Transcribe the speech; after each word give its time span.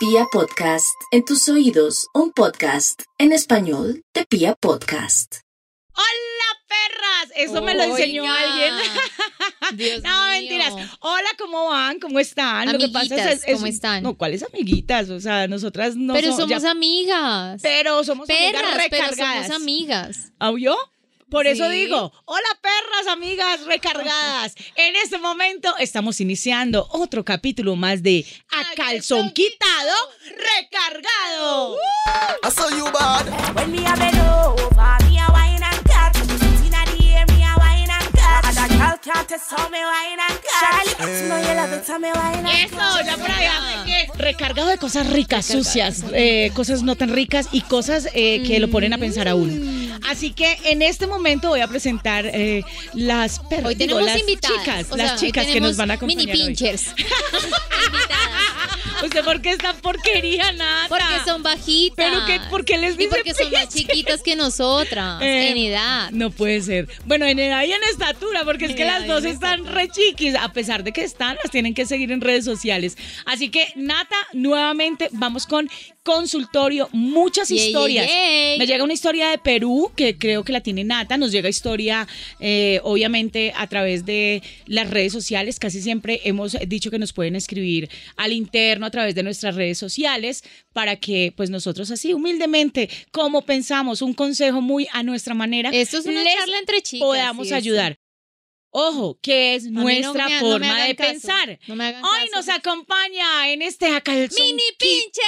Pia 0.00 0.24
Podcast, 0.32 0.96
en 1.12 1.24
tus 1.26 1.46
oídos, 1.48 2.06
un 2.14 2.32
podcast 2.32 3.02
en 3.18 3.32
español 3.32 4.02
de 4.14 4.24
Pia 4.24 4.54
Podcast. 4.54 5.36
¡Hola, 5.94 6.58
perras! 6.66 7.32
Eso 7.36 7.60
me 7.60 7.74
lo 7.74 7.82
enseñó 7.82 8.22
Oiga. 8.22 8.34
alguien. 8.40 8.74
Dios 9.76 10.02
no, 10.02 10.08
mío. 10.10 10.30
mentiras. 10.30 10.72
Hola, 11.00 11.28
¿cómo 11.38 11.68
van? 11.68 12.00
¿Cómo 12.00 12.18
están? 12.18 12.70
Amiguitas, 12.70 13.42
¿cómo 13.52 13.66
están? 13.66 14.02
No, 14.02 14.16
¿cuáles 14.16 14.42
amiguitas? 14.42 15.10
O 15.10 15.20
sea, 15.20 15.46
nosotras 15.48 15.96
no 15.96 16.14
pero 16.14 16.28
somos... 16.32 16.48
somos 16.48 16.62
ya- 16.62 16.70
amigas. 16.70 17.60
pero 17.62 18.02
somos 18.02 18.26
Perras, 18.26 18.62
amigas 18.62 18.86
pero 18.90 19.04
recargadas. 19.06 19.46
somos 19.48 19.62
amigas. 19.62 20.32
¿Audio? 20.38 20.76
Por 21.30 21.46
eso 21.46 21.68
digo, 21.68 22.12
hola 22.24 22.48
perras, 22.60 23.06
amigas 23.12 23.64
recargadas. 23.64 24.54
En 24.74 24.96
este 24.96 25.18
momento 25.18 25.72
estamos 25.78 26.20
iniciando 26.20 26.88
otro 26.90 27.24
capítulo 27.24 27.76
más 27.76 28.02
de 28.02 28.26
A 28.50 28.74
Calzón 28.74 29.30
Quitado 29.30 29.94
Recargado. 30.26 31.76
I 32.42 32.50
saw 32.50 32.68
you 32.70 32.90
bad. 32.90 33.54
When 33.54 33.70
me 33.70 33.80
can't 39.02 39.30
me. 39.70 39.78
Charlie, 40.60 40.92
you 41.42 41.54
love 41.54 41.72
it, 41.72 42.00
me 42.00 42.08
and 42.10 42.46
Eso, 42.48 43.04
ya 43.04 43.16
por 43.16 43.30
allá. 43.30 43.86
Recargado 44.16 44.68
de 44.68 44.78
cosas 44.78 45.08
ricas, 45.08 45.46
sucias, 45.46 46.04
eh, 46.12 46.50
cosas 46.54 46.82
no 46.82 46.96
tan 46.96 47.10
ricas 47.10 47.48
y 47.52 47.62
cosas 47.62 48.08
eh, 48.14 48.42
que 48.46 48.60
lo 48.60 48.68
ponen 48.68 48.92
a 48.92 48.98
pensar 48.98 49.28
a 49.28 49.34
uno. 49.34 49.98
Así 50.08 50.32
que 50.32 50.58
en 50.64 50.82
este 50.82 51.06
momento 51.06 51.48
voy 51.48 51.60
a 51.60 51.68
presentar 51.68 52.26
eh, 52.26 52.64
las 52.94 53.38
perras. 53.38 53.66
Hoy 53.66 53.74
digo, 53.74 53.96
tenemos 53.96 54.04
las 54.04 54.20
invitadas. 54.20 54.58
chicas, 54.58 54.86
o 54.90 54.96
las 54.96 55.08
sea, 55.08 55.16
chicas 55.16 55.46
que 55.46 55.60
nos 55.60 55.76
van 55.76 55.90
a 55.90 55.94
acompañar. 55.94 56.36
Mini 56.36 56.54
hoy. 56.54 56.94
pinchers. 59.00 59.02
Invitadas. 59.02 59.04
¿Usted 59.04 59.24
por 59.24 59.42
qué 59.42 59.50
esta 59.50 59.72
porquería, 59.74 60.52
nada? 60.52 60.86
Porque 60.88 61.04
son 61.24 61.42
bajitas. 61.42 61.96
¿Pero 61.96 62.26
qué- 62.26 62.40
por 62.50 62.64
qué 62.64 62.78
les 62.78 62.98
Y 62.98 63.06
porque 63.08 63.34
son 63.34 63.50
más 63.50 63.68
chiquitas 63.68 64.22
que 64.22 64.36
nosotras, 64.36 65.20
Eh, 65.22 65.50
en 65.50 65.56
edad. 65.58 66.10
No 66.10 66.30
puede 66.30 66.60
ser. 66.62 66.88
Bueno, 67.04 67.26
en 67.26 67.38
edad 67.38 67.62
y 67.64 67.72
en 67.72 67.82
estatura, 67.90 68.44
porque 68.44 68.66
es 68.66 68.74
que 68.74 68.84
las 68.84 69.06
dos 69.06 69.24
están 69.24 69.66
re 69.66 69.88
chiquis. 69.88 70.34
A 70.34 70.52
pesar 70.52 70.84
de 70.84 70.92
que 70.92 71.02
están, 71.04 71.36
las 71.42 71.50
tienen 71.50 71.74
que 71.74 71.86
seguir 71.86 72.12
en 72.12 72.20
redes 72.20 72.44
sociales. 72.44 72.96
Así 73.26 73.48
que, 73.50 73.68
Nata, 73.76 74.16
nuevamente 74.32 75.08
vamos 75.12 75.46
con 75.46 75.68
consultorio. 76.02 76.88
Muchas 76.92 77.50
historias. 77.50 78.06
yay, 78.06 78.50
yay. 78.50 78.58
Me 78.58 78.66
llega 78.66 78.84
una 78.84 78.92
historia 78.92 79.30
de 79.30 79.38
Perú, 79.38 79.92
que 79.96 80.16
creo 80.16 80.44
que 80.44 80.52
la 80.52 80.60
tiene 80.60 80.84
Nata. 80.84 81.16
Nos 81.16 81.32
llega 81.32 81.48
historia, 81.48 82.06
eh, 82.38 82.80
obviamente, 82.82 83.52
a 83.56 83.66
través 83.66 84.04
de 84.04 84.42
las 84.66 84.90
redes 84.90 85.12
sociales. 85.12 85.58
Casi 85.58 85.82
siempre 85.82 86.20
hemos 86.24 86.56
dicho 86.66 86.90
que 86.90 86.98
nos 86.98 87.12
pueden 87.12 87.36
escribir 87.36 87.88
al 88.16 88.32
interno 88.32 88.86
a 88.86 88.90
través 88.90 89.14
de 89.14 89.22
nuestras 89.22 89.54
redes 89.54 89.78
sociales 89.78 90.42
para 90.72 90.96
que, 90.96 91.32
pues, 91.36 91.50
nosotros 91.50 91.90
así, 91.90 92.12
humildemente, 92.12 92.88
como 93.10 93.42
pensamos, 93.42 94.02
un 94.02 94.14
consejo 94.14 94.60
muy 94.60 94.86
a 94.92 95.02
nuestra 95.02 95.34
manera, 95.34 95.70
Esto 95.70 95.98
es 95.98 96.06
una 96.06 96.22
charla 96.24 96.58
entre 96.58 96.82
chicas. 96.82 97.06
podamos 97.06 97.52
ayudar. 97.52 97.98
Ojo, 98.72 99.18
que 99.20 99.56
es 99.56 99.64
nuestra 99.64 100.28
no 100.28 100.38
forma 100.38 100.84
de 100.84 100.94
caso. 100.94 101.10
pensar. 101.10 101.58
No 101.66 101.74
me 101.74 101.86
hagan 101.86 102.04
Hoy 102.04 102.20
caso. 102.30 102.36
nos 102.36 102.48
acompaña 102.48 103.48
en 103.50 103.62
este 103.62 103.88
acalzón 103.88 104.44
Mini 104.46 104.62
pinche 104.78 105.22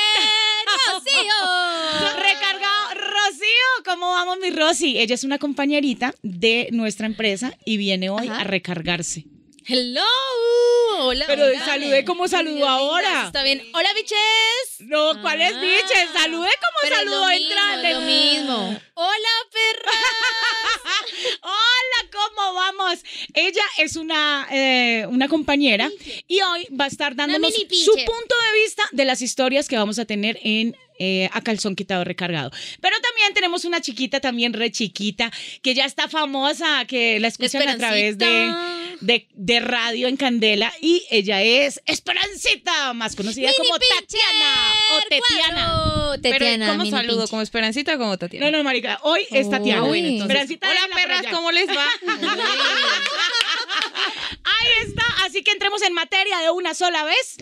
Rocío. 0.92 2.16
recargado 2.16 2.94
Rocío. 2.94 3.84
¿Cómo 3.84 4.10
vamos, 4.12 4.38
mi 4.38 4.50
Rosy? 4.50 4.98
Ella 4.98 5.14
es 5.16 5.24
una 5.24 5.38
compañerita 5.38 6.14
de 6.22 6.68
nuestra 6.72 7.06
empresa 7.06 7.52
y 7.64 7.78
viene 7.78 8.10
hoy 8.10 8.28
Ajá. 8.28 8.42
a 8.42 8.44
recargarse. 8.44 9.24
Hello. 9.66 10.02
Hola. 10.98 11.24
Pero 11.26 11.46
hola. 11.46 11.64
salude 11.64 12.04
como 12.04 12.28
saludó 12.28 12.56
Dios, 12.56 12.68
ahora. 12.68 13.24
Está 13.26 13.42
bien. 13.42 13.62
Hola, 13.74 13.88
biches. 13.94 14.18
No, 14.80 15.20
¿cuál 15.20 15.40
es 15.40 15.52
Ah. 15.54 15.60
biche? 15.60 16.08
Salude 16.12 16.48
como 16.60 16.82
es 16.82 16.98
saludó 16.98 17.20
lo 17.20 18.00
mismo, 18.02 18.80
Ella 23.42 23.62
es 23.78 23.96
una, 23.96 24.46
eh, 24.52 25.04
una 25.08 25.26
compañera 25.28 25.90
y 26.28 26.40
hoy 26.42 26.68
va 26.78 26.84
a 26.84 26.88
estar 26.88 27.16
dándonos 27.16 27.52
su 27.52 27.92
punto 27.92 28.34
de 28.46 28.62
vista 28.62 28.84
de 28.92 29.04
las 29.04 29.20
historias 29.20 29.66
que 29.66 29.76
vamos 29.76 29.98
a 29.98 30.04
tener 30.04 30.38
en 30.44 30.76
eh, 31.04 31.28
A 31.32 31.40
Calzón 31.42 31.74
Quitado 31.74 32.04
Recargado. 32.04 32.50
Pero 32.80 32.96
también 33.00 33.34
tenemos 33.34 33.64
una 33.64 33.80
chiquita, 33.80 34.20
también 34.20 34.52
re 34.52 34.70
chiquita, 34.70 35.32
que 35.62 35.74
ya 35.74 35.84
está 35.84 36.06
famosa, 36.08 36.84
que 36.86 37.18
la 37.18 37.26
escuchan 37.28 37.68
a 37.68 37.76
través 37.76 38.18
de, 38.18 38.54
de, 39.00 39.26
de 39.34 39.60
radio 39.60 40.06
en 40.06 40.16
Candela 40.16 40.72
y 40.80 41.02
ella 41.10 41.42
es 41.42 41.80
Esperancita, 41.86 42.92
más 42.92 43.16
conocida 43.16 43.48
Mini 43.48 43.56
como 43.68 43.78
Tatiana 43.78 44.72
o 44.92 45.00
Tetiana. 45.08 45.72
cuadro. 45.72 46.22
Pero 46.22 46.38
Tetiana, 46.38 46.68
¿cómo 46.76 46.86
saludo? 46.90 47.26
¿Como 47.28 47.42
Esperancita 47.42 47.94
o 47.96 47.98
como 47.98 48.16
Tatiana? 48.18 48.50
No, 48.50 48.56
no, 48.58 48.62
marica, 48.64 49.00
hoy 49.02 49.26
es 49.30 49.50
Tatiana. 49.50 49.82
Oh, 49.82 49.88
bueno, 49.88 50.06
entonces- 50.06 50.30
Esperancita, 50.50 50.68
Hola, 50.70 50.94
perras. 50.94 51.24
¿cómo 51.32 51.50
les 51.50 51.68
va? 51.68 51.86
Ahí 54.44 54.68
está, 54.86 55.04
así 55.24 55.42
que 55.42 55.50
entremos 55.52 55.82
en 55.82 55.92
materia 55.94 56.38
de 56.40 56.50
una 56.50 56.74
sola 56.74 57.04
vez. 57.04 57.36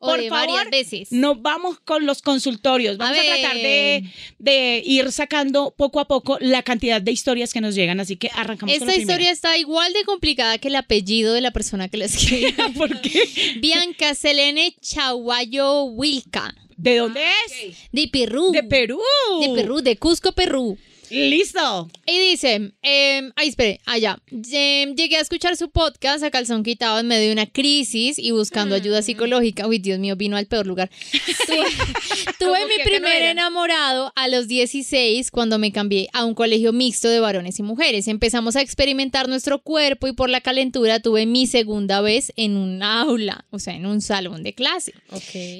Por 0.00 0.26
favor, 0.28 0.70
veces. 0.70 1.12
Nos 1.12 1.42
vamos 1.42 1.78
con 1.80 2.06
los 2.06 2.22
consultorios. 2.22 2.96
Vamos 2.96 3.18
a, 3.18 3.20
A 3.20 3.24
tratar 3.24 3.56
de, 3.56 4.82
ir 4.84 5.12
sacando 5.12 5.74
poco 5.76 6.00
a 6.00 6.08
poco 6.08 6.38
la 6.40 6.62
cantidad 6.62 7.02
de 7.02 7.12
historias 7.12 7.52
que 7.52 7.60
nos 7.60 7.74
llegan. 7.74 8.00
Así 8.00 8.16
que 8.16 8.30
arrancamos 8.34 8.78
con 8.78 8.88
Esta 8.88 8.96
la 8.96 8.96
historia 8.96 9.30
está 9.30 9.58
igual 9.58 9.92
de 9.92 10.04
complicada 10.04 10.56
que 10.56 10.68
el 10.68 10.76
apellido 10.76 11.34
de 11.34 11.42
la 11.42 11.50
persona 11.50 11.88
que 11.88 11.98
la 11.98 12.08
primera. 12.08 12.68
¿Por 12.76 13.00
qué? 13.02 13.22
Bianca 13.60 14.14
Selene 14.14 14.74
Chaguayo 14.80 15.84
Wilca. 15.84 16.54
¿De 16.78 16.96
dónde 16.96 17.20
es? 17.46 17.76
De 17.92 18.08
Perú. 18.08 18.52
De 18.52 18.62
Perú. 18.62 19.00
De 19.42 19.54
Perú, 19.54 19.82
de 19.82 19.96
Cusco, 19.96 20.32
Perú. 20.32 20.78
Listo. 21.10 21.90
Y 22.06 22.18
dice, 22.30 22.72
eh, 22.82 23.30
ay, 23.36 23.48
espere, 23.48 23.80
allá. 23.86 24.18
Em, 24.52 24.94
llegué 24.94 25.16
a 25.16 25.20
escuchar 25.20 25.56
su 25.56 25.70
podcast 25.70 26.22
a 26.22 26.30
calzón 26.30 26.62
quitado 26.62 26.98
en 27.00 27.06
medio 27.08 27.26
de 27.26 27.32
una 27.32 27.46
crisis 27.46 28.18
y 28.18 28.30
buscando 28.30 28.74
Mm. 28.74 28.80
ayuda 28.80 29.02
psicológica. 29.02 29.66
Uy, 29.66 29.78
Dios 29.78 29.98
mío, 29.98 30.16
vino 30.16 30.36
al 30.36 30.46
peor 30.46 30.66
lugar. 30.66 30.90
Tuve, 31.46 31.64
tuve 32.38 32.66
mi 32.66 32.76
no 32.78 32.84
primer 32.84 33.22
enamorado 33.22 34.12
a 34.14 34.28
los 34.28 34.46
16 34.48 35.30
cuando 35.30 35.58
me 35.58 35.72
cambié 35.72 36.08
a 36.12 36.24
un 36.24 36.34
colegio 36.34 36.72
mixto 36.72 37.08
de 37.08 37.18
varones 37.20 37.58
y 37.58 37.62
mujeres. 37.62 38.06
Empezamos 38.08 38.54
a 38.56 38.60
experimentar 38.60 39.28
nuestro 39.28 39.60
cuerpo 39.60 40.06
y 40.06 40.12
por 40.12 40.30
la 40.30 40.40
calentura 40.40 41.00
tuve 41.00 41.26
mi 41.26 41.46
segunda 41.46 42.00
vez 42.00 42.32
en 42.36 42.56
un 42.56 42.82
aula, 42.82 43.44
o 43.50 43.58
sea, 43.58 43.74
en 43.74 43.86
un 43.86 44.00
salón 44.00 44.42
de 44.42 44.54
clase. 44.54 44.94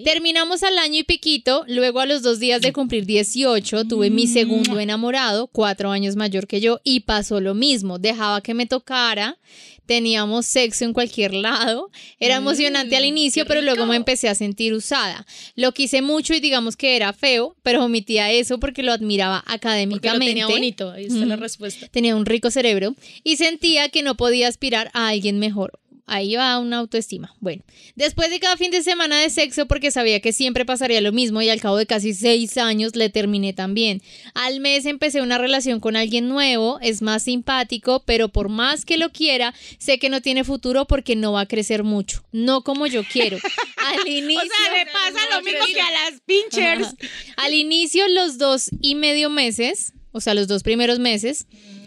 Terminamos 0.04 0.62
al 0.62 0.78
año 0.78 1.00
y 1.00 1.04
piquito, 1.04 1.64
luego 1.66 2.00
a 2.00 2.06
los 2.06 2.22
dos 2.22 2.38
días 2.38 2.60
de 2.60 2.72
cumplir 2.72 3.04
18 3.06 3.84
tuve 3.86 4.10
mi 4.10 4.26
segundo 4.26 4.78
enamorado, 4.78 5.39
cuatro 5.48 5.90
años 5.90 6.16
mayor 6.16 6.46
que 6.46 6.60
yo, 6.60 6.80
y 6.84 7.00
pasó 7.00 7.40
lo 7.40 7.54
mismo, 7.54 7.98
dejaba 7.98 8.40
que 8.40 8.54
me 8.54 8.66
tocara, 8.66 9.38
teníamos 9.86 10.46
sexo 10.46 10.84
en 10.84 10.92
cualquier 10.92 11.34
lado, 11.34 11.90
era 12.20 12.36
emocionante 12.36 12.96
al 12.96 13.04
inicio, 13.04 13.44
pero 13.46 13.60
luego 13.60 13.86
me 13.86 13.96
empecé 13.96 14.28
a 14.28 14.34
sentir 14.36 14.72
usada. 14.72 15.26
Lo 15.56 15.72
quise 15.72 16.00
mucho 16.00 16.32
y 16.32 16.40
digamos 16.40 16.76
que 16.76 16.94
era 16.94 17.12
feo, 17.12 17.56
pero 17.62 17.84
omitía 17.84 18.30
eso 18.30 18.60
porque 18.60 18.82
lo 18.84 18.92
admiraba 18.92 19.42
académicamente. 19.46 20.42
ahí 20.42 21.06
está 21.06 21.26
la 21.26 21.34
Ujú. 21.34 21.42
respuesta. 21.42 21.88
Tenía 21.88 22.14
un 22.14 22.24
rico 22.26 22.50
cerebro 22.50 22.94
y 23.24 23.36
sentía 23.36 23.88
que 23.88 24.02
no 24.02 24.16
podía 24.16 24.46
aspirar 24.48 24.90
a 24.94 25.08
alguien 25.08 25.38
mejor. 25.38 25.78
Ahí 26.12 26.34
va 26.34 26.58
una 26.58 26.78
autoestima. 26.78 27.36
Bueno, 27.38 27.62
después 27.94 28.30
de 28.30 28.40
cada 28.40 28.56
fin 28.56 28.72
de 28.72 28.82
semana 28.82 29.20
de 29.20 29.30
sexo, 29.30 29.66
porque 29.66 29.92
sabía 29.92 30.18
que 30.18 30.32
siempre 30.32 30.64
pasaría 30.64 31.00
lo 31.00 31.12
mismo 31.12 31.40
y 31.40 31.48
al 31.48 31.60
cabo 31.60 31.76
de 31.76 31.86
casi 31.86 32.14
seis 32.14 32.58
años 32.58 32.96
le 32.96 33.10
terminé 33.10 33.52
también. 33.52 34.02
Al 34.34 34.58
mes 34.58 34.86
empecé 34.86 35.22
una 35.22 35.38
relación 35.38 35.78
con 35.78 35.94
alguien 35.94 36.28
nuevo, 36.28 36.80
es 36.82 37.00
más 37.00 37.22
simpático, 37.22 38.02
pero 38.06 38.28
por 38.28 38.48
más 38.48 38.84
que 38.84 38.96
lo 38.96 39.12
quiera, 39.12 39.54
sé 39.78 40.00
que 40.00 40.08
no 40.08 40.20
tiene 40.20 40.42
futuro 40.42 40.84
porque 40.88 41.14
no 41.14 41.30
va 41.30 41.42
a 41.42 41.46
crecer 41.46 41.84
mucho. 41.84 42.24
No 42.32 42.64
como 42.64 42.88
yo 42.88 43.04
quiero. 43.04 43.38
Al 43.76 44.08
inicio. 44.08 44.42
O 44.42 44.64
sea, 44.64 44.84
le 44.84 44.90
pasa 44.90 45.36
lo 45.36 45.42
mismo 45.44 45.64
que 45.64 45.80
a 45.80 45.90
las 45.92 46.20
pinchers. 46.26 46.96
Al 47.36 47.54
inicio, 47.54 48.08
los 48.08 48.36
dos 48.36 48.70
y 48.80 48.96
medio 48.96 49.30
meses, 49.30 49.92
o 50.10 50.20
sea, 50.20 50.34
los 50.34 50.48
dos 50.48 50.64
primeros 50.64 50.98
meses, 50.98 51.46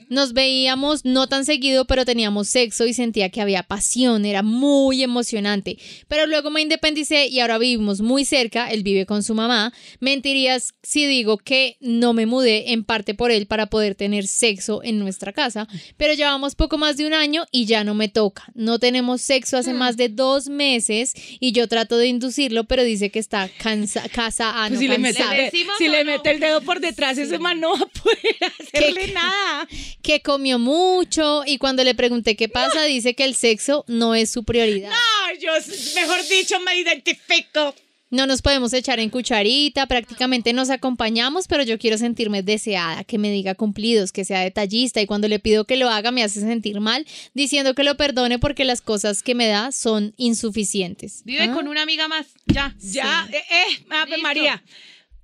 nos 0.10 0.34
veíamos 0.34 1.06
no 1.06 1.28
tan 1.28 1.46
seguido, 1.46 1.86
pero 1.86 2.06
teníamos 2.06 2.50
sexo 2.50 2.86
y 2.86 2.94
sentía 2.94 3.30
que 3.30 3.42
había 3.42 3.64
pasión, 3.64 4.26
era 4.26 4.44
muy 4.44 5.04
emocionante. 5.04 5.78
Pero 6.08 6.28
luego 6.28 6.50
me 6.50 6.62
independicé 6.62 7.28
y 7.28 7.40
ahora 7.40 7.58
vivimos 7.58 8.02
muy 8.02 8.26
cerca, 8.26 8.70
él 8.70 8.84
vive 8.84 9.06
con 9.06 9.24
su 9.24 9.36
mamá. 9.36 9.74
Mentirías 10.00 10.74
si 10.84 11.06
digo 11.06 11.38
que 11.38 11.78
no 11.80 12.14
me 12.14 12.26
mudé 12.26 12.72
en 12.74 12.84
parte 12.84 13.14
por 13.14 13.32
él 13.32 13.48
para 13.48 13.68
poder 13.68 13.96
tener 13.96 14.28
sexo 14.28 14.82
en 14.84 15.00
nuestra 15.00 15.34
casa, 15.34 15.68
pero 15.98 16.14
llevamos 16.14 16.56
poco 16.56 16.78
más 16.78 16.98
de 16.98 17.06
un 17.06 17.14
año 17.14 17.46
y 17.52 17.66
ya 17.66 17.84
no 17.84 17.94
me 17.94 18.10
toca. 18.10 18.46
No 18.54 18.80
tenemos 18.80 19.22
sexo 19.22 19.58
hace 19.58 19.74
más 19.74 19.98
de 19.98 20.10
dos 20.10 20.50
meses 20.50 21.14
y 21.40 21.52
yo 21.52 21.68
trato 21.68 21.98
de 21.98 22.08
inducirlo, 22.08 22.66
pero 22.66 22.84
dice 22.84 23.10
que 23.10 23.20
está 23.20 23.50
cansa 23.58 24.08
casa 24.10 24.52
ah, 24.56 24.68
Pues 24.68 24.74
no, 24.74 24.80
si 24.80 24.88
le 24.88 24.98
mete, 24.98 25.52
si 25.78 25.88
le 25.88 26.04
mete 26.04 26.32
el 26.32 26.40
dedo 26.40 26.62
por 26.62 26.80
detrás, 26.80 27.18
ese 27.18 27.40
man 27.40 27.60
no 27.60 27.74
va 27.74 27.80
a 27.80 27.86
poder 27.86 28.36
hacerle 28.60 29.06
¿Qué? 29.06 29.14
nada. 29.14 29.68
Que 30.04 30.22
comió 30.22 30.60
mucho 30.60 31.44
y 31.48 31.58
cuando 31.58 31.84
le 31.84 31.96
pregunté 31.96 32.36
qué 32.36 32.50
pasa, 32.50 32.84
dice 32.84 33.16
que 33.16 33.24
el 33.24 33.36
sexo 33.36 33.86
no 33.88 34.14
es 34.14 34.30
su 34.30 34.44
prioridad. 34.44 34.92
No, 34.92 35.40
yo, 35.40 35.52
mejor 35.96 36.20
dicho, 36.28 36.60
me 36.60 36.78
identifico. 36.78 37.74
No 38.12 38.28
nos 38.28 38.44
podemos 38.44 38.74
echar 38.74 39.00
en 39.00 39.10
cucharita, 39.10 39.88
prácticamente 39.88 40.54
nos 40.54 40.70
acompañamos, 40.70 41.48
pero 41.48 41.64
yo 41.64 41.80
quiero 41.80 41.98
sentirme 41.98 42.44
deseada, 42.44 43.04
que 43.06 43.18
me 43.18 43.32
diga 43.32 43.56
cumplidos, 43.56 44.12
que 44.12 44.24
sea 44.24 44.42
detallista 44.42 45.02
y 45.02 45.08
cuando 45.08 45.28
le 45.28 45.40
pido 45.40 45.66
que 45.66 45.78
lo 45.78 45.90
haga 45.90 46.12
me 46.12 46.22
hace 46.22 46.42
sentir 46.42 46.80
mal, 46.80 47.08
diciendo 47.34 47.74
que 47.74 47.84
lo 47.84 47.98
perdone 47.98 48.38
porque 48.38 48.66
las 48.66 48.82
cosas 48.82 49.24
que 49.24 49.34
me 49.34 49.48
da 49.48 49.72
son 49.72 50.14
insuficientes. 50.18 51.24
Vive 51.26 51.46
¿Ah? 51.46 51.54
con 51.56 51.68
una 51.68 51.82
amiga 51.82 52.08
más. 52.08 52.28
Ya. 52.46 52.76
Ya, 52.80 53.28
eh, 53.32 53.38
eh, 53.38 53.86
Ave 53.90 54.12
Listo. 54.12 54.22
María. 54.22 54.64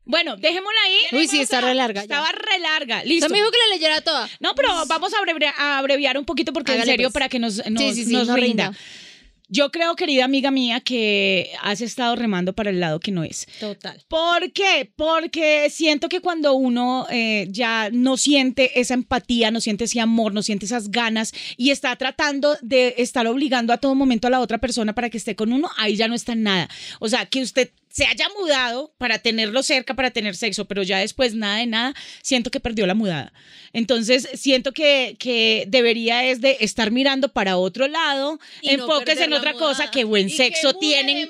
Bueno, 0.10 0.38
dejémosla 0.38 0.80
ahí. 0.88 1.20
Uy, 1.20 1.28
sí, 1.28 1.40
está 1.40 1.62
re 1.62 1.76
larga. 1.76 2.00
ya. 2.02 2.04
Estaba 2.04 2.32
re 2.32 2.58
larga. 2.60 3.04
Listo. 3.04 3.28
Usted 3.28 3.32
me 3.32 3.38
dijo 3.38 3.52
que 3.52 3.58
la 3.70 3.76
leyera 3.76 4.02
toda. 4.02 4.28
No, 4.40 4.56
pero 4.56 4.70
vamos 4.88 5.14
a 5.14 5.20
abreviar, 5.20 5.54
a 5.56 5.78
abreviar 5.78 6.18
un 6.18 6.26
poquito 6.26 6.52
porque 6.52 6.72
Hágale, 6.72 6.92
en 6.92 6.94
serio 6.98 7.08
pues. 7.10 7.14
para 7.14 7.30
que 7.30 7.38
nos, 7.38 7.58
nos, 7.70 7.84
Sí, 7.84 7.94
sí, 7.94 8.06
sí, 8.06 8.14
nos 8.14 8.28
no 8.28 8.36
rinda. 8.36 8.70
rinda. 8.70 8.80
Yo 9.52 9.72
creo, 9.72 9.96
querida 9.96 10.26
amiga 10.26 10.50
mía, 10.52 10.80
que 10.80 11.52
has 11.62 11.82
estado 11.82 12.16
remando 12.16 12.54
para 12.54 12.72
el 12.72 12.80
lado 12.80 13.00
que 13.00 13.12
no 13.12 13.24
es. 13.24 13.48
Total. 13.60 14.00
¿Por 14.08 14.52
qué? 14.52 14.92
Porque 14.96 15.70
siento 15.72 16.08
que 16.10 16.22
cuando 16.22 16.54
uno 16.54 17.06
eh, 17.12 17.48
ya 17.50 17.90
no 17.92 18.18
siente 18.18 18.80
esa 18.80 18.96
empatía, 18.96 19.50
no 19.52 19.62
siente 19.62 19.84
ese 19.86 20.00
amor, 20.02 20.34
no 20.34 20.42
siente 20.44 20.66
esas 20.66 20.90
ganas 20.92 21.34
y 21.56 21.70
está 21.72 21.96
tratando 21.96 22.58
de 22.62 22.96
estar 22.98 23.26
obligando 23.28 23.74
a 23.74 23.78
todo 23.78 23.94
momento 23.96 24.28
a 24.28 24.32
la 24.32 24.40
otra 24.40 24.58
persona 24.60 24.94
para 24.94 25.10
que 25.12 25.18
esté 25.18 25.36
con 25.36 25.52
uno, 25.54 25.70
ahí 25.78 25.96
ya 25.96 26.08
no 26.08 26.14
está 26.16 26.34
en 26.34 26.44
nada. 26.44 26.70
O 27.00 27.10
sea, 27.10 27.26
que 27.26 27.42
usted 27.42 27.72
se 27.90 28.06
haya 28.06 28.28
mudado 28.40 28.94
para 28.98 29.20
tenerlo 29.20 29.64
cerca, 29.64 29.96
para 29.96 30.12
tener 30.12 30.36
sexo, 30.36 30.66
pero 30.66 30.84
ya 30.84 31.00
después 31.00 31.34
nada 31.34 31.58
de 31.58 31.66
nada, 31.66 31.96
siento 32.22 32.52
que 32.52 32.60
perdió 32.60 32.86
la 32.86 32.94
mudada. 32.94 33.34
Entonces, 33.74 34.28
siento 34.36 34.74
que, 34.74 35.16
que 35.20 35.66
debería 35.68 36.24
es 36.26 36.42
de 36.42 36.58
estar 36.60 36.92
mirando 36.92 37.30
para 37.30 37.58
otro 37.58 37.88
lado, 37.88 38.40
Y 38.62 38.78
no 38.78 39.02
en 39.02 39.34
otra 39.34 39.54
mudada. 39.54 39.54
cosa, 39.54 39.92
que 39.92 40.04
buen 40.04 40.28
Y 40.28 40.32
que 40.32 40.38
sexo 40.38 40.74
mude 40.74 40.80
tienen. 40.80 41.30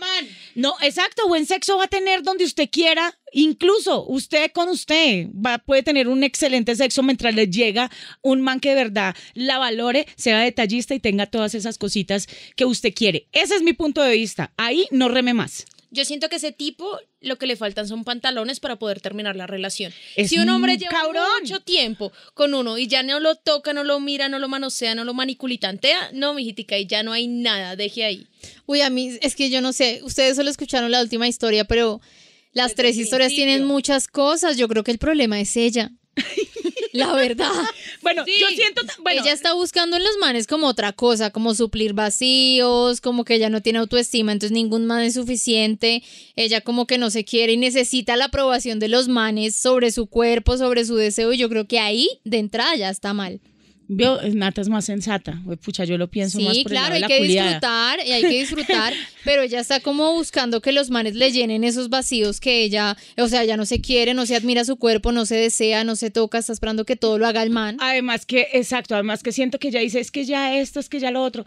No, 0.56 0.76
exacto, 0.82 1.28
buen 1.28 1.46
sexo 1.46 1.78
va 1.78 1.86
a 1.86 1.88
tener 1.88 2.24
donde 2.24 2.44
usted 2.44 2.70
quiera, 2.70 3.18
incluso 3.32 4.06
usted 4.08 4.52
con 4.52 4.68
usted 4.70 5.28
va, 5.34 5.60
puede 5.60 5.84
tener 5.84 6.08
un 6.08 6.24
excelente 6.24 6.76
sexo 6.76 7.04
mientras 7.04 7.34
le 7.34 7.48
llega 7.48 7.90
un 8.22 8.42
man 8.42 8.60
que 8.60 8.70
de 8.70 8.76
verdad 8.76 9.16
la 9.34 9.58
valore, 9.58 10.08
sea 10.18 10.40
detallista 10.40 10.94
y 10.94 11.00
tenga 11.00 11.26
todas 11.26 11.56
esas 11.56 11.78
cositas 11.78 12.28
que 12.56 12.66
usted 12.66 12.94
quiere. 12.94 13.28
Ese 13.32 13.56
es 13.56 13.62
mi 13.62 13.74
punto 13.74 14.02
de 14.02 14.16
vista. 14.16 14.52
Ahí 14.58 14.88
no 14.92 15.08
reme 15.08 15.34
más. 15.34 15.66
Yo 15.92 16.06
siento 16.06 16.30
que 16.30 16.36
ese 16.36 16.52
tipo 16.52 17.00
lo 17.22 17.38
que 17.38 17.48
le 17.48 17.56
faltan 17.56 17.88
son 17.88 18.04
pantalones 18.04 18.60
para 18.60 18.78
poder 18.78 19.02
terminar 19.02 19.36
la 19.36 19.48
relación. 19.48 19.92
Es 20.16 20.30
si 20.30 20.38
un 20.38 20.50
hombre 20.50 20.78
lleva 20.78 20.92
cabrón. 20.92 21.24
mucho 21.42 21.60
tiempo 21.62 22.12
con 22.34 22.54
uno 22.54 22.78
y 22.78 22.88
ya 22.88 23.02
no 23.02 23.20
lo 23.20 23.36
toca, 23.36 23.74
no 23.74 23.84
lo 23.84 24.00
mira, 24.00 24.30
no 24.30 24.40
lo 24.40 24.48
manosea, 24.48 24.94
no 24.94 25.04
lo 25.04 25.14
maniculitantea, 25.14 26.12
no, 26.14 26.34
mijitica, 26.34 26.78
y 26.78 26.86
ya 26.86 27.02
no 27.02 27.12
hay 27.12 27.28
nada, 27.28 27.76
deje 27.76 28.04
ahí. 28.04 28.28
Uy, 28.68 28.82
a 28.82 28.90
mí 28.90 29.18
es 29.22 29.36
que 29.36 29.50
yo 29.50 29.62
no 29.62 29.74
sé, 29.74 30.02
ustedes 30.04 30.36
solo 30.36 30.50
escucharon 30.50 30.92
la 30.92 31.02
última 31.02 31.28
historia, 31.28 31.66
pero 31.66 32.02
las 32.54 32.76
tres 32.76 32.98
historias 32.98 33.30
tienen 33.30 33.64
muchas 33.66 34.08
cosas. 34.08 34.58
Yo 34.58 34.68
creo 34.68 34.84
que 34.84 34.92
el 34.92 34.98
problema 34.98 35.40
es 35.40 35.56
ella. 35.58 35.92
La 36.94 37.14
verdad. 37.14 37.52
Bueno, 38.02 38.24
Sí. 38.26 38.34
yo 38.40 38.48
siento, 38.50 38.82
bueno, 39.02 39.22
ella 39.22 39.34
está 39.34 39.54
buscando 39.54 39.98
en 39.98 40.04
los 40.04 40.18
manes 40.20 40.48
como 40.48 40.68
otra 40.68 40.94
cosa, 40.94 41.32
como 41.32 41.54
suplir 41.54 41.94
vacíos, 41.94 43.02
como 43.02 43.26
que 43.26 43.36
ella 43.36 43.50
no 43.50 43.62
tiene 43.62 43.80
autoestima, 43.80 44.32
entonces 44.32 44.52
ningún 44.54 44.86
man 44.86 45.02
es 45.04 45.16
suficiente. 45.16 46.02
Ella 46.36 46.62
como 46.62 46.88
que 46.88 46.98
no 46.98 47.10
se 47.10 47.26
quiere 47.26 47.54
y 47.54 47.58
necesita 47.58 48.16
la 48.16 48.26
aprobación 48.26 48.80
de 48.80 48.88
los 48.88 49.08
manes 49.10 49.56
sobre 49.56 49.92
su 49.92 50.08
cuerpo, 50.08 50.58
sobre 50.58 50.86
su 50.86 50.96
deseo. 50.96 51.34
Y 51.34 51.38
yo 51.38 51.50
creo 51.50 51.68
que 51.68 51.80
ahí 51.80 52.08
de 52.24 52.38
entrada 52.38 52.76
ya 52.76 52.90
está 52.90 53.14
mal. 53.14 53.42
Veo, 53.90 54.20
Nata 54.34 54.62
es 54.62 54.70
más 54.70 54.86
sensata. 54.86 55.42
Pucha, 55.66 55.84
yo 55.84 55.98
lo 55.98 56.08
pienso 56.10 56.40
más 56.40 56.56
Sí, 56.56 56.64
por 56.64 56.72
el 56.72 56.78
claro, 56.78 56.94
lado 56.94 57.00
de 57.00 57.06
hay 57.06 57.12
que 57.12 57.18
culiada. 57.26 57.48
disfrutar 57.50 58.00
y 58.08 58.12
hay 58.14 58.22
que 58.22 58.40
disfrutar, 58.40 58.94
pero 59.26 59.42
ella 59.42 59.60
está 59.60 59.82
como 59.82 60.14
buscando 60.14 60.62
que 60.62 60.72
los 60.72 60.90
manes 60.90 61.16
le 61.16 61.32
llenen 61.32 61.64
esos 61.64 61.90
vacíos 61.90 62.40
que 62.40 62.64
ella, 62.64 62.96
o 63.18 63.28
sea, 63.28 63.44
ya 63.44 63.58
no 63.58 63.66
se 63.66 63.82
quiere, 63.82 64.14
no 64.14 64.26
se 64.26 64.36
admira 64.36 64.64
su 64.64 64.78
cuerpo, 64.78 65.12
no 65.12 65.26
se 65.26 65.36
desea, 65.36 65.84
no 65.84 65.96
se 65.98 66.12
toca, 66.12 66.38
está 66.38 66.54
esperando 66.54 66.86
que 66.86 66.96
todo 66.96 67.18
lo 67.18 67.28
haga 67.28 67.44
el 67.44 67.50
man. 67.50 67.76
Además 67.82 68.26
que, 68.26 68.48
exacto, 68.54 68.94
además 68.94 69.24
que 69.24 69.32
siento 69.32 69.60
que 69.60 69.68
ella 69.70 69.80
dice, 69.82 70.00
es 70.00 70.12
que 70.12 70.24
ya 70.24 70.56
esto, 70.58 70.80
es 70.80 70.88
que 70.88 71.00
ya 71.00 71.12
lo 71.12 71.22
otro. 71.24 71.44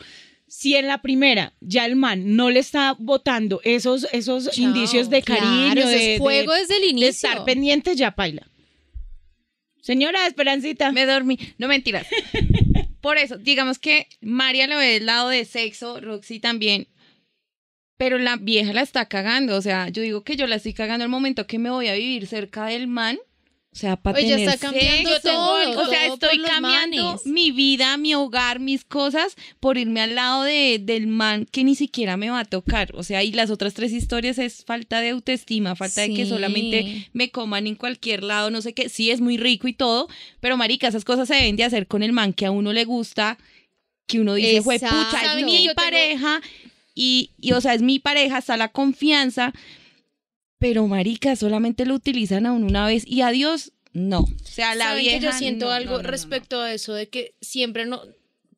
Si 0.49 0.75
en 0.75 0.87
la 0.87 1.01
primera 1.01 1.55
ya 1.63 1.87
el 1.87 1.97
man 1.97 2.37
no 2.37 2.51
le 2.51 2.61
está 2.61 2.95
botando 2.99 3.63
esos, 3.65 4.07
esos 4.13 4.51
Chao. 4.51 4.63
indicios 4.65 5.09
de 5.09 5.23
cariño, 5.23 5.75
de, 5.87 6.19
de- 6.19 6.47
desde 6.59 6.77
el 6.91 7.03
estar 7.05 7.45
pendiente, 7.47 7.97
ya 7.97 8.11
paila. 8.11 8.47
Señora 9.83 10.27
Esperancita. 10.27 10.93
Me 10.93 11.05
dormí. 11.05 11.39
No 11.59 11.69
mentiras. 11.69 12.07
Por 13.03 13.19
eso, 13.19 13.37
digamos 13.37 13.79
que 13.79 14.07
María 14.21 14.69
lo 14.69 14.79
ve 14.79 14.87
del 14.87 15.07
lado 15.07 15.29
de 15.29 15.45
sexo, 15.45 16.01
Roxy 16.01 16.39
también. 16.39 16.87
Pero 17.99 18.17
la 18.19 18.37
vieja 18.37 18.73
la 18.73 18.83
está 18.83 19.07
cagando. 19.07 19.57
O 19.57 19.61
sea, 19.61 19.89
yo 19.89 20.03
digo 20.03 20.23
que 20.23 20.37
yo 20.37 20.47
la 20.47 20.57
estoy 20.57 20.73
cagando 20.73 21.05
al 21.05 21.11
momento 21.11 21.47
que 21.47 21.59
me 21.59 21.69
voy 21.69 21.89
a 21.89 21.95
vivir 21.95 22.27
cerca 22.27 22.67
del 22.67 22.87
man. 22.87 23.19
O 23.75 23.75
sea, 23.75 23.97
para 23.97 24.21
Ella 24.21 24.37
tener 24.37 24.49
está 24.51 24.67
cambiando 24.67 25.11
sexo. 25.15 25.29
todo, 25.31 25.81
O 25.81 25.87
sea, 25.87 26.07
estoy 26.07 26.43
cambiando 26.43 27.05
manes. 27.05 27.25
mi 27.27 27.53
vida, 27.53 27.97
mi 27.97 28.15
hogar, 28.15 28.61
mis 28.61 28.85
cosas 28.85 29.35
por 29.61 29.79
irme 29.79 30.03
al 30.03 30.15
lado 30.15 30.43
de, 30.43 30.79
del 30.79 31.07
man 31.07 31.47
que 31.51 31.65
ni 31.65 31.75
siquiera 31.75 32.19
me 32.19 32.29
va 32.29 32.41
a 32.41 32.45
tocar. 32.45 32.91
O 32.95 33.03
sea, 33.03 33.23
y 33.23 33.33
las 33.33 33.49
otras 33.49 33.73
tres 33.73 33.93
historias 33.93 34.37
es 34.37 34.67
falta 34.67 35.01
de 35.01 35.09
autoestima, 35.09 35.75
falta 35.75 36.03
de 36.03 36.13
que 36.13 36.27
solamente 36.27 37.09
me 37.15 37.31
coman 37.31 37.67
en 37.67 37.75
cualquier 37.75 38.23
lado, 38.25 38.51
no 38.51 38.61
sé 38.61 38.75
qué. 38.75 38.91
Sí, 38.91 39.11
es 39.11 39.23
muy 39.23 39.39
rico 39.39 39.67
y 39.67 39.73
todo, 39.73 40.07
pero 40.41 40.59
marica, 40.59 40.89
esas 40.89 41.07
cosas 41.07 41.27
se 41.29 41.35
deben 41.37 41.57
de 41.57 41.65
hacer 41.65 41.87
con 41.87 42.03
el 42.03 42.13
man 42.13 42.35
que 42.35 42.45
a 42.45 42.51
uno 42.51 42.75
le 42.75 42.85
gusta, 42.85 43.39
que 44.07 44.21
uno 44.21 44.35
dice, 44.35 44.61
fue 44.61 44.79
pucha, 44.81 45.39
es 45.39 45.45
mi 45.47 45.51
tengo- 45.65 45.75
pareja. 45.75 46.43
Y, 46.95 47.31
y, 47.41 47.53
o 47.53 47.61
sea, 47.63 47.73
es 47.73 47.81
mi 47.81 47.99
pareja, 48.01 48.37
está 48.37 48.59
la 48.59 48.69
confianza. 48.69 49.55
Pero, 50.63 50.87
marica, 50.87 51.37
solamente 51.37 51.85
lo 51.85 51.95
utilizan 51.95 52.47
a 52.47 52.53
uno 52.53 52.67
una 52.67 52.87
vez 52.87 53.03
y 53.07 53.21
adiós, 53.21 53.73
no. 53.93 54.21
O 54.21 54.29
sea, 54.45 54.75
la 54.75 54.85
¿Saben 54.87 55.03
vieja. 55.03 55.19
que 55.19 55.25
yo 55.27 55.33
siento 55.33 55.67
no, 55.67 55.73
algo 55.73 55.91
no, 55.93 55.97
no, 55.99 56.03
no, 56.05 56.09
respecto 56.11 56.61
a 56.63 56.73
eso 56.73 56.95
de 56.95 57.09
que 57.11 57.35
siempre 57.43 57.85
no 57.85 58.01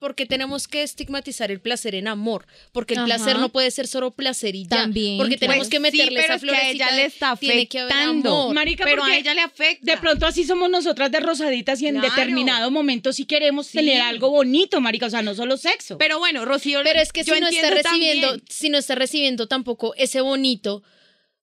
porque 0.01 0.27
tenemos 0.27 0.69
que 0.69 0.83
estigmatizar 0.83 1.51
el 1.51 1.63
placer 1.63 1.95
en 1.95 2.09
amor, 2.09 2.47
porque 2.73 2.93
el 2.93 2.99
Ajá. 3.01 3.07
placer 3.07 3.39
no 3.39 3.49
puede 3.49 3.71
ser 3.71 3.87
solo 3.87 4.11
placer 4.11 4.55
y 4.55 4.65
ya, 4.65 4.69
También, 4.83 5.17
porque 5.17 5.39
claro. 5.39 5.53
tenemos 5.53 5.69
que 5.71 5.81
Pues 5.81 5.93
sí, 5.93 5.97
meterle 5.99 6.21
pero 6.21 6.35
esa 6.35 6.35
es 6.35 6.43
que 6.43 6.51
a 6.51 6.55
florecita 6.61 6.85
ella 6.89 6.97
le 6.97 7.05
está 7.07 7.37
tiene 7.37 7.67
que 7.69 7.79
haber 7.81 7.93
afectando. 7.95 8.29
amor. 8.43 8.55
Marica, 8.55 8.85
Pero 8.85 9.01
porque 9.01 9.15
a 9.15 9.19
ella 9.19 9.33
le 9.35 9.41
afecta. 9.41 9.91
De 9.93 9.97
pronto 9.99 10.27
así 10.27 10.45
somos 10.45 10.69
nosotras 10.69 11.11
de 11.11 11.21
rosaditas 11.21 11.81
y 11.81 11.87
en 11.87 11.95
Claro. 11.95 12.11
determinado 12.11 12.71
momento 12.71 13.15
sí 13.15 13.25
queremos 13.25 13.69
Sí. 13.69 13.79
tener 13.79 14.03
algo 14.03 14.29
bonito, 14.29 14.79
marica, 14.83 15.07
o 15.07 15.11
sea, 15.11 15.23
no 15.23 15.35
solo 15.35 15.57
sexo. 15.57 15.97
Pero 15.97 16.19
bueno, 16.19 16.45
Rocío. 16.45 16.81
Pero 16.85 17.01
es 17.01 17.11
que 17.11 17.25
si 17.25 17.31
no 17.31 17.49
está 17.49 17.71
recibiendo, 17.71 18.27
también. 18.29 18.47
si 18.51 18.69
no 18.69 18.77
está 18.77 18.95
recibiendo 18.97 19.47
tampoco 19.49 19.95
ese 19.97 20.21
bonito, 20.21 20.83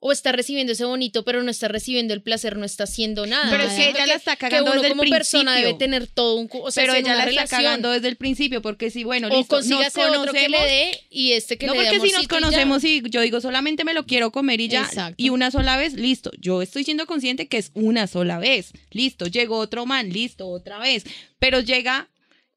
o 0.03 0.12
está 0.12 0.31
recibiendo 0.31 0.74
ese 0.74 0.83
bonito, 0.83 1.24
pero 1.24 1.44
no 1.44 1.51
está 1.51 1.68
recibiendo 1.68 2.15
el 2.15 2.24
placer, 2.24 2.57
no 2.57 2.65
está 2.65 2.86
haciendo 2.86 3.27
nada. 3.27 3.51
Pero 3.51 3.63
es 3.65 3.74
que 3.74 3.89
ella 3.89 4.08
la 4.08 4.15
está 4.15 4.36
que 4.36 4.50
cagando 4.50 4.72
uno 4.72 4.81
desde 4.81 4.93
el 4.93 4.98
como 4.98 5.10
persona 5.12 5.51
principio. 5.53 5.67
debe 5.67 5.79
tener 5.79 6.08
todo 6.08 6.36
un, 6.38 6.50
o 6.51 6.72
sea, 6.72 6.84
pero 6.84 6.96
ella 6.96 7.13
la 7.13 7.20
está 7.20 7.25
relación, 7.25 7.62
cagando 7.62 7.91
desde 7.91 8.08
el 8.08 8.15
principio, 8.15 8.63
porque 8.63 8.89
si, 8.89 9.03
bueno, 9.03 9.27
o 9.27 9.29
listo, 9.29 9.62
nos 9.62 9.96
otro 9.96 10.34
que 10.34 10.50
le 10.50 10.58
conocemos. 10.58 10.62
dé 10.65 11.00
y 11.12 11.34
este 11.34 11.60
que 11.60 11.67
no, 11.67 11.74
le 11.75 11.81
dé 11.81 11.86
porque 11.86 12.00
si 12.00 12.13
nos 12.13 12.13
amorcito 12.13 12.36
y 12.36 12.41
conocemos 12.41 12.84
y 12.84 13.03
yo 13.12 13.22
digo 13.22 13.41
solamente 13.41 13.84
me 13.84 13.93
lo 13.93 14.08
quiero 14.08 14.31
comer 14.31 14.60
y 14.60 14.70
ya, 14.70 14.81
Exacto. 14.86 15.15
y 15.17 15.29
una 15.29 15.51
sola 15.51 15.77
vez, 15.77 15.93
listo. 15.93 16.31
Yo 16.39 16.63
estoy 16.63 16.84
siendo 16.84 17.05
consciente 17.05 17.48
que 17.48 17.60
es 17.60 17.70
una 17.75 18.08
sola 18.08 18.39
vez, 18.39 18.72
listo. 18.89 19.27
Llegó 19.27 19.60
otro 19.60 19.86
man, 19.86 20.10
listo, 20.10 20.48
otra 20.48 20.79
vez. 20.79 21.03
Pero 21.38 21.60
llega 21.60 22.10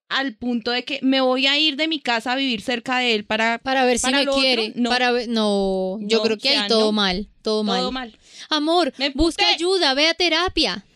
al 0.08 0.34
punto 0.36 0.70
de 0.70 0.84
que 0.84 0.98
me 1.02 1.20
voy 1.20 1.46
a 1.46 1.58
ir 1.58 1.76
de 1.76 1.88
mi 1.88 2.00
casa 2.00 2.32
a 2.32 2.36
vivir 2.36 2.60
cerca 2.60 2.98
de 2.98 3.14
él 3.14 3.24
para, 3.24 3.58
Para 3.58 3.84
ver 3.84 3.98
si 3.98 4.02
para 4.10 4.18
me 4.18 4.26
quiere. 4.26 4.72
no. 4.76 4.90
Para 4.90 5.10
ver, 5.12 5.28
no, 5.28 5.98
yo 6.02 6.18
No, 6.18 6.22
creo 6.24 6.38
que 6.38 6.48
o 6.48 6.52
sea, 6.52 6.62
hay 6.64 6.68
todo 6.68 6.86
no. 6.86 6.92
mal, 6.92 7.28
todo, 7.42 7.64
mal. 7.64 7.80
todo 7.80 7.92
mal. 7.92 8.18
Amor, 8.50 8.92
Me 8.98 9.10
busca 9.10 9.48
ayuda, 9.48 9.94
ve 9.94 10.08
a 10.08 10.14
terapia. 10.14 10.84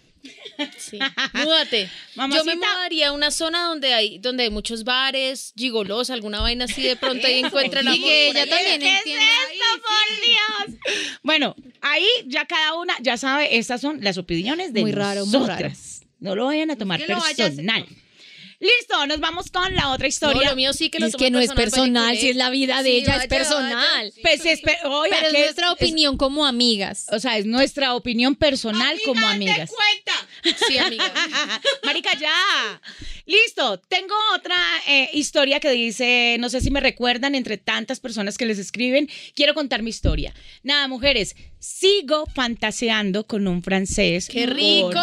Sí. 0.76 0.98
Múdate. 1.34 1.88
Yo 2.16 2.44
me 2.44 2.56
mudaría 2.56 3.08
a 3.08 3.12
una 3.12 3.30
zona 3.30 3.62
donde 3.66 3.94
hay, 3.94 4.18
donde 4.18 4.42
hay 4.44 4.50
muchos 4.50 4.82
bares, 4.82 5.52
gigolos, 5.56 6.10
alguna 6.10 6.40
vaina 6.40 6.64
así 6.64 6.82
de 6.82 6.96
pronto 6.96 7.26
ahí 7.26 7.38
encuentra 7.38 7.80
el 7.80 7.86
Y 7.86 7.90
amor. 7.90 8.00
que 8.08 8.28
ella 8.30 8.42
ahí. 8.42 8.48
también 8.50 8.80
¿Qué 8.80 8.96
es 8.96 9.06
esto, 9.06 9.82
por 9.82 10.74
Dios? 10.74 10.80
Bueno, 11.22 11.54
ahí 11.80 12.06
ya 12.26 12.44
cada 12.46 12.74
una 12.74 12.94
ya 13.00 13.16
sabe, 13.16 13.56
estas 13.56 13.80
son 13.80 13.98
las 14.02 14.18
opiniones 14.18 14.72
de 14.72 14.80
Muy 14.80 14.90
raro, 14.92 15.24
muy 15.26 15.32
nosotras. 15.38 16.02
No 16.18 16.34
lo 16.34 16.46
vayan 16.46 16.70
a 16.72 16.76
tomar 16.76 17.00
que 17.00 17.12
lo 17.12 17.20
vayas- 17.20 17.36
personal. 17.50 17.86
Listo, 18.60 19.06
nos 19.06 19.20
vamos 19.20 19.52
con 19.52 19.72
la 19.76 19.90
otra 19.90 20.04
No, 20.04 20.08
historia. 20.08 20.50
lo 20.50 20.56
mío 20.56 20.72
sí 20.72 20.90
que 20.90 20.98
lo 20.98 21.06
es 21.06 21.14
que 21.14 21.30
no 21.30 21.38
es 21.38 21.52
personal, 21.52 22.18
si 22.18 22.30
es 22.30 22.34
la 22.36 22.50
vida 22.50 22.82
de 22.82 22.90
Sí, 22.90 22.96
ella, 22.96 23.12
es 23.12 23.18
vaya, 23.18 23.28
personal. 23.28 24.12
Pues 24.20 24.44
espe- 24.44 24.78
oiga, 24.84 25.16
Pero 25.20 25.28
es 25.28 25.44
nuestra 25.44 25.70
opinión 25.72 26.16
como 26.16 26.44
amigas. 26.44 27.06
o 27.12 27.20
sea, 27.20 27.38
es 27.38 27.46
nuestra 27.46 27.94
opinión 27.94 28.34
personal 28.34 28.98
como 29.04 29.24
amigas. 29.28 29.70
vaya. 29.70 30.56
Sí, 30.66 30.76
amiga. 30.78 31.04
Marica, 31.84 32.10
ya. 32.18 32.80
Listo. 33.26 33.78
Tengo 33.78 34.14
otra 34.34 34.56
eh, 34.88 35.10
historia 35.12 35.60
que 35.60 35.70
dice, 35.70 36.36
no 36.40 36.48
sé 36.48 36.60
si 36.60 36.70
me 36.72 36.80
recuerdan, 36.80 37.36
entre 37.36 37.58
tantas 37.58 38.00
personas 38.00 38.36
que 38.38 38.46
les 38.46 38.58
escriben, 38.58 39.08
quiero 39.36 39.54
contar 39.54 39.82
mi 39.82 39.90
historia. 39.90 40.34
Nada, 40.64 40.88
mujeres, 40.88 41.36
sigo 41.58 42.24
fantaseando 42.34 43.26
con 43.26 43.46
un 43.48 43.62
francés. 43.62 44.28
¡Qué 44.28 44.46
por- 44.46 44.56
rico! 44.56 45.00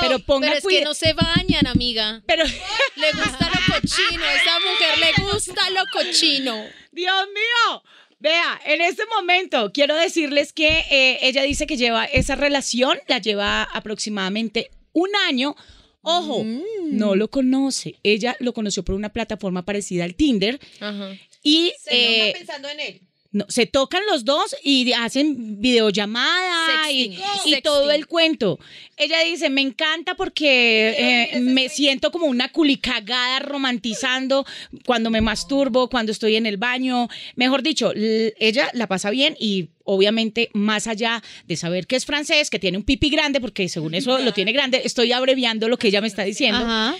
Pero 0.00 0.18
ponga 0.20 0.48
Pero 0.48 0.58
es 0.58 0.64
que 0.66 0.84
no 0.84 0.94
se 0.94 1.12
bañan, 1.12 1.66
amiga. 1.66 2.22
Pero, 2.26 2.44
Le 2.96 3.12
gusta 3.12 3.48
lo 3.50 3.74
cochino. 3.74 4.24
A 4.24 4.34
esa 4.34 4.58
mujer 4.60 4.98
le 5.16 5.32
gusta 5.32 5.70
lo 5.70 5.82
cochino. 5.92 6.64
Dios 6.92 7.26
mío. 7.28 7.82
Vea, 8.20 8.60
en 8.66 8.80
este 8.80 9.04
momento 9.06 9.70
quiero 9.72 9.94
decirles 9.94 10.52
que 10.52 10.84
eh, 10.90 11.18
ella 11.22 11.42
dice 11.44 11.66
que 11.68 11.76
lleva 11.76 12.04
esa 12.04 12.34
relación, 12.34 12.98
la 13.06 13.18
lleva 13.18 13.62
aproximadamente 13.62 14.70
un 14.92 15.10
año. 15.28 15.54
Ojo, 16.02 16.42
Mm. 16.42 16.62
no 16.96 17.14
lo 17.16 17.28
conoce. 17.28 17.96
Ella 18.02 18.34
lo 18.40 18.52
conoció 18.54 18.82
por 18.84 18.94
una 18.94 19.10
plataforma 19.12 19.64
parecida 19.64 20.04
al 20.04 20.14
Tinder 20.14 20.58
Ajá. 20.80 21.10
y 21.42 21.72
eh, 21.86 22.32
pensando 22.36 22.68
en 22.68 22.80
él. 22.80 23.00
No, 23.30 23.44
se 23.48 23.66
tocan 23.66 24.02
los 24.10 24.24
dos 24.24 24.56
y 24.62 24.92
hacen 24.92 25.60
videollamada 25.60 26.90
y, 26.90 27.18
todo 27.62 27.90
el 27.90 28.06
cuento. 28.06 28.58
Ella 28.96 29.22
dice, 29.24 29.50
me 29.50 29.60
encanta 29.60 30.14
porque 30.14 31.32
eh, 31.34 31.40
me 31.40 31.68
siento 31.68 32.10
como 32.10 32.26
una 32.26 32.50
culicagada 32.50 33.40
romantizando 33.40 34.46
cuando 34.86 35.10
me 35.10 35.20
masturbo, 35.20 35.90
cuando 35.90 36.12
estoy 36.12 36.36
en 36.36 36.46
el 36.46 36.56
baño. 36.56 37.08
Mejor 37.36 37.62
dicho, 37.62 37.92
ella 37.94 38.70
la 38.72 38.86
pasa 38.86 39.10
bien 39.10 39.36
y 39.38 39.70
obviamente 39.84 40.50
más 40.52 40.86
allá 40.86 41.22
de 41.46 41.56
saber 41.56 41.86
que 41.86 41.96
es 41.96 42.04
francés, 42.04 42.50
que 42.50 42.58
tiene 42.58 42.78
un 42.78 42.84
pipi 42.84 43.10
grande, 43.10 43.40
porque 43.40 43.68
según 43.68 43.94
eso 43.94 44.18
lo 44.18 44.32
tiene 44.32 44.52
grande, 44.52 44.82
estoy 44.84 45.12
abreviando 45.12 45.68
lo 45.68 45.78
que 45.78 45.88
ella 45.88 46.00
me 46.00 46.08
está 46.08 46.24
diciendo 46.24 46.58
Ajá. 46.58 46.96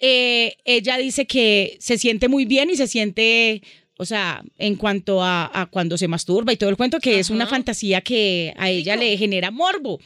eh, 0.00 0.56
ella 0.64 0.96
dice 0.96 1.26
que 1.26 1.76
se 1.80 1.98
siente 1.98 2.28
muy 2.28 2.46
bien 2.46 2.70
y 2.70 2.76
se 2.76 2.86
siente, 2.86 3.62
o 3.98 4.04
sea, 4.04 4.42
en 4.58 4.76
cuanto 4.76 5.22
a, 5.22 5.50
a 5.52 5.66
cuando 5.66 5.96
se 5.98 6.08
masturba 6.08 6.52
y 6.52 6.56
todo 6.56 6.70
el 6.70 6.76
cuento, 6.76 7.00
que 7.00 7.18
es 7.18 7.30
una 7.30 7.46
fantasía 7.46 8.00
que 8.00 8.52
a 8.56 8.68
ella 8.70 8.96
le 8.96 9.16
genera 9.16 9.50
morbo. 9.50 10.00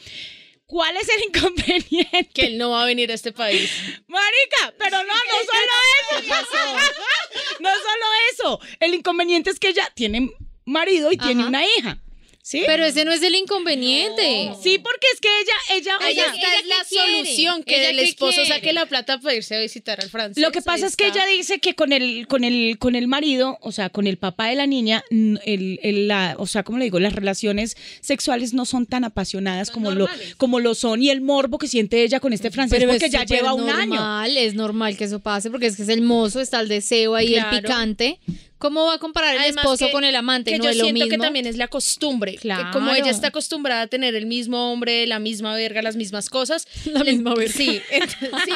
¿Cuál 0.65 0.95
es 0.95 1.09
el 1.09 1.23
inconveniente? 1.27 2.29
Que 2.33 2.45
él 2.45 2.57
no 2.57 2.69
va 2.69 2.83
a 2.83 2.85
venir 2.85 3.11
a 3.11 3.13
este 3.13 3.33
país. 3.33 3.69
Marica, 4.07 4.73
pero 4.77 4.97
no, 4.99 5.13
no 5.13 5.37
solo 5.45 6.31
eso. 6.31 6.37
No 7.59 7.69
solo 7.69 8.05
eso. 8.33 8.59
El 8.79 8.93
inconveniente 8.95 9.49
es 9.49 9.59
que 9.59 9.69
ella 9.69 9.89
tiene 9.93 10.31
marido 10.65 11.11
y 11.11 11.17
tiene 11.17 11.45
una 11.45 11.63
hija. 11.65 11.99
¿Sí? 12.43 12.63
Pero 12.65 12.83
ese 12.85 13.05
no 13.05 13.11
es 13.11 13.21
el 13.21 13.35
inconveniente. 13.35 14.51
sí, 14.61 14.77
porque 14.79 15.07
es 15.13 15.19
que 15.21 15.27
ella, 15.27 15.79
ella, 15.79 15.97
o 15.97 16.03
Ahí 16.03 16.15
sea, 16.15 16.25
está 16.25 16.37
¿ella 16.37 16.47
es 16.59 16.67
la 16.67 16.75
quiere? 16.89 17.17
solución, 17.23 17.63
que 17.63 17.79
¿Ella 17.79 17.89
el 17.91 17.99
esposo 17.99 18.33
quiere? 18.35 18.49
saque 18.49 18.73
la 18.73 18.85
plata 18.87 19.19
para 19.19 19.35
irse 19.35 19.55
a 19.55 19.59
visitar 19.59 19.99
al 20.01 20.09
francés. 20.09 20.41
Lo 20.41 20.51
que 20.51 20.61
pasa 20.61 20.87
es 20.87 20.95
que 20.95 21.07
ella 21.07 21.25
dice 21.27 21.59
que 21.59 21.75
con 21.75 21.93
el, 21.93 22.27
con 22.27 22.43
el, 22.43 22.77
con 22.79 22.95
el 22.95 23.07
marido, 23.07 23.57
o 23.61 23.71
sea, 23.71 23.89
con 23.89 24.07
el 24.07 24.17
papá 24.17 24.47
de 24.47 24.55
la 24.55 24.65
niña, 24.67 25.03
el, 25.11 25.79
el- 25.83 26.07
la, 26.07 26.35
o 26.39 26.47
sea, 26.47 26.63
como 26.63 26.77
le 26.79 26.85
digo, 26.85 26.99
las 26.99 27.13
relaciones 27.13 27.77
sexuales 28.01 28.53
no 28.53 28.65
son 28.65 28.85
tan 28.87 29.03
apasionadas 29.03 29.69
como 29.69 29.91
lo, 29.91 30.07
como 30.37 30.59
lo 30.59 30.73
son 30.73 31.01
y 31.03 31.09
el 31.09 31.21
morbo 31.21 31.57
que 31.59 31.67
siente 31.67 32.01
ella 32.03 32.19
con 32.19 32.33
este 32.33 32.49
francés 32.49 32.79
Pero 32.79 32.91
porque 32.91 33.05
es 33.05 33.11
ya 33.11 33.23
lleva 33.25 33.53
un 33.53 33.69
año. 33.69 33.95
normal, 33.95 34.37
Es 34.37 34.53
normal 34.55 34.97
que 34.97 35.03
eso 35.03 35.19
pase 35.19 35.51
porque 35.51 35.67
es 35.67 35.75
que 35.75 35.83
es 35.83 35.89
el 35.89 36.01
mozo, 36.01 36.39
está 36.41 36.59
el 36.59 36.67
deseo 36.67 37.13
ahí, 37.15 37.33
Claro. 37.33 37.55
el 37.57 37.61
picante. 37.61 38.19
¿Cómo 38.61 38.85
va 38.85 38.93
a 38.93 38.97
comparar 38.99 39.35
el 39.35 39.41
Además 39.41 39.65
esposo 39.65 39.87
que- 39.87 39.91
con 39.91 40.03
el 40.03 40.15
amante? 40.15 40.51
Que 40.51 40.57
no 40.59 40.63
yo 40.65 40.69
es 40.69 40.77
lo 40.77 40.83
siento 40.85 41.03
mismo. 41.05 41.09
que 41.09 41.17
también 41.17 41.47
es 41.47 41.57
la 41.57 41.67
costumbre. 41.67 42.33
que 42.37 42.47
como 42.71 42.85
Claro. 42.87 42.93
ella 42.95 43.09
está 43.11 43.27
acostumbrada 43.27 43.81
a 43.81 43.87
tener 43.87 44.15
el 44.15 44.27
mismo 44.27 44.71
hombre, 44.71 45.05
la 45.07 45.19
misma 45.19 45.55
verga, 45.55 45.81
las 45.81 45.95
mismas 45.95 46.29
cosas. 46.29 46.67
La 46.85 47.03
le- 47.03 47.11
misma 47.13 47.33
verga. 47.35 47.51
Sí, 47.53 47.81
ent- 47.91 48.15
sí. 48.45 48.51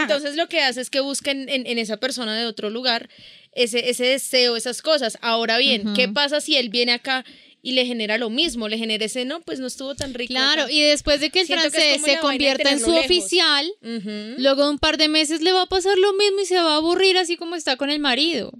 Entonces 0.00 0.36
lo 0.36 0.48
que 0.48 0.60
hace 0.62 0.80
es 0.80 0.90
que 0.90 1.00
busca 1.00 1.30
en, 1.30 1.78
esa 1.78 1.98
persona 1.98 2.36
de 2.36 2.46
otro 2.46 2.70
lugar 2.70 3.08
ese, 3.52 3.88
ese 3.90 4.04
deseo, 4.06 4.56
esas 4.56 4.82
cosas. 4.82 5.18
Ahora 5.20 5.58
bien, 5.58 5.94
¿qué 5.94 6.08
pasa 6.08 6.40
si 6.40 6.56
él 6.56 6.70
viene 6.70 6.92
acá 6.92 7.24
y 7.62 7.72
le 7.72 7.86
genera 7.86 8.18
lo 8.18 8.28
mismo? 8.30 8.68
Le 8.68 8.78
genera 8.78 9.04
ese, 9.04 9.24
no, 9.24 9.40
pues 9.42 9.60
no 9.60 9.66
estuvo 9.68 9.94
tan 9.94 10.12
rico. 10.14 10.32
Claro, 10.32 10.62
acá". 10.64 10.72
y 10.72 10.80
después 10.80 11.20
de 11.20 11.30
que 11.30 11.40
el 11.40 11.46
Siento 11.46 11.70
francés 11.70 12.02
se 12.02 12.18
convierta 12.18 12.70
en 12.70 12.80
su 12.80 12.90
lejos. 12.90 13.04
oficial, 13.04 13.70
luego 14.38 14.64
de 14.64 14.70
un 14.70 14.78
par 14.78 14.96
de 14.96 15.08
meses 15.08 15.40
le 15.40 15.52
va 15.52 15.62
a 15.62 15.66
pasar 15.66 15.96
lo 15.98 16.12
mismo 16.14 16.40
y 16.42 16.46
se 16.46 16.56
va 16.56 16.72
a 16.74 16.76
aburrir 16.76 17.16
así 17.18 17.36
como 17.36 17.54
está 17.56 17.76
con 17.76 17.90
el 17.90 18.00
marido. 18.00 18.52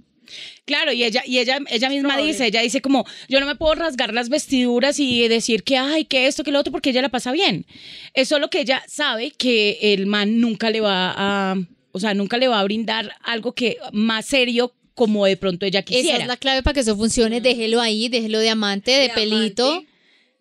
Claro, 0.65 0.91
y 0.91 1.03
ella, 1.03 1.23
y 1.25 1.39
ella, 1.39 1.59
ella 1.69 1.89
misma 1.89 2.09
Probable. 2.09 2.31
dice, 2.31 2.47
ella 2.47 2.61
dice 2.61 2.81
como, 2.81 3.05
yo 3.29 3.39
no 3.39 3.45
me 3.45 3.55
puedo 3.55 3.75
rasgar 3.75 4.13
las 4.13 4.29
vestiduras 4.29 4.99
y 4.99 5.27
decir 5.27 5.63
que, 5.63 5.77
ay, 5.77 6.05
que 6.05 6.27
esto, 6.27 6.43
que 6.43 6.51
lo 6.51 6.59
otro, 6.59 6.71
porque 6.71 6.89
ella 6.89 7.01
la 7.01 7.09
pasa 7.09 7.31
bien. 7.31 7.65
Es 8.13 8.27
solo 8.29 8.49
que 8.49 8.61
ella 8.61 8.83
sabe 8.87 9.31
que 9.31 9.77
el 9.81 10.05
man 10.05 10.39
nunca 10.39 10.69
le 10.69 10.81
va 10.81 11.13
a, 11.15 11.55
o 11.91 11.99
sea, 11.99 12.13
nunca 12.13 12.37
le 12.37 12.47
va 12.47 12.59
a 12.59 12.63
brindar 12.63 13.15
algo 13.23 13.53
que 13.53 13.77
más 13.91 14.25
serio 14.25 14.73
como 14.95 15.25
de 15.25 15.37
pronto 15.37 15.65
ella 15.65 15.81
quisiera. 15.81 16.15
Esa 16.15 16.21
es 16.23 16.27
la 16.27 16.37
clave 16.37 16.63
para 16.63 16.73
que 16.73 16.79
eso 16.79 16.95
funcione. 16.95 17.41
Déjelo 17.41 17.81
ahí, 17.81 18.09
déjelo 18.09 18.39
de 18.39 18.49
amante, 18.49 18.91
de, 18.91 19.09
pelito. 19.09 19.69
amante. 19.71 19.89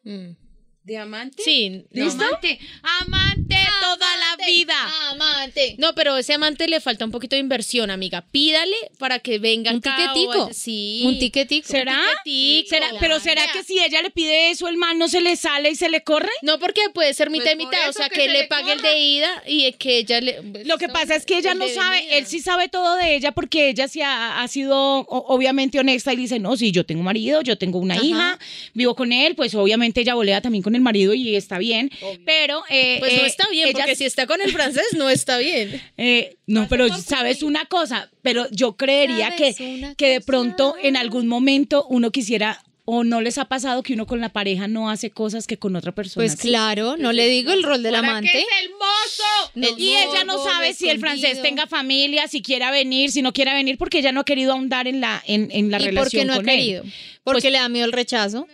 Mm. 0.04 0.43
¿Diamante? 0.84 1.42
Sí, 1.42 1.86
No, 1.92 2.04
Amante, 2.10 2.58
amante 2.82 3.56
toda 3.80 4.06
la 4.18 4.46
vida. 4.46 4.74
Amante. 5.12 5.76
No, 5.78 5.94
pero 5.94 6.12
a 6.14 6.20
ese 6.20 6.34
amante 6.34 6.68
le 6.68 6.78
falta 6.80 7.06
un 7.06 7.10
poquito 7.10 7.36
de 7.36 7.40
inversión, 7.40 7.90
amiga. 7.90 8.22
Pídale 8.30 8.76
para 8.98 9.18
que 9.18 9.38
venga 9.38 9.70
Un 9.70 9.78
acá 9.78 9.96
tiquetico. 10.12 10.50
Sí. 10.52 11.02
Un 11.06 11.18
tiquetico. 11.18 11.66
¿Será? 11.68 11.98
tiquetico. 12.22 12.68
¿Será? 12.68 12.88
Pero 13.00 13.18
¿será 13.18 13.46
que 13.52 13.62
si 13.64 13.78
ella 13.78 14.02
le 14.02 14.10
pide 14.10 14.50
eso, 14.50 14.68
el 14.68 14.76
man 14.76 14.98
no 14.98 15.08
se 15.08 15.22
le 15.22 15.36
sale 15.36 15.70
y 15.70 15.74
se 15.74 15.88
le 15.88 16.02
corre? 16.02 16.28
No, 16.42 16.58
porque 16.58 16.82
puede 16.92 17.14
ser 17.14 17.30
mitad 17.30 17.52
y 17.52 17.54
Pues 17.56 17.64
por 17.64 17.72
mitad. 17.72 17.86
O 17.86 17.90
eso 17.90 17.98
sea, 18.00 18.08
que 18.10 18.16
que, 18.16 18.26
se 18.26 18.28
le 18.32 18.38
le 18.42 18.46
pague 18.48 18.72
el 18.72 18.78
corra. 18.80 18.90
de 18.90 18.98
ida 18.98 19.42
y 19.46 19.72
que 19.72 19.98
ella 19.98 20.20
le. 20.20 20.42
Lo 20.64 20.76
que 20.76 20.88
pasa 20.90 21.14
es 21.14 21.24
que 21.24 21.38
ella 21.38 21.52
el 21.52 21.58
no 21.58 21.66
de 21.66 21.74
sabe, 21.74 21.96
venida. 22.00 22.16
él 22.18 22.26
sí 22.26 22.40
sabe 22.40 22.68
todo 22.68 22.96
de 22.96 23.16
ella 23.16 23.32
porque 23.32 23.70
ella 23.70 23.88
sí 23.88 24.02
ha, 24.02 24.42
ha 24.42 24.48
sido 24.48 24.76
o- 24.76 25.34
obviamente 25.34 25.78
honesta 25.78 26.12
y 26.12 26.16
dice, 26.16 26.38
no, 26.38 26.58
sí, 26.58 26.72
yo 26.72 26.84
tengo 26.84 27.02
marido, 27.02 27.40
yo 27.40 27.56
tengo 27.56 27.78
una 27.78 27.94
Ajá. 27.94 28.04
hija, 28.04 28.38
vivo 28.74 28.94
con 28.94 29.12
él, 29.12 29.34
pues 29.34 29.54
obviamente 29.54 30.02
ella 30.02 30.14
volea 30.14 30.42
también 30.42 30.62
con 30.62 30.73
el 30.74 30.82
marido 30.82 31.14
y 31.14 31.36
está 31.36 31.58
bien, 31.58 31.90
pero... 32.24 32.62
eh, 32.70 32.96
Pues 33.00 33.12
no 33.14 33.22
eh, 33.22 33.26
está 33.26 33.48
bien, 33.50 33.68
ella 33.68 33.78
porque 33.78 33.92
sí- 33.96 33.98
si 34.00 34.04
está 34.04 34.26
con 34.26 34.40
el 34.40 34.52
francés, 34.52 34.86
no 34.96 35.08
está 35.10 35.38
bien. 35.38 35.80
eh, 35.96 36.36
no, 36.46 36.66
pero 36.68 36.88
sabes 36.98 37.42
una 37.42 37.64
cosa, 37.66 38.10
pero 38.22 38.46
yo 38.50 38.76
creería 38.76 39.34
que, 39.36 39.52
¿Sabes 39.52 39.78
una 39.78 39.94
que 39.94 40.08
de 40.08 40.20
pronto 40.20 40.74
en 40.82 40.96
algún 40.96 41.26
momento 41.26 41.86
uno 41.88 42.10
quisiera 42.10 42.62
o 42.86 43.02
no 43.02 43.22
les 43.22 43.38
ha 43.38 43.46
pasado 43.46 43.82
que 43.82 43.94
uno 43.94 44.06
con 44.06 44.20
la 44.20 44.28
pareja 44.28 44.68
no 44.68 44.90
hace 44.90 45.08
cosas 45.10 45.46
que 45.46 45.56
con 45.56 45.74
otra 45.74 45.92
persona. 45.92 46.22
Pues 46.26 46.32
sí? 46.38 46.48
claro, 46.48 46.98
no 46.98 47.12
le 47.12 47.28
digo 47.30 47.50
el 47.52 47.62
rol 47.62 47.82
del 47.82 47.94
¿Para 47.94 48.08
amante. 48.10 48.28
es 48.38 48.44
el 48.62 48.70
mozo? 48.72 49.50
No, 49.54 49.68
y 49.78 49.94
ella 49.96 50.24
no 50.24 50.44
sabe 50.44 50.74
si 50.74 50.90
el 50.90 50.98
francés 51.00 51.40
tenga 51.40 51.66
familia, 51.66 52.28
si 52.28 52.42
quiera 52.42 52.70
venir, 52.70 53.10
si 53.10 53.22
no 53.22 53.32
quiera 53.32 53.54
venir, 53.54 53.78
porque 53.78 54.00
ella 54.00 54.12
no 54.12 54.20
ha 54.20 54.24
querido 54.26 54.52
ahondar 54.52 54.86
en 54.86 55.00
la, 55.00 55.22
en, 55.26 55.48
en 55.50 55.70
la 55.70 55.78
¿Y 55.78 55.84
por 55.84 55.88
relación 55.94 56.20
qué 56.20 56.26
no 56.26 56.32
ha 56.34 56.36
con 56.36 56.48
él. 56.50 56.56
querido? 56.58 56.82
Porque 57.22 57.40
Pues- 57.40 57.52
le 57.52 57.58
da 57.58 57.70
miedo 57.70 57.86
el 57.86 57.92
rechazo. 57.92 58.46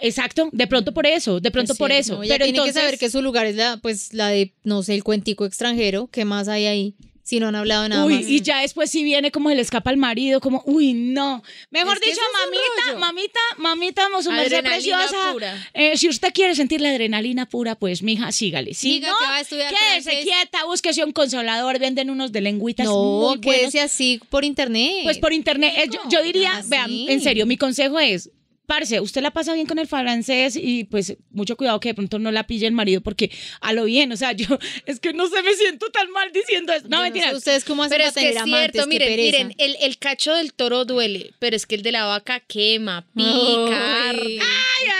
Exacto, 0.00 0.48
de 0.52 0.66
pronto 0.66 0.92
por 0.92 1.06
eso, 1.06 1.40
de 1.40 1.50
pronto 1.50 1.74
por 1.74 1.92
eso. 1.92 2.16
no, 2.16 2.22
ella 2.22 2.34
Pero 2.34 2.44
tiene 2.46 2.58
entonces, 2.58 2.74
que 2.74 2.80
saber 2.80 2.98
que 2.98 3.10
su 3.10 3.22
lugar 3.22 3.46
es 3.46 3.56
la, 3.56 3.76
pues, 3.76 4.12
la 4.12 4.28
de, 4.28 4.52
no 4.64 4.82
sé, 4.82 4.94
el 4.94 5.04
cuentico 5.04 5.44
extranjero. 5.44 6.08
¿Qué 6.10 6.24
más 6.24 6.48
hay 6.48 6.66
ahí? 6.66 6.94
Si 7.24 7.38
no 7.38 7.46
han 7.46 7.54
hablado 7.54 7.88
nada 7.88 8.04
Uy, 8.04 8.14
más. 8.16 8.24
y 8.28 8.40
ya 8.40 8.62
después 8.62 8.90
si 8.90 9.04
viene 9.04 9.30
como 9.30 9.48
se 9.48 9.54
le 9.54 9.62
escapa 9.62 9.90
al 9.90 9.96
marido, 9.96 10.40
como, 10.40 10.60
uy, 10.66 10.92
no. 10.92 11.40
Mejor 11.70 11.98
Es 11.98 12.00
dicho, 12.00 12.20
mamita, 12.44 12.86
rollo. 12.88 12.98
mamita, 12.98 13.40
mamita, 13.58 14.08
su 14.24 14.32
merced 14.32 14.64
preciosa. 14.64 15.32
pura. 15.32 15.68
eh, 15.72 15.96
si 15.96 16.08
usted 16.08 16.32
quiere 16.34 16.56
sentir 16.56 16.80
la 16.80 16.88
adrenalina 16.90 17.48
pura, 17.48 17.76
pues, 17.76 18.02
mija, 18.02 18.32
sígale. 18.32 18.74
Si 18.74 18.94
Diga 18.94 19.10
no, 19.12 19.18
que 19.18 19.24
va 19.24 19.36
a 19.36 19.40
estudiar 19.40 19.72
quédese 19.72 20.02
francés. 20.10 20.24
quieta, 20.24 20.64
búsquese 20.64 21.04
un 21.04 21.12
consolador, 21.12 21.78
venden 21.78 22.10
unos 22.10 22.32
de 22.32 22.40
lengüitas 22.40 22.86
no, 22.86 22.94
muy 23.04 23.36
buenos. 23.36 23.40
quédese 23.60 23.80
así 23.80 24.20
por 24.28 24.44
internet. 24.44 25.02
Pues 25.04 25.18
por 25.18 25.32
internet, 25.32 25.74
eh, 25.76 25.86
yo, 25.92 26.00
yo 26.10 26.22
diría, 26.24 26.56
Ah, 26.56 26.62
vean, 26.66 26.88
sí. 26.88 27.06
en 27.08 27.20
serio, 27.20 27.46
mi 27.46 27.56
consejo 27.56 28.00
es, 28.00 28.30
parce, 28.66 29.00
usted 29.00 29.20
la 29.22 29.30
pasa 29.32 29.54
bien 29.54 29.66
con 29.66 29.78
el 29.78 29.86
francés 29.86 30.56
y 30.56 30.84
pues 30.84 31.16
mucho 31.30 31.56
cuidado 31.56 31.80
que 31.80 31.90
de 31.90 31.94
pronto 31.94 32.18
no 32.18 32.30
la 32.30 32.46
pille 32.46 32.66
el 32.66 32.72
marido 32.72 33.00
porque 33.00 33.30
a 33.60 33.72
lo 33.72 33.84
bien, 33.84 34.12
o 34.12 34.16
sea, 34.16 34.32
yo 34.32 34.46
es 34.86 35.00
que 35.00 35.12
no 35.12 35.26
sé, 35.28 35.42
me 35.42 35.54
siento 35.54 35.90
tan 35.90 36.10
mal 36.10 36.30
diciendo 36.32 36.72
eso. 36.72 36.86
No, 36.88 36.98
Yo 36.98 37.02
mentira. 37.02 37.30
sé 37.30 37.36
ustedes 37.36 37.64
cómo 37.64 37.82
hacen 37.82 37.98
Pero 37.98 38.12
para 38.12 38.26
es 38.26 38.32
que 38.34 38.38
amantes, 38.38 38.72
cierto, 38.72 38.88
miren, 38.88 39.16
miren, 39.16 39.54
el, 39.58 39.76
el 39.80 39.98
cacho 39.98 40.34
del 40.34 40.52
toro 40.54 40.84
duele, 40.84 41.32
pero 41.38 41.56
es 41.56 41.66
que 41.66 41.74
el 41.74 41.82
de 41.82 41.92
la 41.92 42.04
vaca 42.04 42.40
quema, 42.40 43.06
pica, 43.14 44.10
Ay. 44.10 44.38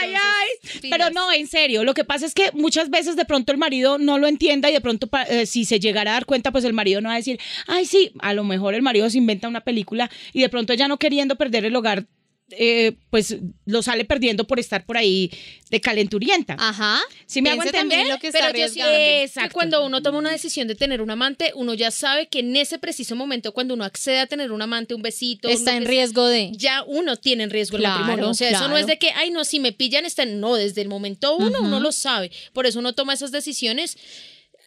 Ay, 0.01 0.13
ay, 0.15 0.89
Pero 0.89 1.09
no, 1.09 1.31
en 1.31 1.47
serio, 1.47 1.83
lo 1.83 1.93
que 1.93 2.03
pasa 2.03 2.25
es 2.25 2.33
que 2.33 2.51
muchas 2.53 2.89
veces 2.89 3.15
de 3.15 3.25
pronto 3.25 3.51
el 3.51 3.57
marido 3.57 3.97
no 3.97 4.17
lo 4.17 4.27
entienda 4.27 4.69
y 4.69 4.73
de 4.73 4.81
pronto 4.81 5.09
eh, 5.29 5.45
si 5.45 5.65
se 5.65 5.79
llegara 5.79 6.11
a 6.11 6.13
dar 6.15 6.25
cuenta, 6.25 6.51
pues 6.51 6.63
el 6.63 6.73
marido 6.73 7.01
no 7.01 7.09
va 7.09 7.15
a 7.15 7.17
decir, 7.17 7.39
ay, 7.67 7.85
sí, 7.85 8.11
a 8.19 8.33
lo 8.33 8.43
mejor 8.43 8.73
el 8.75 8.81
marido 8.81 9.09
se 9.09 9.17
inventa 9.17 9.47
una 9.47 9.61
película 9.61 10.09
y 10.31 10.41
de 10.41 10.49
pronto 10.49 10.73
ya 10.73 10.87
no 10.87 10.97
queriendo 10.97 11.35
perder 11.35 11.65
el 11.65 11.75
hogar, 11.75 12.05
eh, 12.51 12.93
pues 13.09 13.37
lo 13.65 13.81
sale 13.81 14.05
perdiendo 14.05 14.45
por 14.45 14.59
estar 14.59 14.85
por 14.85 14.97
ahí 14.97 15.31
de 15.69 15.81
calenturienta. 15.81 16.55
Ajá. 16.59 16.99
¿Sí 17.25 17.41
me 17.41 17.49
hago 17.49 17.61
Piense 17.61 17.77
entender? 17.77 18.05
en 18.05 18.09
lo 18.09 18.19
que 18.19 18.27
está 18.27 18.51
Pero 18.51 18.59
yo 18.59 18.69
siento 18.69 18.91
arriesgando. 18.91 19.49
que 19.49 19.53
cuando 19.53 19.85
uno 19.85 20.01
toma 20.01 20.19
una 20.19 20.31
decisión 20.31 20.67
de 20.67 20.75
tener 20.75 21.01
un 21.01 21.09
amante, 21.09 21.51
uno 21.55 21.73
ya 21.73 21.89
sabe 21.89 22.27
que 22.27 22.39
en 22.39 22.55
ese 22.55 22.79
preciso 22.79 23.15
momento, 23.15 23.53
cuando 23.53 23.73
uno 23.73 23.83
accede 23.83 24.19
a 24.19 24.27
tener 24.27 24.51
un 24.51 24.61
amante, 24.61 24.93
un 24.93 25.01
besito, 25.01 25.47
Está 25.47 25.75
en 25.75 25.85
riesgo 25.85 26.27
de... 26.27 26.51
Ya 26.53 26.83
uno 26.83 27.15
tiene 27.17 27.43
en 27.43 27.49
riesgo 27.49 27.77
Claro, 27.77 27.95
el 27.95 28.01
matrimonio. 28.01 28.31
O 28.31 28.33
sea, 28.33 28.51
eso 28.51 28.67
no 28.67 28.77
es 28.77 28.87
de 28.87 28.97
que, 28.97 29.11
ay, 29.11 29.31
no, 29.31 29.45
si 29.45 29.59
me 29.59 29.71
pillan, 29.71 30.05
está. 30.05 30.25
No, 30.25 30.55
desde 30.55 30.81
el 30.81 30.89
momento 30.89 31.35
uno, 31.35 31.59
uno 31.61 31.79
lo 31.79 31.91
sabe. 31.91 32.31
Por 32.53 32.65
eso 32.65 32.79
uno 32.79 32.93
toma 32.93 33.13
esas 33.13 33.31
decisiones 33.31 33.97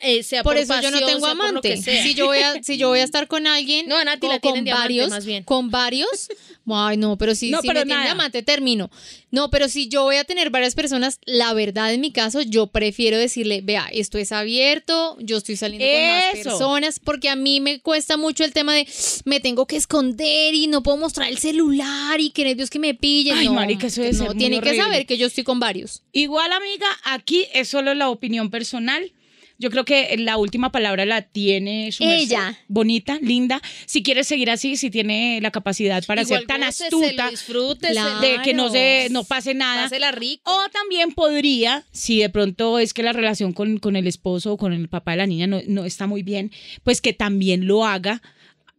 eh, 0.00 0.22
sea 0.22 0.42
Por 0.42 0.54
por, 0.54 0.62
eso 0.62 0.80
yo 0.80 0.90
no 0.90 1.04
tengo 1.06 1.26
amante. 1.26 1.76
Si 1.78 2.14
yo 2.14 2.26
voy 2.26 2.38
a, 2.38 2.62
si 2.62 2.76
yo 2.76 2.88
voy 2.88 3.00
a 3.00 3.04
estar 3.04 3.28
con 3.28 3.46
alguien 3.46 3.88
No, 3.88 4.02
Nati 4.04 4.26
la 4.28 4.40
con 4.40 4.64
varios, 4.64 5.08
más 5.08 5.24
bien. 5.24 5.42
con 5.44 5.70
varios, 5.70 6.28
ay 6.68 6.96
no, 6.96 7.16
pero 7.16 7.34
si, 7.34 7.50
No, 7.50 7.60
si 7.60 7.68
pero 7.68 7.80
me 7.80 7.86
tienen 7.86 8.06
amante 8.08 8.42
termino. 8.42 8.90
No, 9.30 9.50
pero 9.50 9.68
si 9.68 9.88
yo 9.88 10.04
voy 10.04 10.16
a 10.16 10.24
tener 10.24 10.50
varias 10.50 10.74
personas, 10.74 11.20
la 11.24 11.52
verdad 11.52 11.92
en 11.92 12.00
mi 12.00 12.10
caso, 12.10 12.42
yo 12.42 12.68
prefiero 12.68 13.18
decirle, 13.18 13.60
vea, 13.62 13.88
esto 13.92 14.18
es 14.18 14.32
abierto, 14.32 15.16
yo 15.20 15.36
estoy 15.36 15.56
saliendo 15.56 15.86
con 15.86 16.08
más 16.08 16.34
Eso. 16.34 16.50
personas, 16.50 16.98
porque 16.98 17.28
a 17.28 17.36
mí 17.36 17.60
me 17.60 17.80
cuesta 17.80 18.16
mucho 18.16 18.44
el 18.44 18.52
tema 18.52 18.74
de 18.74 18.86
me 19.24 19.40
tengo 19.40 19.66
que 19.66 19.76
esconder 19.76 20.54
y 20.54 20.66
no 20.66 20.82
puedo 20.82 20.96
mostrar 20.96 21.28
el 21.28 21.38
celular 21.38 22.20
y 22.20 22.30
que 22.30 22.44
nervios 22.44 22.70
que 22.70 22.78
me 22.78 22.94
pillen. 22.94 23.36
Ay, 23.36 23.46
no, 23.46 23.54
marica, 23.54 23.88
eso 23.88 24.00
debe 24.00 24.12
no, 24.14 24.18
ser 24.18 24.28
muy 24.28 24.38
tienen 24.38 24.60
que 24.60 24.76
saber 24.76 25.06
que 25.06 25.18
yo 25.18 25.26
estoy 25.26 25.44
con 25.44 25.60
varios. 25.60 26.02
Igual, 26.12 26.52
amiga, 26.52 26.86
aquí 27.04 27.46
es 27.52 27.68
solo 27.68 27.94
la 27.94 28.08
opinión 28.08 28.50
personal. 28.50 29.12
Yo 29.58 29.70
creo 29.70 29.84
que 29.84 30.16
la 30.18 30.36
última 30.36 30.70
palabra 30.70 31.06
la 31.06 31.22
tiene 31.22 31.90
su 31.92 32.04
merced. 32.04 32.24
Ella. 32.24 32.58
Bonita, 32.68 33.18
linda. 33.22 33.62
Si 33.86 34.02
quiere 34.02 34.22
seguir 34.22 34.50
así, 34.50 34.76
si 34.76 34.90
tiene 34.90 35.40
la 35.40 35.50
capacidad 35.50 36.04
para 36.04 36.22
Igual 36.22 36.40
ser 36.40 36.46
tan 36.46 36.62
astuta, 36.62 37.30
disfrúteselo. 37.30 38.00
Claro. 38.00 38.20
de 38.20 38.42
que 38.42 38.52
no 38.52 38.70
se 38.70 39.08
no 39.10 39.24
pase 39.24 39.54
nada. 39.54 39.84
Pásela 39.84 40.12
rico. 40.12 40.42
O 40.44 40.68
también 40.70 41.12
podría, 41.12 41.84
si 41.90 42.18
de 42.18 42.28
pronto 42.28 42.78
es 42.78 42.92
que 42.92 43.02
la 43.02 43.12
relación 43.12 43.52
con, 43.52 43.78
con 43.78 43.96
el 43.96 44.06
esposo 44.06 44.52
o 44.52 44.56
con 44.58 44.72
el 44.72 44.88
papá 44.88 45.12
de 45.12 45.16
la 45.18 45.26
niña 45.26 45.46
no, 45.46 45.60
no 45.66 45.84
está 45.84 46.06
muy 46.06 46.22
bien, 46.22 46.52
pues 46.84 47.00
que 47.00 47.14
también 47.14 47.66
lo 47.66 47.86
haga, 47.86 48.20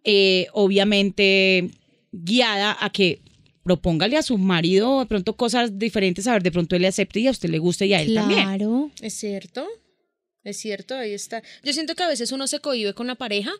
eh, 0.03 0.47
obviamente 0.53 1.69
guiada 2.11 2.77
a 2.79 2.91
que 2.91 3.21
propóngale 3.63 4.15
a 4.15 4.21
su 4.21 4.37
marido 4.37 5.01
de 5.01 5.05
pronto 5.07 5.35
cosas 5.35 5.77
diferentes, 5.77 6.25
a 6.27 6.33
ver, 6.33 6.43
de 6.43 6.51
pronto 6.51 6.75
él 6.75 6.83
le 6.83 6.87
acepte 6.87 7.19
y 7.19 7.27
a 7.27 7.31
usted 7.31 7.49
le 7.49 7.59
guste 7.59 7.85
y 7.85 7.93
a 7.93 8.01
él 8.01 8.13
también. 8.13 8.43
Claro. 8.43 8.91
Es 9.01 9.15
cierto. 9.15 9.67
Es 10.47 10.55
cierto, 10.55 10.95
ahí 10.95 11.13
está. 11.13 11.43
Yo 11.61 11.73
siento 11.73 11.93
que 11.93 12.03
a 12.03 12.07
veces 12.07 12.31
uno 12.31 12.47
se 12.47 12.61
cohibe 12.61 12.93
con 12.93 13.05
la 13.05 13.15
pareja 13.15 13.51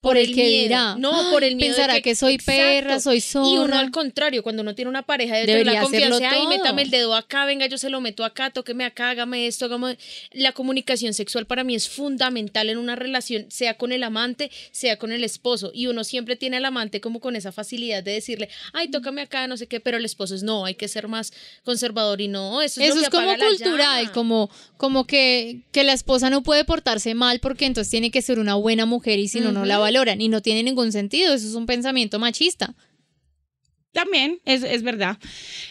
Por 0.00 0.16
el 0.16 0.28
que 0.28 0.44
miedo. 0.44 0.62
dirá. 0.62 0.94
No, 0.98 1.30
por 1.30 1.44
el 1.44 1.56
miedo. 1.56 1.74
pensará 1.74 2.00
que 2.00 2.14
soy 2.14 2.38
perra, 2.38 3.00
soy 3.00 3.18
Y 3.18 3.36
uno 3.36 3.64
zorra. 3.64 3.80
al 3.80 3.90
contrario, 3.90 4.42
cuando 4.42 4.62
uno 4.62 4.74
tiene 4.74 4.88
una 4.88 5.02
pareja, 5.02 5.34
debe 5.34 5.46
tener 5.46 5.66
la 5.66 5.82
confianza. 5.82 6.30
Ay, 6.30 6.46
métame 6.46 6.82
el 6.82 6.90
dedo 6.90 7.14
acá, 7.14 7.44
venga, 7.44 7.66
yo 7.66 7.76
se 7.76 7.90
lo 7.90 8.00
meto 8.00 8.24
acá, 8.24 8.50
tóqueme 8.50 8.84
acá, 8.84 9.10
hágame 9.10 9.46
esto, 9.46 9.66
hágame. 9.66 9.98
La 10.32 10.52
comunicación 10.52 11.12
sexual 11.12 11.44
para 11.46 11.64
mí 11.64 11.74
es 11.74 11.88
fundamental 11.88 12.70
en 12.70 12.78
una 12.78 12.96
relación, 12.96 13.50
sea 13.50 13.76
con 13.76 13.92
el 13.92 14.02
amante, 14.02 14.50
sea 14.70 14.96
con 14.96 15.12
el 15.12 15.22
esposo. 15.22 15.70
Y 15.74 15.86
uno 15.86 16.02
siempre 16.02 16.34
tiene 16.36 16.56
al 16.56 16.64
amante 16.64 17.02
como 17.02 17.20
con 17.20 17.36
esa 17.36 17.52
facilidad 17.52 18.02
de 18.02 18.12
decirle, 18.12 18.48
ay, 18.72 18.88
tócame 18.88 19.20
acá, 19.20 19.46
no 19.48 19.58
sé 19.58 19.66
qué, 19.66 19.80
pero 19.80 19.98
el 19.98 20.06
esposo 20.06 20.34
es 20.34 20.42
no, 20.42 20.64
hay 20.64 20.76
que 20.76 20.88
ser 20.88 21.08
más 21.08 21.32
conservador 21.62 22.22
y 22.22 22.28
no, 22.28 22.62
eso 22.62 22.80
es, 22.80 22.88
Eso 22.88 22.94
lo 22.96 23.00
que 23.02 23.06
es 23.06 23.10
como 23.10 23.36
cultural, 23.36 24.12
como, 24.12 24.50
como 24.78 25.06
que, 25.06 25.60
que 25.72 25.84
la 25.84 25.92
esposa 25.92 26.30
no 26.30 26.42
puede 26.42 26.64
portarse 26.64 27.14
mal 27.14 27.38
porque 27.40 27.66
entonces 27.66 27.90
tiene 27.90 28.10
que 28.10 28.22
ser 28.22 28.38
una 28.38 28.54
buena 28.54 28.86
mujer 28.86 29.18
y 29.18 29.28
si 29.28 29.40
no, 29.40 29.52
no 29.52 29.66
la 29.66 29.89
valoran. 29.90 30.20
Y 30.20 30.28
no 30.28 30.40
tiene 30.40 30.62
ningún 30.62 30.92
sentido, 30.92 31.34
eso 31.34 31.46
es 31.46 31.54
un 31.54 31.66
pensamiento 31.66 32.18
machista. 32.18 32.74
También, 33.92 34.40
es, 34.44 34.62
es 34.62 34.82
verdad. 34.82 35.18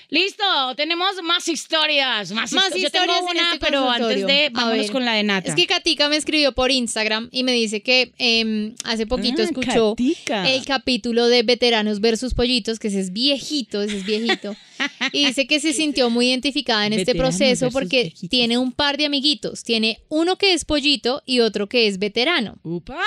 Listo, 0.10 0.44
tenemos 0.76 1.22
más 1.24 1.48
historias. 1.48 2.32
Más, 2.32 2.52
Más 2.52 2.66
Yo 2.76 2.90
tengo 2.90 3.06
historias 3.06 3.20
en 3.20 3.38
una, 3.38 3.54
este 3.54 3.66
pero 3.66 3.90
antes 3.90 4.26
de, 4.26 4.50
vámonos 4.52 4.92
con 4.92 5.06
la 5.06 5.14
de 5.14 5.24
Nata. 5.24 5.50
Es 5.50 5.56
que 5.56 5.68
Katica 5.68 6.10
me 6.10 6.18
escribió 6.18 6.52
por 6.52 6.72
Instagram 6.72 7.30
y 7.32 7.44
me 7.44 7.54
dice 7.54 7.82
que 7.82 8.12
em, 8.18 8.74
hace 8.84 9.06
poquito 9.06 9.42
Ah, 9.42 9.46
escuchó 9.46 9.96
Katica. 9.96 10.50
el 10.50 10.66
capítulo 10.66 11.28
de 11.28 11.44
Veteranos 11.44 12.02
versus 12.02 12.34
Pollitos, 12.34 12.80
que 12.80 12.88
ese 12.90 13.00
es 13.00 13.14
viejito, 13.14 13.82
ese 13.84 13.98
es 13.98 14.06
viejito. 14.06 14.56
y 15.14 15.28
dice 15.28 15.46
que 15.48 15.60
se 15.60 15.74
sintió 15.74 16.10
muy 16.10 16.30
identificada 16.30 16.88
en 16.88 16.94
este 16.94 17.14
proceso 17.16 17.70
porque 17.72 18.04
viejitos. 18.04 18.30
tiene 18.30 18.58
un 18.58 18.72
par 18.72 18.98
de 18.98 19.06
amiguitos. 19.06 19.64
Tiene 19.64 20.00
uno 20.10 20.38
que 20.38 20.54
es 20.54 20.66
pollito 20.66 21.22
y 21.26 21.40
otro 21.42 21.70
que 21.70 21.88
es 21.88 22.00
veterano. 22.00 22.58
Upa. 22.64 23.00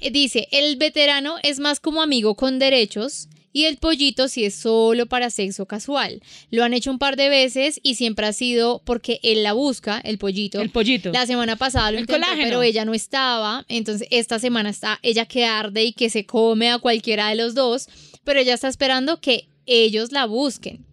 Eh, 0.00 0.10
Dice, 0.10 0.48
el 0.52 0.76
veterano 0.76 1.36
es 1.42 1.58
más 1.58 1.80
como 1.80 2.02
amigo 2.02 2.34
con 2.36 2.58
derechos 2.58 3.28
y 3.52 3.64
el 3.64 3.76
pollito 3.76 4.28
sí 4.28 4.44
es 4.44 4.54
solo 4.54 5.06
para 5.06 5.30
sexo 5.30 5.66
casual. 5.66 6.22
Lo 6.50 6.64
han 6.64 6.74
hecho 6.74 6.90
un 6.90 6.98
par 6.98 7.16
de 7.16 7.28
veces 7.28 7.80
y 7.82 7.94
siempre 7.96 8.26
ha 8.26 8.32
sido 8.32 8.80
porque 8.84 9.20
él 9.22 9.42
la 9.42 9.52
busca, 9.52 10.00
el 10.02 10.18
pollito. 10.18 10.60
El 10.60 10.70
pollito. 10.70 11.12
La 11.12 11.26
semana 11.26 11.56
pasada 11.56 11.90
lo 11.90 11.98
El 11.98 12.02
intentó, 12.04 12.22
colágeno. 12.26 12.48
pero 12.48 12.62
ella 12.62 12.84
no 12.84 12.94
estaba. 12.94 13.64
Entonces, 13.68 14.08
esta 14.10 14.38
semana 14.38 14.70
está 14.70 14.98
ella 15.02 15.26
que 15.26 15.44
arde 15.44 15.84
y 15.84 15.92
que 15.92 16.10
se 16.10 16.24
come 16.26 16.70
a 16.70 16.78
cualquiera 16.78 17.28
de 17.28 17.34
los 17.36 17.54
dos, 17.54 17.88
pero 18.24 18.40
ella 18.40 18.54
está 18.54 18.68
esperando 18.68 19.20
que 19.20 19.48
ellos 19.66 20.12
la 20.12 20.26
busquen. 20.26 20.84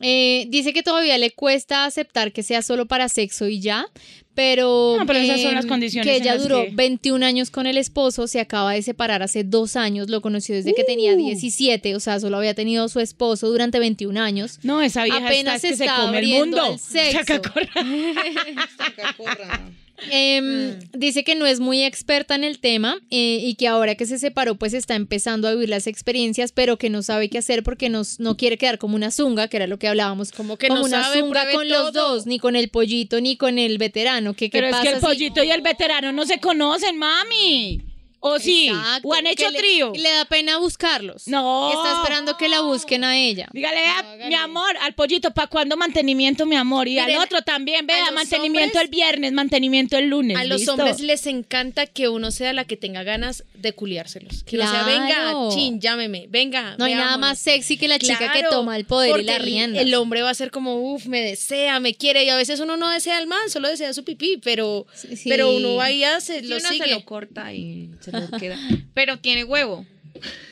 Eh, 0.00 0.46
dice 0.48 0.72
que 0.72 0.82
todavía 0.82 1.18
le 1.18 1.30
cuesta 1.30 1.84
aceptar 1.84 2.32
que 2.32 2.42
sea 2.42 2.62
solo 2.62 2.86
para 2.86 3.08
sexo 3.08 3.46
y 3.48 3.60
ya, 3.60 3.86
pero, 4.34 4.96
No, 4.98 5.06
pero 5.06 5.18
esas 5.18 5.42
son 5.42 5.54
las 5.54 5.64
em, 5.64 5.68
condiciones 5.68 6.06
que 6.10 6.16
ella 6.16 6.38
duró 6.38 6.64
que- 6.64 6.70
21 6.72 7.26
años 7.26 7.50
con 7.50 7.66
el 7.66 7.76
esposo, 7.76 8.26
se 8.26 8.40
acaba 8.40 8.72
de 8.72 8.80
separar 8.82 9.22
hace 9.22 9.44
dos 9.44 9.76
años, 9.76 10.08
lo 10.08 10.22
conoció 10.22 10.54
desde 10.54 10.72
que 10.72 10.82
Uh. 10.82 10.86
tenía 10.86 11.16
17, 11.16 11.94
o 11.96 12.00
sea, 12.00 12.18
solo 12.20 12.38
había 12.38 12.54
tenido 12.54 12.88
su 12.88 13.00
esposo 13.00 13.48
durante 13.50 13.78
21 13.78 14.16
años. 14.16 14.58
No, 14.62 14.80
esa 14.80 15.04
vieja 15.04 15.26
Apenas 15.26 15.56
está, 15.56 15.68
es 15.68 15.72
que 15.72 15.76
se 15.76 15.84
está 15.84 15.96
come 16.06 16.18
el 16.20 16.26
mundo. 16.28 16.62
al 16.64 16.78
sexo. 16.78 17.42
Em, 20.10 20.78
Dice 20.92 21.24
que 21.24 21.34
no 21.34 21.46
es 21.46 21.60
muy 21.60 21.82
experta 21.84 22.34
en 22.34 22.44
el 22.44 22.58
tema 22.58 22.98
eh, 23.10 23.40
y 23.42 23.54
que 23.54 23.68
ahora 23.68 23.94
que 23.94 24.06
se 24.06 24.18
separó 24.18 24.54
pues 24.56 24.74
está 24.74 24.94
empezando 24.94 25.48
a 25.48 25.52
vivir 25.52 25.68
las 25.68 25.86
experiencias, 25.86 26.52
pero 26.52 26.76
que 26.78 26.90
no 26.90 27.02
sabe 27.02 27.28
qué 27.28 27.38
hacer 27.38 27.62
porque 27.62 27.88
no, 27.88 28.02
no 28.18 28.36
quiere 28.36 28.58
quedar 28.58 28.78
como 28.78 28.96
una 28.96 29.10
zunga, 29.10 29.48
que 29.48 29.56
era 29.56 29.66
lo 29.66 29.78
que 29.78 29.88
hablábamos, 29.88 30.32
Como 30.32 30.56
que 30.56 30.68
como 30.68 30.80
no 30.80 30.86
una 30.86 31.02
sabe, 31.04 31.20
zunga 31.20 31.50
con 31.52 31.68
los 31.68 31.92
dos, 31.92 32.26
ni 32.26 32.38
con 32.38 32.56
el 32.56 32.68
pollito 32.70 33.20
ni 33.20 33.36
con 33.36 33.58
el 33.58 33.78
veterano. 33.78 34.34
¿Qué, 34.34 34.50
qué 34.50 34.58
Pero 34.58 34.66
es 34.68 34.72
pasa 34.72 34.82
que 34.84 34.88
el 34.90 35.00
si- 35.00 35.06
pollito 35.06 35.42
y 35.44 35.50
el 35.50 35.62
veterano 35.62 36.12
no 36.12 36.26
se 36.26 36.38
conocen, 36.40 36.96
mami. 36.98 37.80
¿O 38.22 38.38
sí? 38.38 38.68
Exacto, 38.68 39.08
¿O 39.08 39.14
han 39.14 39.26
hecho 39.26 39.46
que 39.46 39.52
le- 39.52 39.58
trío? 39.58 39.92
Le, 39.96 40.10
da 40.12 40.24
pena 40.26 40.58
buscarlos. 40.58 41.26
No. 41.26 41.70
Está 41.72 41.94
esperando 41.96 42.36
que 42.36 42.48
la 42.50 42.60
busquen 42.60 43.02
a 43.02 43.16
ella. 43.16 43.48
Dígale, 43.52 43.80
a- 43.80 44.26
mi 44.28 44.34
amor, 44.34 44.76
al 44.82 44.92
pollito, 44.94 45.30
¿para 45.30 45.46
cuándo 45.46 45.76
mantenimiento, 45.76 46.44
mi 46.44 46.56
amor? 46.56 46.86
Y 46.86 46.92
Miren, 47.00 47.16
al 47.16 47.22
otro 47.24 47.40
también, 47.42 47.86
vea, 47.86 48.10
mantenimiento 48.12 48.78
hombres- 48.78 48.84
el 48.84 48.88
viernes, 48.90 49.32
mantenimiento 49.32 49.96
el 49.96 50.08
lunes. 50.08 50.36
A 50.36 50.44
los 50.44 50.58
¿listo? 50.58 50.74
hombres 50.74 51.00
les 51.00 51.26
encanta 51.26 51.86
que 51.86 52.08
uno 52.08 52.30
sea 52.30 52.52
la 52.52 52.64
que 52.66 52.76
tenga 52.76 53.02
ganas 53.04 53.44
de 53.54 53.72
culiárselos. 53.72 54.42
Que 54.44 54.56
uno 54.56 54.70
sea, 54.70 54.82
venga, 54.84 55.06
Claro. 55.06 55.48
chin, 55.54 55.80
llámeme, 55.80 56.26
venga. 56.28 56.76
No 56.78 56.84
hay 56.84 56.92
nada 56.94 57.06
veámonos". 57.06 57.20
más 57.30 57.38
sexy 57.38 57.78
que 57.78 57.88
la 57.88 57.98
chica 57.98 58.18
que 58.32 58.40
Claro, 58.40 58.50
toma 58.50 58.76
el 58.76 58.84
poder 58.84 59.18
y 59.20 59.24
la 59.24 59.38
rienda. 59.38 59.80
El, 59.80 59.94
hombre 59.94 60.20
va 60.22 60.30
a 60.30 60.34
ser 60.34 60.50
como, 60.50 60.92
uff, 60.92 61.06
me 61.06 61.22
desea, 61.22 61.80
me 61.80 61.94
quiere. 61.94 62.24
Y 62.24 62.28
a 62.28 62.36
veces 62.36 62.60
uno 62.60 62.76
no 62.76 62.88
desea 62.90 63.16
al 63.16 63.26
man, 63.26 63.48
solo 63.48 63.68
desea 63.68 63.94
su 63.94 64.04
pipí, 64.04 64.38
pero, 64.42 64.86
Sí. 64.94 65.16
pero 65.28 65.50
uno 65.54 65.76
va 65.76 65.90
y 65.90 66.04
hace, 66.04 66.42
lo 66.42 66.56
uno 66.56 66.68
sigue. 66.68 66.84
se 66.84 66.90
lo 66.90 67.04
corta 67.04 67.52
y 67.54 67.90
se 68.00 68.09
lo 68.12 68.38
queda. 68.38 68.58
Pero 68.94 69.18
tiene 69.18 69.44
huevo. 69.44 69.86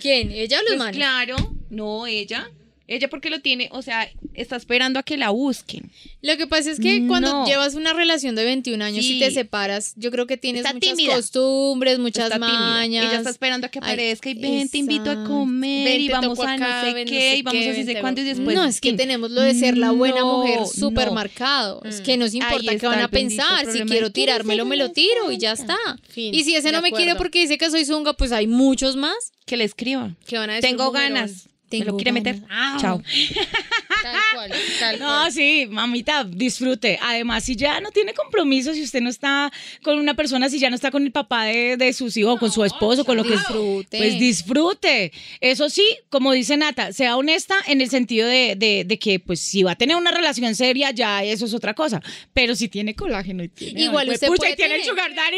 ¿Quién? 0.00 0.30
¿Ella 0.30 0.58
o 0.58 0.62
los 0.62 0.68
Pues 0.70 0.78
manes? 0.78 0.96
claro, 0.96 1.36
no 1.70 2.06
ella. 2.06 2.48
Ella 2.86 3.08
porque 3.08 3.28
lo 3.30 3.40
tiene, 3.40 3.68
o 3.72 3.82
sea, 3.82 4.08
está 4.40 4.57
esperando 4.57 4.98
a 4.98 5.03
que 5.03 5.16
la 5.16 5.31
busquen. 5.31 5.90
Lo 6.22 6.37
que 6.37 6.46
pasa 6.46 6.70
es 6.70 6.81
que 6.81 7.07
cuando 7.07 7.31
No. 7.33 7.46
llevas 7.46 7.74
una 7.74 7.92
relación 7.92 8.35
de 8.35 8.44
21 8.44 8.83
años 8.83 9.05
y 9.05 9.14
Sí. 9.14 9.18
te 9.20 9.31
separas, 9.31 9.92
yo 9.96 10.11
creo 10.11 10.27
que 10.27 10.37
tienes 10.37 10.61
Está 10.62 10.74
muchas 10.74 10.96
tímida. 10.96 11.14
costumbres, 11.16 11.98
muchas 11.98 12.24
Está 12.24 12.38
mañas. 12.38 13.05
Ella 13.07 13.18
está 13.18 13.31
esperando 13.31 13.66
a 13.66 13.70
que 13.70 13.79
aparezca 13.79 14.31
y 14.31 14.35
ven, 14.35 14.68
te 14.68 14.79
invito 14.79 15.11
a 15.11 15.12
exacto. 15.14 15.31
comer 15.33 15.85
Ven, 15.88 16.01
y 16.01 16.09
vamos 16.09 16.38
a 16.40 16.53
acá, 16.55 16.81
no 16.83 16.88
sé 16.88 16.94
ven, 16.94 17.05
no 17.05 17.11
qué 17.11 17.20
sé 17.31 17.37
y 17.37 17.42
vamos 17.42 17.53
qué, 17.61 17.68
a 17.68 17.72
no 17.72 17.77
vente, 17.79 18.01
cuánto 18.01 18.20
y 18.20 18.24
después. 18.24 18.57
no, 18.57 18.64
es 18.64 18.81
que 18.81 18.92
tenemos 18.94 19.31
lo 19.31 19.40
de 19.42 19.55
ser 19.55 19.77
la 19.79 19.90
buena 19.92 20.20
No, 20.20 20.38
mujer 20.38 20.61
no. 20.61 20.66
súper 20.66 21.11
marcado. 21.12 21.83
Es 21.85 22.01
que 22.01 22.16
nos 22.16 22.35
importa 22.35 22.77
qué 22.77 22.87
van 22.87 23.01
a 23.01 23.09
pensar. 23.09 23.70
Si 23.70 23.81
quiero 23.83 24.11
tirármelo, 24.11 24.64
me 24.64 24.77
lo 24.77 24.90
tiro 24.90 25.31
y 25.33 25.38
ya 25.38 25.53
está. 25.53 25.77
Fin, 26.09 26.35
y 26.35 26.44
si 26.44 26.55
ese 26.55 26.72
no 26.72 26.83
me 26.83 26.92
quiere 26.92 27.14
porque 27.14 27.40
dice 27.40 27.59
que 27.59 27.70
soy 27.70 27.85
zunga, 27.85 28.12
pues 28.14 28.33
hay 28.33 28.46
muchos 28.46 28.96
más. 28.96 29.14
Que 29.46 29.57
le 29.57 29.64
escriba. 29.64 30.14
Que 30.27 30.37
van 30.37 30.51
a 30.51 30.55
decir 30.57 30.68
Tengo 30.70 30.90
ganas. 30.90 31.46
¿Me 31.46 31.70
Tengo 31.70 31.85
lo 31.92 31.96
quiere 31.96 32.12
meter? 32.12 32.40
ganas. 32.40 32.81
Chao. 32.83 33.03
Tal 34.02 34.16
cual, 34.34 34.52
tal 34.80 34.98
No, 34.98 35.06
cual. 35.06 35.32
sí, 35.32 35.66
mamita, 35.68 36.24
disfrute. 36.24 36.98
Además, 37.02 37.44
si 37.44 37.56
ya 37.56 37.80
no 37.80 37.90
tiene 37.90 38.14
compromiso, 38.14 38.72
si 38.74 38.82
usted 38.82 39.00
no 39.00 39.11
está 39.11 39.52
con 39.82 39.98
una 39.98 40.14
persona, 40.14 40.48
si 40.48 40.58
ya 40.58 40.70
no 40.70 40.76
está 40.76 40.90
con 40.90 41.02
el 41.04 41.12
papá 41.12 41.44
de, 41.44 41.76
de 41.76 41.92
sus 41.92 42.16
hijos, 42.16 42.38
con 42.38 42.50
su 42.52 42.64
esposo, 42.64 43.04
con 43.04 43.16
lo 43.16 43.24
que 43.24 43.32
Disfrute. 43.38 43.98
Pues 43.98 44.18
disfrute. 44.18 45.12
Eso 45.40 45.68
sí, 45.70 45.84
como 46.11 46.32
dice 46.32 46.56
Nata, 46.56 46.92
sea 46.92 47.16
honesta 47.16 47.56
en 47.66 47.80
el 47.80 47.90
sentido 47.90 48.26
de, 48.28 48.54
de- 48.56 48.84
de 48.87 48.98
que, 48.98 49.20
pues, 49.20 49.40
si 49.40 49.62
va 49.62 49.72
a 49.72 49.76
tener 49.76 49.96
una 49.96 50.11
relación 50.11 50.54
seria, 50.54 50.90
ya 50.90 51.22
eso 51.24 51.44
es 51.44 51.54
otra 51.54 51.74
cosa. 51.74 52.00
Pero 52.32 52.54
si 52.54 52.68
tiene 52.68 52.94
colágeno 52.94 53.42
y 53.42 53.48
tiene. 53.48 53.80
Igual 53.82 54.08
usted 54.11 54.28
puede 54.28 54.52
y 54.52 54.56
tiene 54.56 54.76
el 54.76 54.80
tener- 54.82 54.90
sugar 54.90 55.14
daddy, 55.14 55.37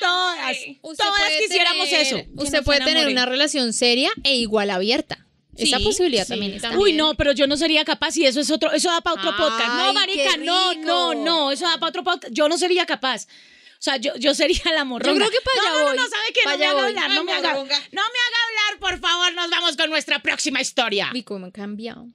todas, 0.00 0.56
Usted 0.82 1.04
todas 1.04 1.20
quisiéramos 1.42 1.88
tener- 1.88 2.06
eso. 2.06 2.16
Usted 2.36 2.58
no 2.58 2.64
puede 2.64 2.80
tener 2.84 3.08
una 3.08 3.26
relación 3.26 3.72
seria 3.72 4.10
e 4.22 4.36
igual 4.36 4.70
abierta. 4.70 5.26
Esa 5.56 5.78
Sí, 5.78 5.84
posibilidad 5.84 6.24
sí, 6.24 6.30
también 6.30 6.52
está. 6.54 6.68
también. 6.70 6.82
Uy, 6.82 6.92
no, 6.94 7.14
pero 7.14 7.32
yo 7.32 7.46
no 7.46 7.56
sería 7.56 7.84
capaz 7.84 8.16
y 8.16 8.26
eso 8.26 8.40
es 8.40 8.50
otro, 8.50 8.72
eso 8.72 8.90
da 8.90 9.00
para 9.00 9.14
otro 9.20 9.30
Ay, 9.30 9.36
podcast. 9.38 9.68
No, 9.74 9.92
marica, 9.94 10.36
no, 10.38 10.74
no, 10.74 11.14
no, 11.14 11.50
eso 11.52 11.64
da 11.64 11.78
para 11.78 11.90
otro 11.90 12.04
podcast. 12.04 12.32
Yo 12.32 12.48
no 12.48 12.58
sería 12.58 12.86
capaz. 12.86 13.26
O 13.26 13.82
sea, 13.84 13.96
yo, 13.98 14.16
yo 14.16 14.34
sería 14.34 14.62
la 14.74 14.84
morronga. 14.84 15.12
Yo 15.12 15.30
creo 15.30 15.30
que 15.30 15.44
para 15.44 15.56
no, 15.56 15.62
allá 15.68 15.78
no, 15.78 15.84
voy. 15.88 15.96
No, 15.96 16.02
no, 16.04 16.08
¿sabe 16.08 16.32
qué? 16.32 16.40
No 16.44 16.56
me 16.58 16.64
haga 16.64 16.74
voy. 16.74 16.88
hablar, 16.88 17.10
no 17.10 17.24
me 17.24 17.32
haga, 17.32 17.52
no 17.54 17.64
me 17.64 17.68
haga 17.68 17.78
hablar, 17.92 18.80
por 18.80 18.98
favor. 18.98 19.34
Nos 19.34 19.50
vamos 19.50 19.76
con 19.76 19.90
nuestra 19.90 20.20
próxima 20.22 20.60
historia. 20.60 21.10
Uy, 21.12 21.22
cómo 21.22 21.44
han 21.46 21.50
cambiado. 21.52 22.08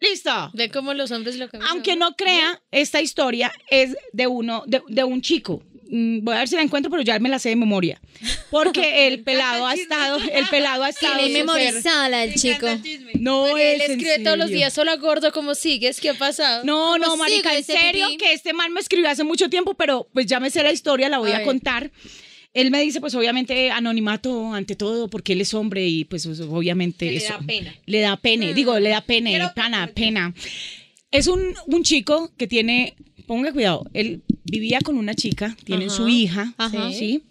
¿Listo? 0.00 0.50
Ve 0.54 0.70
cómo 0.70 0.94
los 0.94 1.10
hombres 1.10 1.36
lo 1.36 1.48
cambian. 1.50 1.70
Aunque 1.70 1.94
no 1.96 2.16
crea, 2.16 2.62
esta 2.70 3.02
historia 3.02 3.52
es 3.68 3.94
de 4.12 4.26
uno, 4.26 4.62
de, 4.66 4.82
de 4.88 5.04
un 5.04 5.20
chico. 5.20 5.62
Mm, 5.90 6.24
voy 6.24 6.34
a 6.34 6.38
ver 6.38 6.48
si 6.48 6.56
la 6.56 6.62
encuentro, 6.62 6.90
pero 6.90 7.02
ya 7.02 7.18
me 7.18 7.28
la 7.28 7.38
sé 7.38 7.50
de 7.50 7.56
memoria. 7.56 8.00
Porque 8.50 9.06
el 9.08 9.22
pelado 9.22 9.66
ha 9.66 9.74
estado, 9.74 10.18
el 10.32 10.46
pelado 10.48 10.84
ha 10.84 10.88
estado 10.88 11.18
Tiene 11.18 11.40
memorizada 11.44 12.18
del 12.20 12.34
chico. 12.34 12.66
No, 13.18 13.56
Él 13.56 13.80
es 13.80 13.90
en 13.90 13.98
escribe 14.00 14.18
todos 14.24 14.38
los 14.38 14.48
días, 14.50 14.76
hola 14.78 14.96
gordo, 14.96 15.32
¿cómo 15.32 15.54
sigues? 15.54 16.00
¿Qué 16.00 16.10
ha 16.10 16.14
pasado? 16.14 16.64
No, 16.64 16.96
no, 16.98 17.04
¿Cómo 17.10 17.18
marica, 17.18 17.56
en 17.56 17.64
serio 17.64 18.06
pipí? 18.06 18.18
que 18.18 18.32
este 18.32 18.52
man 18.52 18.72
me 18.72 18.80
escribió 18.80 19.10
hace 19.10 19.24
mucho 19.24 19.50
tiempo, 19.50 19.74
pero 19.74 20.08
pues 20.12 20.26
ya 20.26 20.40
me 20.40 20.50
sé 20.50 20.62
la 20.62 20.72
historia, 20.72 21.08
la 21.08 21.18
voy 21.18 21.32
A 21.32 21.38
a, 21.38 21.42
contar. 21.42 21.90
Él 22.52 22.70
me 22.72 22.82
dice, 22.82 23.00
pues 23.00 23.14
obviamente 23.14 23.70
anonimato 23.70 24.52
ante 24.54 24.74
todo, 24.74 25.08
porque 25.08 25.34
él 25.34 25.40
es 25.40 25.54
hombre 25.54 25.86
y 25.86 26.04
pues 26.04 26.26
obviamente 26.26 27.06
Que 27.06 27.12
le 27.12 27.16
eso- 27.18 27.34
da 27.34 27.40
pena. 27.46 27.74
Le 27.86 28.00
da 28.00 28.16
pene, 28.16 28.54
digo, 28.54 28.78
le 28.80 28.88
da 28.90 29.00
pene, 29.02 29.30
Quiero- 29.30 29.52
pena, 29.54 29.86
pena. 29.94 30.34
Es 31.12 31.26
un, 31.28 31.54
un 31.66 31.82
chico 31.84 32.30
que 32.36 32.46
tiene, 32.48 32.94
ponga 33.26 33.52
cuidado, 33.52 33.84
él 33.94 34.22
vivía 34.50 34.80
con 34.80 34.98
una 34.98 35.14
chica, 35.14 35.56
tienen 35.64 35.88
Ajá. 35.88 35.96
su 35.96 36.08
hija, 36.08 36.54
Ajá. 36.58 36.92
¿sí? 36.92 37.22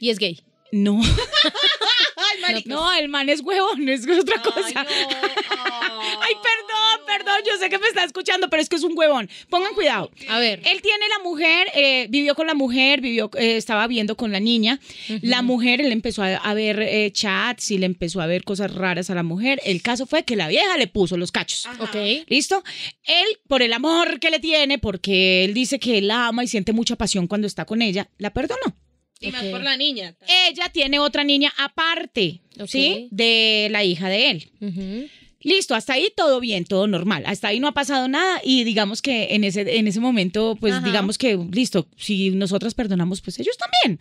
Y 0.00 0.10
es 0.10 0.18
gay. 0.18 0.40
No. 0.72 1.00
no, 2.66 2.92
el 2.94 3.08
man 3.08 3.28
es 3.28 3.40
huevón, 3.40 3.88
es 3.88 4.06
otra 4.08 4.40
cosa. 4.42 4.86
Ay, 6.20 6.34
perdón, 6.42 7.06
perdón, 7.06 7.40
yo 7.46 7.56
sé 7.58 7.68
que 7.68 7.78
me 7.78 7.86
está 7.86 8.04
escuchando, 8.04 8.48
pero 8.48 8.62
es 8.62 8.68
que 8.68 8.76
es 8.76 8.82
un 8.82 8.96
huevón. 8.96 9.28
Pongan 9.48 9.74
cuidado. 9.74 10.10
A 10.28 10.38
ver. 10.38 10.60
Él 10.64 10.82
tiene 10.82 11.08
la 11.08 11.22
mujer, 11.22 11.68
eh, 11.74 12.06
vivió 12.10 12.34
con 12.34 12.46
la 12.46 12.54
mujer, 12.54 13.00
vivió, 13.00 13.30
eh, 13.38 13.56
estaba 13.56 13.86
viendo 13.86 14.16
con 14.16 14.32
la 14.32 14.40
niña. 14.40 14.80
La 15.22 15.42
mujer, 15.42 15.80
él 15.80 15.92
empezó 15.92 16.22
a, 16.22 16.36
a 16.36 16.54
ver 16.54 16.80
eh, 16.80 17.10
chats 17.12 17.70
y 17.70 17.78
le 17.78 17.86
empezó 17.86 18.20
a 18.20 18.26
ver 18.26 18.44
cosas 18.44 18.74
raras 18.74 19.10
a 19.10 19.14
la 19.14 19.22
mujer. 19.22 19.60
El 19.64 19.82
caso 19.82 20.06
fue 20.06 20.24
que 20.24 20.36
la 20.36 20.48
vieja 20.48 20.76
le 20.76 20.86
puso 20.86 21.16
los 21.16 21.32
cachos. 21.32 21.66
Ok. 21.80 22.26
¿Listo? 22.28 22.62
Él, 23.04 23.26
por 23.48 23.62
el 23.62 23.72
amor 23.72 24.20
que 24.20 24.30
le 24.30 24.38
tiene, 24.38 24.78
porque 24.78 25.44
él 25.44 25.54
dice 25.54 25.78
que 25.78 26.00
la 26.02 26.28
ama 26.28 26.44
y 26.44 26.48
siente 26.48 26.72
mucha 26.72 26.96
pasión 26.96 27.26
cuando 27.26 27.46
está 27.46 27.64
con 27.64 27.82
ella, 27.82 28.08
la 28.18 28.32
perdonó. 28.32 28.74
Y 29.20 29.32
más 29.32 29.44
por 29.44 29.62
la 29.62 29.76
niña. 29.76 30.14
Ella 30.28 30.68
tiene 30.72 30.98
otra 31.00 31.24
niña 31.24 31.52
aparte, 31.58 32.40
¿sí? 32.66 33.08
De 33.10 33.68
la 33.70 33.84
hija 33.84 34.08
de 34.08 34.30
él. 34.30 35.10
Listo, 35.40 35.74
hasta 35.74 35.92
ahí 35.94 36.08
todo 36.16 36.40
bien, 36.40 36.64
todo 36.64 36.86
normal. 36.86 37.22
Hasta 37.26 37.48
ahí 37.48 37.60
no 37.60 37.68
ha 37.68 37.72
pasado 37.72 38.08
nada 38.08 38.40
y 38.44 38.64
digamos 38.64 39.02
que 39.02 39.28
en 39.34 39.44
ese, 39.44 39.78
en 39.78 39.86
ese 39.86 40.00
momento, 40.00 40.56
pues 40.60 40.74
Ajá. 40.74 40.84
digamos 40.86 41.16
que, 41.16 41.38
listo, 41.52 41.88
si 41.96 42.30
nosotras 42.30 42.74
perdonamos, 42.74 43.20
pues 43.20 43.38
ellos 43.38 43.56
también. 43.56 44.00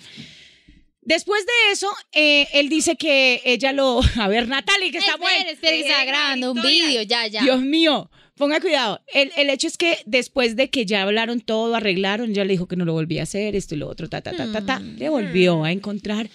Después 1.02 1.46
de 1.46 1.72
eso, 1.72 1.88
eh, 2.12 2.48
él 2.54 2.70
dice 2.70 2.96
que 2.98 3.42
ella 3.46 3.72
lo... 3.72 4.02
A 4.18 4.28
ver, 4.28 4.48
Natalie, 4.48 4.92
que 4.92 4.98
está 4.98 5.12
Espera, 5.14 5.32
bueno. 5.36 5.50
espera, 5.52 5.74
que 5.74 5.82
está 5.82 6.06
grabando 6.06 6.52
un 6.52 6.62
vídeo, 6.62 7.02
ya, 7.04 7.28
ya. 7.28 7.44
Dios 7.44 7.62
mío, 7.62 8.10
ponga 8.38 8.62
cuidado. 8.62 9.02
El, 9.14 9.32
el 9.36 9.50
hecho 9.50 9.68
es 9.68 9.78
que 9.78 9.98
después 10.06 10.56
de 10.56 10.70
que 10.70 10.86
ya 10.86 11.04
hablaron 11.04 11.42
todo, 11.42 11.76
arreglaron, 11.76 12.34
ya 12.34 12.46
le 12.46 12.54
dijo 12.54 12.68
que 12.68 12.76
no 12.76 12.86
lo 12.86 12.94
volvía 12.94 13.22
a 13.22 13.24
hacer, 13.24 13.56
esto 13.56 13.76
y 13.76 13.80
lo 13.80 13.90
otro, 13.90 14.08
ta, 14.08 14.22
ta, 14.22 14.36
ta, 14.36 14.52
ta, 14.52 14.66
ta, 14.66 14.80
le 14.80 15.10
volvió 15.10 15.64
a 15.64 15.72
encontrar 15.72 16.30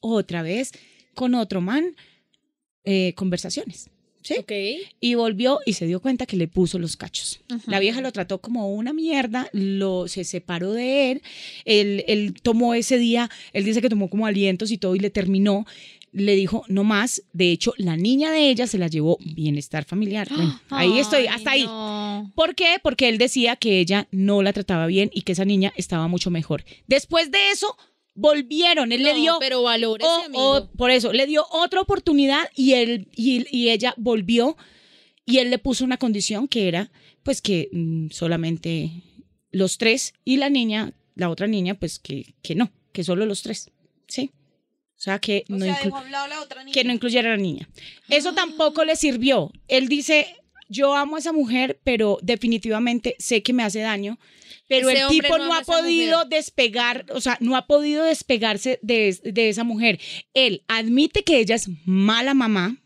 otra 0.00 0.42
vez 0.42 0.72
con 1.14 1.34
otro 1.34 1.60
man 1.60 1.96
eh, 2.84 3.14
conversaciones. 3.16 3.90
¿Sí? 4.22 4.34
Ok. 4.38 4.52
Y 5.00 5.14
volvió 5.14 5.60
y 5.64 5.74
se 5.74 5.86
dio 5.86 6.00
cuenta 6.00 6.26
que 6.26 6.36
le 6.36 6.48
puso 6.48 6.80
los 6.80 6.96
cachos. 6.96 7.40
La 7.66 7.78
vieja 7.78 8.00
lo 8.00 8.10
trató 8.10 8.40
como 8.40 8.74
una 8.74 8.92
mierda, 8.92 9.48
lo, 9.52 10.08
se 10.08 10.24
separó 10.24 10.72
de 10.72 11.12
él, 11.12 11.22
él, 11.64 12.04
él 12.08 12.34
tomó 12.42 12.74
ese 12.74 12.98
día, 12.98 13.30
él 13.52 13.64
dice 13.64 13.80
que 13.80 13.88
tomó 13.88 14.10
como 14.10 14.26
alientos 14.26 14.72
y 14.72 14.78
todo 14.78 14.96
y 14.96 14.98
le 14.98 15.10
terminó. 15.10 15.64
Le 16.18 16.34
dijo, 16.34 16.64
no 16.68 16.82
más. 16.82 17.22
De 17.34 17.50
hecho, 17.52 17.74
la 17.76 17.96
niña 17.96 18.30
de 18.30 18.48
ella 18.48 18.66
se 18.66 18.78
la 18.78 18.88
llevó 18.88 19.18
bienestar 19.20 19.84
familiar. 19.84 20.28
Bueno, 20.34 20.58
ahí 20.70 20.98
estoy, 20.98 21.20
Ay, 21.22 21.26
hasta 21.26 21.50
ahí. 21.50 21.66
¿Por 22.34 22.54
qué? 22.54 22.76
Porque 22.82 23.08
él 23.10 23.18
decía 23.18 23.56
que 23.56 23.80
ella 23.80 24.08
no 24.10 24.42
la 24.42 24.52
trataba 24.54 24.86
bien 24.86 25.10
y 25.12 25.22
que 25.22 25.32
esa 25.32 25.44
niña 25.44 25.72
estaba 25.76 26.08
mucho 26.08 26.30
mejor. 26.30 26.64
Después 26.86 27.30
de 27.30 27.50
eso, 27.50 27.76
volvieron. 28.14 28.92
Él 28.92 29.02
le 29.02 29.14
dio 29.14 29.36
pero 29.38 30.38
o- 30.38 30.68
por 30.76 30.90
eso, 30.90 31.12
le 31.12 31.26
dio 31.26 31.44
otra 31.50 31.80
oportunidad 31.82 32.48
y, 32.54 32.72
él, 32.72 33.08
y, 33.14 33.44
y 33.54 33.68
ella 33.70 33.92
volvió 33.98 34.56
y 35.26 35.38
él 35.38 35.50
le 35.50 35.58
puso 35.58 35.84
una 35.84 35.98
condición 35.98 36.48
que 36.48 36.68
era, 36.68 36.90
pues 37.22 37.42
que 37.42 37.68
mm, 37.72 38.08
solamente 38.10 38.90
los 39.50 39.76
tres 39.78 40.14
y 40.24 40.38
la 40.38 40.48
niña, 40.48 40.92
la 41.14 41.28
otra 41.30 41.46
niña, 41.46 41.74
pues 41.74 41.98
que, 41.98 42.34
que 42.42 42.54
no, 42.54 42.70
que 42.92 43.04
solo 43.04 43.26
los 43.26 43.42
tres, 43.42 43.70
¿sí? 44.08 44.30
Sea, 45.06 45.18
que, 45.20 45.44
O 45.48 45.52
no, 45.52 45.64
sea, 45.64 45.80
inclu- 45.84 46.08
la 46.10 46.40
otra 46.42 46.64
niña. 46.64 46.74
que 46.74 46.82
no 46.82 46.92
incluyera 46.92 47.28
a 47.32 47.36
la 47.36 47.42
niña. 47.42 47.68
Eso 48.08 48.34
tampoco 48.34 48.84
le 48.84 48.96
sirvió. 48.96 49.52
Él 49.68 49.86
dice, 49.88 50.26
yo 50.68 50.96
amo 50.96 51.14
a 51.14 51.20
esa 51.20 51.32
mujer, 51.32 51.78
pero 51.84 52.18
definitivamente 52.22 53.14
sé 53.20 53.40
que 53.42 53.52
me 53.52 53.62
hace 53.62 53.78
daño. 53.80 54.18
Pero 54.66 54.90
Ese 54.90 55.02
el 55.02 55.08
tipo 55.08 55.38
no 55.38 55.54
ha 55.54 55.60
podido 55.62 56.16
mujer. 56.24 56.28
despegar, 56.28 57.06
o 57.14 57.20
sea, 57.20 57.36
no 57.40 57.54
ha 57.56 57.68
podido 57.68 58.02
despegarse 58.02 58.80
de, 58.82 59.16
de 59.22 59.48
esa 59.48 59.62
mujer. 59.62 60.00
Él 60.34 60.64
admite 60.66 61.22
que 61.22 61.38
ella 61.38 61.54
es 61.54 61.68
mala 61.84 62.34
mamá. 62.34 62.76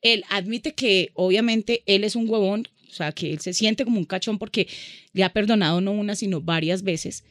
Él 0.00 0.24
admite 0.30 0.74
que 0.74 1.10
obviamente 1.12 1.82
él 1.84 2.04
es 2.04 2.16
un 2.16 2.28
huevón, 2.30 2.66
o 2.90 2.94
sea, 2.94 3.12
que 3.12 3.30
él 3.30 3.40
se 3.40 3.52
siente 3.52 3.84
como 3.84 3.98
un 3.98 4.06
cachón 4.06 4.38
porque 4.38 4.68
le 5.12 5.22
ha 5.22 5.34
perdonado 5.34 5.82
no 5.82 5.92
una, 5.92 6.14
sino 6.16 6.40
varias 6.40 6.82
veces. 6.82 7.24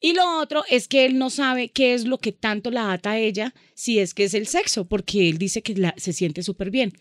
Y 0.00 0.12
lo 0.12 0.38
otro 0.38 0.64
es 0.68 0.86
que 0.88 1.06
él 1.06 1.18
no 1.18 1.30
sabe 1.30 1.70
qué 1.70 1.94
es 1.94 2.04
lo 2.04 2.18
que 2.18 2.32
tanto 2.32 2.70
la 2.70 2.92
ata 2.92 3.12
a 3.12 3.18
ella, 3.18 3.54
si 3.74 3.98
es 4.00 4.12
que 4.12 4.24
es 4.24 4.34
el 4.34 4.46
sexo, 4.46 4.84
porque 4.86 5.28
él 5.30 5.38
dice 5.38 5.62
que 5.62 5.74
la- 5.74 5.94
se 5.96 6.12
siente 6.12 6.42
súper 6.42 6.70
bien. 6.70 6.92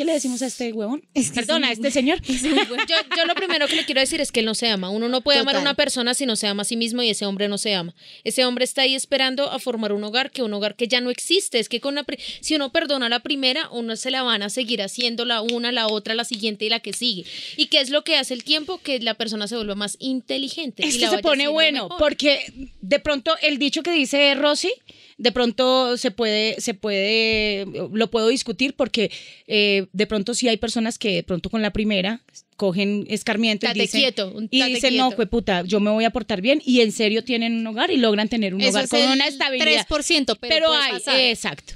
¿Qué 0.00 0.06
le 0.06 0.14
decimos 0.14 0.40
a 0.40 0.46
este 0.46 0.72
huevón? 0.72 1.02
Es 1.12 1.30
que 1.30 1.42
Perdona, 1.42 1.68
a 1.68 1.72
es 1.72 1.78
un 1.78 1.84
este 1.84 2.00
señor. 2.00 2.22
Yo, 2.22 2.94
yo 3.18 3.26
lo 3.26 3.34
primero 3.34 3.66
que 3.66 3.76
le 3.76 3.84
quiero 3.84 4.00
decir 4.00 4.18
es 4.22 4.32
que 4.32 4.40
él 4.40 4.46
no 4.46 4.54
se 4.54 4.66
ama. 4.70 4.88
Uno 4.88 5.10
no 5.10 5.20
puede 5.20 5.40
amar 5.40 5.56
a 5.56 5.60
una 5.60 5.74
persona 5.74 6.14
si 6.14 6.24
no 6.24 6.36
se 6.36 6.46
ama 6.46 6.62
a 6.62 6.64
sí 6.64 6.74
mismo 6.74 7.02
y 7.02 7.10
ese 7.10 7.26
hombre 7.26 7.48
no 7.48 7.58
se 7.58 7.74
ama. 7.74 7.94
Ese 8.24 8.46
hombre 8.46 8.64
está 8.64 8.80
ahí 8.80 8.94
esperando 8.94 9.50
a 9.50 9.58
formar 9.58 9.92
un 9.92 10.02
hogar, 10.02 10.30
que 10.30 10.42
un 10.42 10.54
hogar 10.54 10.74
que 10.74 10.88
ya 10.88 11.02
no 11.02 11.10
existe. 11.10 11.58
Es 11.58 11.68
que 11.68 11.82
con 11.82 11.96
la 11.96 12.06
si 12.40 12.54
uno 12.54 12.72
perdona 12.72 13.10
la 13.10 13.20
primera, 13.20 13.68
uno 13.72 13.94
se 13.94 14.10
la 14.10 14.22
van 14.22 14.42
a 14.42 14.48
seguir 14.48 14.80
haciendo 14.80 15.26
la 15.26 15.42
una, 15.42 15.70
la 15.70 15.86
otra, 15.86 16.14
la 16.14 16.24
siguiente 16.24 16.64
y 16.64 16.70
la 16.70 16.80
que 16.80 16.94
sigue. 16.94 17.26
¿Y 17.58 17.66
qué 17.66 17.82
es 17.82 17.90
lo 17.90 18.02
que 18.02 18.16
hace 18.16 18.32
el 18.32 18.42
tiempo? 18.42 18.78
Que 18.78 19.00
la 19.00 19.12
persona 19.12 19.48
se 19.48 19.56
vuelva 19.56 19.74
más 19.74 19.98
inteligente. 19.98 20.82
y 20.82 20.88
Esto 20.88 21.10
la 21.10 21.10
se 21.10 21.18
pone 21.18 21.46
bueno, 21.48 21.82
mejor. 21.82 21.98
porque 21.98 22.70
de 22.80 23.00
pronto 23.00 23.36
el 23.42 23.58
dicho 23.58 23.82
que 23.82 23.90
dice 23.90 24.34
Rosy, 24.34 24.72
de 25.20 25.32
pronto 25.32 25.98
se 25.98 26.10
puede, 26.10 26.58
se 26.60 26.72
puede, 26.72 27.66
lo 27.92 28.10
puedo 28.10 28.28
discutir 28.28 28.74
porque 28.74 29.10
eh, 29.46 29.86
de 29.92 30.06
pronto 30.06 30.32
sí 30.32 30.48
hay 30.48 30.56
personas 30.56 30.98
que 30.98 31.16
de 31.16 31.22
pronto 31.22 31.50
con 31.50 31.60
la 31.60 31.72
primera 31.72 32.22
cogen 32.56 33.04
escarmiento 33.08 33.66
y 33.66 33.78
dicen, 33.78 34.00
quieto, 34.00 34.34
y 34.50 34.60
no, 34.60 34.66
quieto". 34.78 35.10
fue 35.12 35.26
puta, 35.26 35.62
yo 35.62 35.78
me 35.78 35.90
voy 35.90 36.04
a 36.04 36.10
portar 36.10 36.40
bien 36.40 36.62
y 36.64 36.80
en 36.80 36.90
serio 36.90 37.22
tienen 37.22 37.54
un 37.54 37.66
hogar 37.66 37.90
y 37.90 37.98
logran 37.98 38.30
tener 38.30 38.54
un 38.54 38.62
Eso 38.62 38.70
hogar 38.70 38.88
con 38.88 39.02
una 39.02 39.26
estabilidad. 39.26 39.86
3%, 39.86 40.38
pero, 40.40 40.54
pero 40.54 40.72
hay, 40.72 40.92
pasar. 40.92 41.20
exacto. 41.20 41.74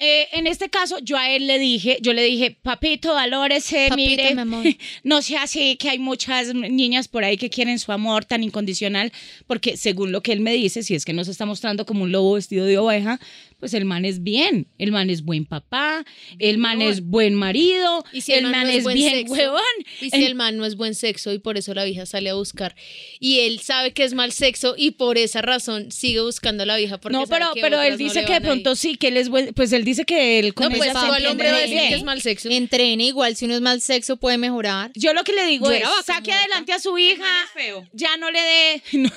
Eh, 0.00 0.28
en 0.32 0.46
este 0.46 0.68
caso, 0.70 0.98
yo 1.02 1.16
a 1.16 1.28
él 1.28 1.48
le 1.48 1.58
dije, 1.58 1.98
yo 2.00 2.12
le 2.12 2.22
dije, 2.22 2.56
papito, 2.62 3.14
valórese, 3.14 3.88
Papito, 3.88 4.10
mire, 4.10 4.34
mi 4.34 4.40
amor. 4.40 4.64
no 5.02 5.22
sea 5.22 5.42
así, 5.42 5.76
que 5.76 5.90
hay 5.90 5.98
muchas 5.98 6.54
niñas 6.54 7.08
por 7.08 7.24
ahí 7.24 7.36
que 7.36 7.50
quieren 7.50 7.80
su 7.80 7.90
amor 7.90 8.24
tan 8.24 8.44
incondicional, 8.44 9.12
porque 9.48 9.76
según 9.76 10.12
lo 10.12 10.22
que 10.22 10.32
él 10.32 10.40
me 10.40 10.52
dice, 10.52 10.84
si 10.84 10.94
es 10.94 11.04
que 11.04 11.12
nos 11.12 11.26
está 11.26 11.46
mostrando 11.46 11.84
como 11.84 12.04
un 12.04 12.12
lobo 12.12 12.34
vestido 12.34 12.64
de 12.64 12.78
oveja, 12.78 13.18
pues 13.58 13.74
el 13.74 13.84
man 13.84 14.04
es 14.04 14.22
bien, 14.22 14.68
el 14.78 14.92
man 14.92 15.10
es 15.10 15.22
buen 15.22 15.44
papá, 15.44 16.04
el 16.38 16.58
man 16.58 16.80
es 16.80 17.04
buen 17.04 17.34
marido, 17.34 18.04
Y 18.12 18.20
si 18.20 18.32
el, 18.32 18.44
man, 18.44 18.66
no 18.66 18.72
es, 18.72 18.84
buen 18.84 18.94
bien 18.96 19.14
sexo, 19.14 19.32
huevón. 19.32 19.60
Y 20.00 20.10
si 20.10 20.24
el 20.24 20.34
man 20.36 20.56
no 20.56 20.64
es 20.64 20.76
buen 20.76 20.94
sexo 20.94 21.32
y 21.32 21.38
por 21.38 21.58
eso 21.58 21.74
la 21.74 21.84
vieja 21.84 22.06
sale 22.06 22.30
a 22.30 22.34
buscar. 22.34 22.76
Y 23.18 23.40
él 23.40 23.60
sabe 23.60 23.92
que 23.92 24.04
es 24.04 24.14
mal 24.14 24.32
sexo 24.32 24.74
y 24.76 24.92
por 24.92 25.18
esa 25.18 25.42
razón 25.42 25.90
sigue 25.90 26.20
buscando 26.20 26.62
a 26.62 26.66
la 26.66 26.76
vieja 26.76 26.98
porque 26.98 27.16
No, 27.16 27.26
sabe 27.26 27.40
pero, 27.40 27.54
que 27.54 27.60
pero 27.60 27.82
él 27.82 27.92
no 27.92 27.98
dice 27.98 28.24
que 28.24 28.34
de 28.34 28.40
pronto 28.40 28.76
sí, 28.76 28.96
que 28.96 29.08
él 29.08 29.16
es 29.16 29.28
buen, 29.28 29.52
pues 29.54 29.72
él 29.72 29.84
dice 29.84 30.04
que 30.04 30.38
él 30.38 30.54
con 30.54 30.70
No, 30.70 30.76
pues 30.76 30.90
ella 30.90 31.00
se 31.00 31.06
igual 31.06 31.22
el 31.22 31.28
hombre 31.28 31.50
va 31.50 31.56
a 31.56 31.60
decir 31.60 31.80
que 31.80 31.94
es 31.94 32.04
mal 32.04 32.22
sexo. 32.22 32.48
Entrene 32.50 33.04
igual, 33.04 33.34
si 33.34 33.46
uno 33.46 33.54
es 33.54 33.60
mal 33.60 33.80
sexo 33.80 34.16
puede 34.16 34.38
mejorar. 34.38 34.92
Yo 34.94 35.12
lo 35.14 35.24
que 35.24 35.32
le 35.32 35.46
digo 35.46 35.68
Yo 35.68 35.74
es, 35.74 36.06
saque 36.06 36.32
adelante 36.32 36.72
a 36.72 36.78
su 36.78 36.96
hija, 36.96 37.24
es 37.44 37.50
feo. 37.62 37.88
ya 37.92 38.16
no 38.18 38.30
le 38.30 38.40
dé... 38.40 38.82
no. 38.98 39.10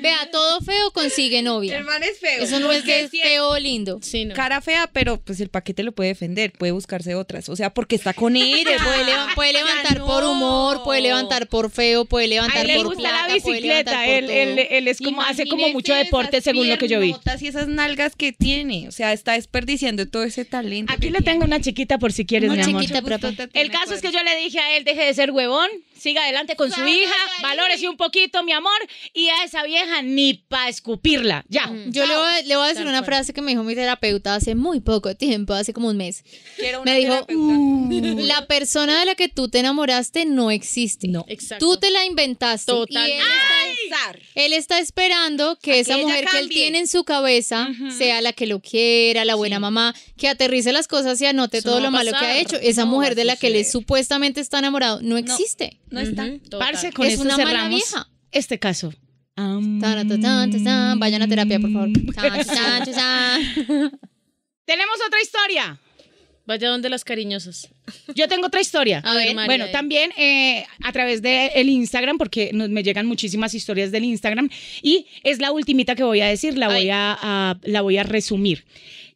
Vea, 0.00 0.30
todo 0.30 0.60
feo 0.60 0.90
consigue 0.92 1.42
novia. 1.42 1.76
El 1.78 1.84
man 1.84 2.02
es 2.02 2.18
feo. 2.18 2.42
Eso 2.44 2.60
no 2.60 2.70
es 2.72 2.78
Porque 2.78 3.02
de 3.04 3.08
si 3.08 3.20
feo 3.20 3.48
o 3.50 3.58
lindo. 3.58 3.98
Sí, 4.02 4.24
no. 4.24 4.34
cara 4.34 4.60
fea, 4.60 4.88
pero 4.92 5.20
pues 5.20 5.40
el 5.40 5.48
paquete 5.48 5.82
lo 5.82 5.92
puede 5.92 6.08
defender, 6.10 6.52
puede 6.52 6.72
buscarse 6.72 7.14
otras. 7.14 7.48
O 7.48 7.56
sea, 7.56 7.72
porque 7.74 7.96
está 7.96 8.14
con 8.14 8.36
él. 8.36 8.64
Puede, 8.84 9.04
leva- 9.04 9.28
puede 9.34 9.52
levantar 9.52 9.98
no. 9.98 10.06
por 10.06 10.24
humor, 10.24 10.82
puede 10.84 11.00
levantar 11.00 11.48
por 11.48 11.70
feo, 11.70 12.04
puede 12.04 12.26
A 12.26 12.28
levantar 12.28 12.60
él 12.62 12.66
le 12.68 12.76
por 12.76 12.86
gusta 12.86 13.00
plata, 13.02 13.28
la 13.28 13.34
bicicleta, 13.34 14.06
él, 14.06 14.30
él, 14.30 14.58
él 14.70 14.88
es 14.88 14.98
como, 15.00 15.22
hace 15.22 15.46
como 15.46 15.68
mucho 15.70 15.94
deporte 15.94 16.40
según 16.40 16.68
lo 16.68 16.78
que 16.78 16.88
yo 16.88 17.00
vi. 17.00 17.14
y 17.40 17.46
esas 17.46 17.68
nalgas 17.68 18.14
que 18.16 18.32
tiene. 18.32 18.88
O 18.88 18.92
sea, 18.92 19.12
está 19.12 19.32
desperdiciando 19.32 20.06
todo 20.08 20.22
ese 20.24 20.44
talento. 20.44 20.92
Aquí 20.92 21.06
que 21.06 21.10
le 21.10 21.20
tengo 21.20 21.44
una 21.44 21.60
chiquita 21.60 21.98
por 21.98 22.12
si 22.12 22.24
quieres, 22.26 22.50
Una 22.50 22.64
mi 22.64 22.70
amor. 22.72 22.82
chiquita, 22.82 23.48
El 23.54 23.70
caso 23.70 23.94
es 23.94 24.00
que 24.02 24.10
yo 24.12 24.22
le 24.22 24.36
dije 24.36 24.58
a 24.58 24.76
él, 24.76 24.84
deje 24.84 25.04
de 25.04 25.14
ser 25.14 25.30
huevón, 25.30 25.68
siga 25.98 26.22
adelante 26.24 26.56
con 26.56 26.70
su 26.70 26.86
hija, 26.86 27.14
valórese 27.42 27.88
un 27.88 27.96
poquito, 27.96 28.42
mi 28.42 28.52
amor, 28.52 28.72
y 29.12 29.28
a 29.28 29.44
esa 29.44 29.62
vieja 29.64 30.02
ni 30.02 30.34
pa' 30.34 30.68
escupirla, 30.68 31.44
ya. 31.48 31.70
Yo 31.86 32.06
le 32.06 32.16
voy, 32.16 32.26
a- 32.26 32.42
le 32.42 32.56
voy 32.56 32.64
a 32.64 32.68
decir 32.68 32.82
Tal 32.82 32.88
una 32.88 32.98
cual. 33.00 33.04
frase 33.06 33.32
que 33.32 33.40
me 33.42 33.52
dijo 33.52 33.62
mi 33.64 33.74
terapeuta 33.74 34.34
hace 34.34 34.54
muy 34.54 34.80
poco 34.80 35.14
tiempo, 35.14 35.54
hace 35.54 35.72
como 35.72 35.88
un 35.88 35.96
mes. 35.96 36.24
Quiero 36.56 36.82
una 36.82 36.92
Me 36.92 36.98
dijo, 36.98 37.14
"Uh, 37.30 37.88
terapeuta. 37.88 38.22
la 38.22 38.46
persona 38.46 38.98
de 39.00 39.06
la 39.06 39.14
que 39.14 39.28
tú 39.28 39.48
te 39.48 39.60
enamoraste 39.60 40.24
no 40.26 40.50
existe. 40.50 41.08
No. 41.08 41.24
Exacto. 41.28 41.64
Tú 41.64 41.76
te 41.78 41.90
la 41.90 42.04
inventaste. 42.04 42.70
Totalmente. 42.72 43.16
Y 43.16 43.70
él 43.70 43.76
está. 43.84 44.18
Él 44.34 44.52
está 44.52 44.78
esperando 44.78 45.58
que 45.60 45.72
A 45.72 45.76
esa 45.76 45.96
que 45.96 46.02
mujer 46.02 46.24
que 46.30 46.38
él 46.38 46.48
tiene 46.48 46.78
en 46.80 46.88
su 46.88 47.04
cabeza 47.04 47.68
sea 47.96 48.20
la 48.20 48.32
que 48.32 48.46
lo 48.46 48.60
quiera, 48.60 49.24
la 49.24 49.34
buena 49.36 49.58
mamá, 49.60 49.94
que 50.16 50.28
aterrice 50.28 50.72
las 50.72 50.88
cosas 50.88 51.20
y 51.20 51.26
anote 51.26 51.58
Eso 51.58 51.68
todo 51.70 51.78
no 51.80 51.86
lo 51.86 51.90
malo 51.92 52.10
que 52.18 52.24
ha 52.26 52.38
hecho. 52.38 52.56
Esa 52.56 52.84
No 52.84 52.90
mujer 52.92 53.14
de 53.14 53.24
la 53.24 53.36
que 53.36 53.46
él 53.48 53.64
supuestamente 53.64 54.40
está 54.40 54.58
enamorado 54.58 55.00
no 55.02 55.16
existe. 55.16 55.78
No 55.90 55.93
está. 56.00 56.24
Ujú, 56.26 56.38
total. 56.48 56.58
Parce, 56.72 56.92
con 56.92 57.06
Es 57.06 57.12
esto 57.14 57.24
una 57.24 57.36
mala 57.36 57.50
cerramos 57.50 57.74
vieja. 57.76 58.08
este 58.32 58.58
caso. 58.58 58.92
Vayan 60.98 61.22
a 61.22 61.28
terapia, 61.28 61.58
por 61.60 61.72
favor. 61.72 61.88
Tenemos 64.64 64.96
otra 65.06 65.20
historia. 65.22 65.80
Vaya 66.46 66.68
donde 66.68 66.90
las 66.90 67.04
cariñosas. 67.04 67.68
Yo 68.14 68.28
tengo 68.28 68.48
otra 68.48 68.60
historia. 68.60 68.98
A 69.02 69.14
ver, 69.14 69.34
María, 69.34 69.46
bueno, 69.46 69.70
también 69.72 70.10
eh, 70.18 70.66
a 70.82 70.92
través 70.92 71.22
del 71.22 71.50
el 71.54 71.70
Instagram, 71.70 72.18
porque 72.18 72.50
nos, 72.52 72.68
me 72.68 72.82
llegan 72.82 73.06
muchísimas 73.06 73.54
historias 73.54 73.90
del 73.92 74.04
Instagram, 74.04 74.50
y 74.82 75.06
es 75.22 75.38
la 75.38 75.52
ultimita 75.52 75.94
que 75.94 76.04
voy 76.04 76.20
a 76.20 76.26
decir, 76.26 76.58
la 76.58 76.68
voy 76.68 76.90
a, 76.90 77.16
a- 77.20 77.58
la 77.62 77.80
voy 77.80 77.96
a 77.96 78.02
resumir. 78.02 78.66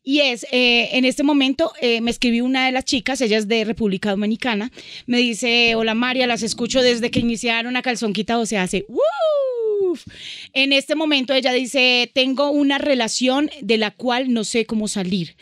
Y 0.08 0.20
es, 0.22 0.46
eh, 0.52 0.88
en 0.92 1.04
este 1.04 1.22
momento 1.22 1.70
eh, 1.82 2.00
me 2.00 2.10
escribió 2.10 2.46
una 2.46 2.64
de 2.64 2.72
las 2.72 2.86
chicas, 2.86 3.20
ella 3.20 3.36
es 3.36 3.46
de 3.46 3.62
República 3.64 4.08
Dominicana, 4.08 4.72
me 5.04 5.18
dice, 5.18 5.74
hola 5.74 5.92
María, 5.92 6.26
las 6.26 6.42
escucho 6.42 6.80
desde 6.80 7.10
que 7.10 7.20
iniciaron 7.20 7.76
a 7.76 7.82
Calzón 7.82 8.14
Quitado 8.14 8.46
se 8.46 8.56
hace. 8.56 8.86
En 10.54 10.72
este 10.72 10.94
momento 10.94 11.34
ella 11.34 11.52
dice, 11.52 12.10
tengo 12.14 12.50
una 12.50 12.78
relación 12.78 13.50
de 13.60 13.76
la 13.76 13.90
cual 13.90 14.32
no 14.32 14.44
sé 14.44 14.64
cómo 14.64 14.88
salir. 14.88 15.36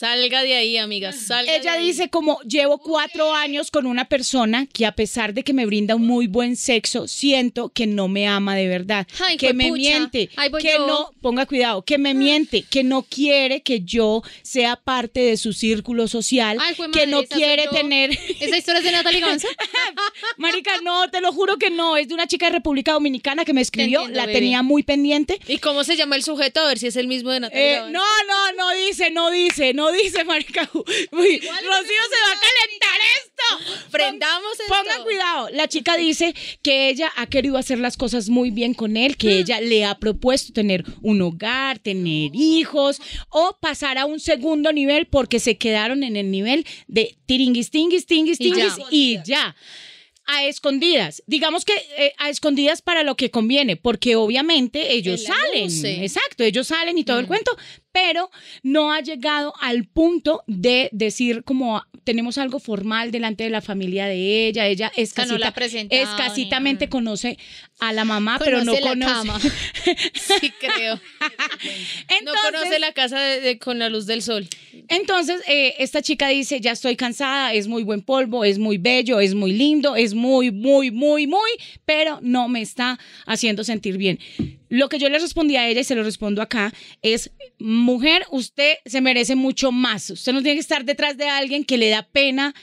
Salga 0.00 0.42
de 0.42 0.54
ahí, 0.54 0.78
amiga. 0.78 1.12
Salga 1.12 1.54
Ella 1.54 1.72
de 1.72 1.78
ahí. 1.80 1.86
dice 1.88 2.08
como 2.08 2.40
llevo 2.40 2.78
cuatro 2.78 3.34
años 3.34 3.70
con 3.70 3.84
una 3.84 4.08
persona 4.08 4.64
que 4.64 4.86
a 4.86 4.92
pesar 4.92 5.34
de 5.34 5.44
que 5.44 5.52
me 5.52 5.66
brinda 5.66 5.94
un 5.94 6.06
muy 6.06 6.26
buen 6.26 6.56
sexo, 6.56 7.06
siento 7.06 7.68
que 7.68 7.86
no 7.86 8.08
me 8.08 8.26
ama 8.26 8.56
de 8.56 8.66
verdad, 8.66 9.06
Ay, 9.18 9.36
que 9.36 9.52
me 9.52 9.68
juepucha. 9.68 9.90
miente, 9.90 10.30
que 10.58 10.72
yo. 10.72 10.86
no, 10.86 11.10
ponga 11.20 11.44
cuidado, 11.44 11.82
que 11.82 11.98
me 11.98 12.14
miente, 12.14 12.62
que 12.62 12.82
no 12.82 13.02
quiere 13.02 13.60
que 13.60 13.82
yo 13.82 14.22
sea 14.40 14.76
parte 14.76 15.20
de 15.20 15.36
su 15.36 15.52
círculo 15.52 16.08
social, 16.08 16.56
Ay, 16.58 16.76
que 16.76 16.82
madre, 16.88 17.06
no 17.06 17.22
quiere 17.24 17.68
tener, 17.68 18.10
¿Esa 18.40 18.56
historia 18.56 18.78
es 18.78 18.84
de 18.86 18.92
Natalie 18.92 19.20
Gonza? 19.20 19.48
marica, 20.38 20.70
no, 20.82 21.10
te 21.10 21.20
lo 21.20 21.30
juro 21.30 21.58
que 21.58 21.68
no, 21.68 21.98
es 21.98 22.08
de 22.08 22.14
una 22.14 22.26
chica 22.26 22.46
de 22.46 22.52
República 22.52 22.92
Dominicana 22.92 23.44
que 23.44 23.52
me 23.52 23.60
escribió, 23.60 24.00
entiendo, 24.00 24.26
la 24.26 24.32
tenía 24.32 24.62
muy 24.62 24.82
pendiente. 24.82 25.38
¿Y 25.46 25.58
cómo 25.58 25.84
se 25.84 25.98
llama 25.98 26.16
el 26.16 26.22
sujeto? 26.22 26.62
A 26.62 26.68
ver 26.68 26.78
si 26.78 26.86
es 26.86 26.96
el 26.96 27.06
mismo 27.06 27.32
de 27.32 27.40
Natalia. 27.40 27.86
Eh, 27.86 27.90
no, 27.90 28.00
no, 28.26 28.52
no 28.56 28.70
dice, 28.86 29.10
no 29.10 29.30
dice, 29.30 29.74
no 29.74 29.89
dice, 29.92 30.24
marica. 30.24 30.68
Uy, 30.72 31.38
Rocío 31.38 31.42
se 31.42 32.20
va 32.20 32.32
a 32.32 32.40
calentar 32.40 33.00
esto. 33.16 33.90
Prendamos 33.90 34.52
esto. 34.60 34.64
Pongan 34.74 35.02
cuidado. 35.02 35.48
La 35.52 35.68
chica 35.68 35.96
dice 35.96 36.34
que 36.62 36.88
ella 36.88 37.10
ha 37.16 37.26
querido 37.26 37.56
hacer 37.56 37.78
las 37.78 37.96
cosas 37.96 38.28
muy 38.28 38.50
bien 38.50 38.74
con 38.74 38.96
él, 38.96 39.16
que 39.16 39.38
ella 39.38 39.60
le 39.60 39.84
ha 39.84 39.98
propuesto 39.98 40.52
tener 40.52 40.84
un 41.02 41.20
hogar, 41.22 41.78
tener 41.78 42.30
hijos 42.34 43.00
o 43.30 43.56
pasar 43.60 43.98
a 43.98 44.06
un 44.06 44.20
segundo 44.20 44.72
nivel 44.72 45.06
porque 45.06 45.40
se 45.40 45.56
quedaron 45.58 46.02
en 46.02 46.16
el 46.16 46.30
nivel 46.30 46.66
de 46.86 47.16
tiringuis, 47.26 47.70
tinguis, 47.70 48.06
tinguis, 48.06 48.40
Y 48.40 48.50
ya. 48.50 48.54
tinguis 48.54 48.86
y 48.90 49.18
ya. 49.24 49.56
A 50.26 50.44
escondidas, 50.44 51.24
digamos 51.26 51.64
que 51.64 51.72
eh, 51.96 52.12
a 52.18 52.28
escondidas 52.30 52.82
para 52.82 53.02
lo 53.02 53.16
que 53.16 53.32
conviene, 53.32 53.74
porque 53.76 54.14
obviamente 54.14 54.92
ellos 54.94 55.24
salen, 55.24 55.68
exacto, 56.02 56.44
ellos 56.44 56.68
salen 56.68 56.96
y 56.98 57.02
todo 57.04 57.18
el 57.18 57.26
cuento, 57.26 57.56
pero 57.92 58.30
no 58.62 58.92
ha 58.92 59.00
llegado 59.00 59.52
al 59.60 59.84
punto 59.86 60.42
de 60.46 60.88
decir 60.92 61.42
como 61.44 61.82
tenemos 62.04 62.38
algo 62.38 62.58
formal 62.60 63.10
delante 63.10 63.44
de 63.44 63.50
la 63.50 63.60
familia 63.60 64.06
de 64.06 64.46
ella, 64.48 64.66
ella 64.66 64.90
no 64.96 65.02
escasita, 65.02 65.52
presentado, 65.52 66.02
escasitamente 66.02 66.86
ni- 66.86 66.90
conoce 66.90 67.38
a 67.78 67.92
la 67.92 68.04
mamá, 68.04 68.38
pero 68.42 68.64
no 68.64 68.72
Conoce 68.72 68.80
la 68.82 68.90
conoce. 68.90 69.12
cama. 69.12 69.40
Sí, 70.40 70.50
creo. 70.58 71.00
no 72.24 72.32
conoce 72.42 72.78
la 72.78 72.92
casa 72.92 73.20
de- 73.20 73.40
de- 73.40 73.58
con 73.58 73.78
la 73.78 73.88
luz 73.88 74.06
del 74.06 74.22
sol. 74.22 74.48
Entonces, 74.88 75.42
eh, 75.46 75.74
esta 75.78 76.02
chica 76.02 76.28
dice, 76.28 76.60
ya 76.60 76.72
estoy 76.72 76.96
cansada, 76.96 77.52
es 77.52 77.68
muy 77.68 77.82
buen 77.82 78.02
polvo, 78.02 78.44
es 78.44 78.58
muy 78.58 78.78
bello, 78.78 79.20
es 79.20 79.34
muy 79.34 79.52
lindo, 79.52 79.96
es 79.96 80.14
muy, 80.14 80.50
muy, 80.50 80.90
muy, 80.90 81.26
muy, 81.26 81.50
pero 81.84 82.18
no 82.22 82.48
me 82.48 82.60
está 82.62 82.98
haciendo 83.26 83.62
sentir 83.64 83.96
bien. 83.98 84.18
Lo 84.70 84.88
que 84.88 84.98
yo 84.98 85.08
le 85.08 85.18
respondí 85.18 85.56
a 85.56 85.68
ella 85.68 85.80
y 85.80 85.84
se 85.84 85.96
lo 85.96 86.04
respondo 86.04 86.40
acá 86.40 86.72
es, 87.02 87.32
mujer, 87.58 88.24
usted 88.30 88.74
se 88.86 89.00
merece 89.00 89.34
mucho 89.34 89.72
más. 89.72 90.08
Usted 90.10 90.32
no 90.32 90.42
tiene 90.42 90.54
que 90.54 90.60
estar 90.60 90.84
detrás 90.84 91.16
de 91.18 91.28
alguien 91.28 91.64
que 91.64 91.76
le 91.76 91.90
da 91.90 92.02
pena 92.02 92.54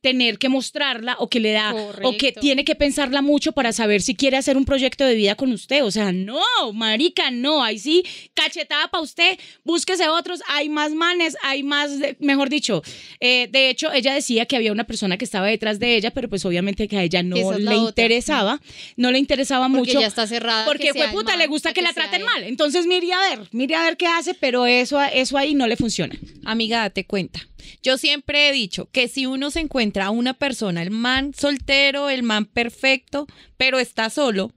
tener 0.00 0.38
que 0.38 0.48
mostrarla 0.48 1.16
o 1.18 1.28
que 1.28 1.40
le 1.40 1.52
da 1.52 1.74
o 1.74 2.16
que 2.16 2.30
tiene 2.32 2.64
que 2.64 2.74
pensarla 2.76 3.22
mucho 3.22 3.52
para 3.52 3.72
saber 3.72 4.02
si 4.02 4.14
quiere 4.14 4.36
hacer 4.36 4.56
un 4.56 4.64
proyecto 4.64 5.04
de 5.04 5.14
vida 5.16 5.34
con 5.34 5.50
usted. 5.52 5.84
O 5.84 5.90
sea, 5.90 6.12
no, 6.12 6.38
marica, 6.74 7.30
no. 7.30 7.62
Ahí 7.64 7.78
sí, 7.78 8.04
cachetada 8.34 8.88
para 8.88 9.02
usted, 9.02 9.38
búsquese 9.64 10.08
otros. 10.08 10.42
Hay 10.48 10.68
más 10.68 10.92
manes, 10.92 11.36
hay 11.42 11.62
más, 11.62 11.98
de- 11.98 12.16
mejor 12.20 12.48
dicho. 12.50 12.82
eh, 13.20 13.48
de 13.50 13.68
hecho, 13.70 13.92
ella 13.92 14.14
decía 14.14 14.46
que 14.46 14.54
había 14.56 14.70
una 14.72 14.84
persona 14.84 15.16
que 15.16 15.24
estaba 15.24 15.46
detrás 15.48 15.78
de 15.80 15.96
ella, 15.96 16.10
pero 16.12 16.28
pues 16.28 16.44
obviamente 16.44 16.86
que 16.88 16.96
a 16.98 17.02
ella 17.02 17.22
no 17.22 17.36
es 17.36 17.58
le 17.58 17.74
otra. 17.74 17.88
interesaba, 17.88 18.60
no 18.96 19.10
le 19.10 19.18
interesaba 19.18 19.66
Porque 19.68 19.78
mucho. 19.78 20.00
ya 20.00 20.06
está 20.06 20.26
cerrada. 20.26 20.64
Porque 20.66 20.92
que 20.92 20.94
fue 20.94 21.08
puta, 21.08 21.36
le 21.36 21.46
gusta 21.48 21.72
que 21.72 21.82
la 21.82 21.92
traten 21.92 22.20
él. 22.20 22.26
mal. 22.26 22.44
Entonces 22.44 22.86
mire 22.86 23.12
a 23.12 23.20
ver, 23.36 23.48
mire 23.52 23.74
a 23.74 23.82
ver 23.82 23.96
qué 23.96 24.06
hace, 24.06 24.34
pero 24.34 24.66
eso, 24.66 25.00
eso 25.02 25.36
ahí 25.36 25.54
no 25.54 25.66
le 25.66 25.76
funciona. 25.76 26.14
Amiga, 26.44 26.80
date 26.80 27.04
cuenta. 27.06 27.40
Yo 27.82 27.98
siempre 27.98 28.48
he 28.48 28.52
dicho 28.52 28.88
que 28.92 29.08
si 29.08 29.26
uno 29.26 29.50
se 29.50 29.58
encuentra 29.60 29.95
a 30.02 30.10
una 30.10 30.34
persona, 30.34 30.82
el 30.82 30.90
man 30.90 31.32
soltero, 31.34 32.10
el 32.10 32.22
man 32.22 32.44
perfecto, 32.46 33.26
pero 33.56 33.78
está 33.78 34.10
solo, 34.10 34.52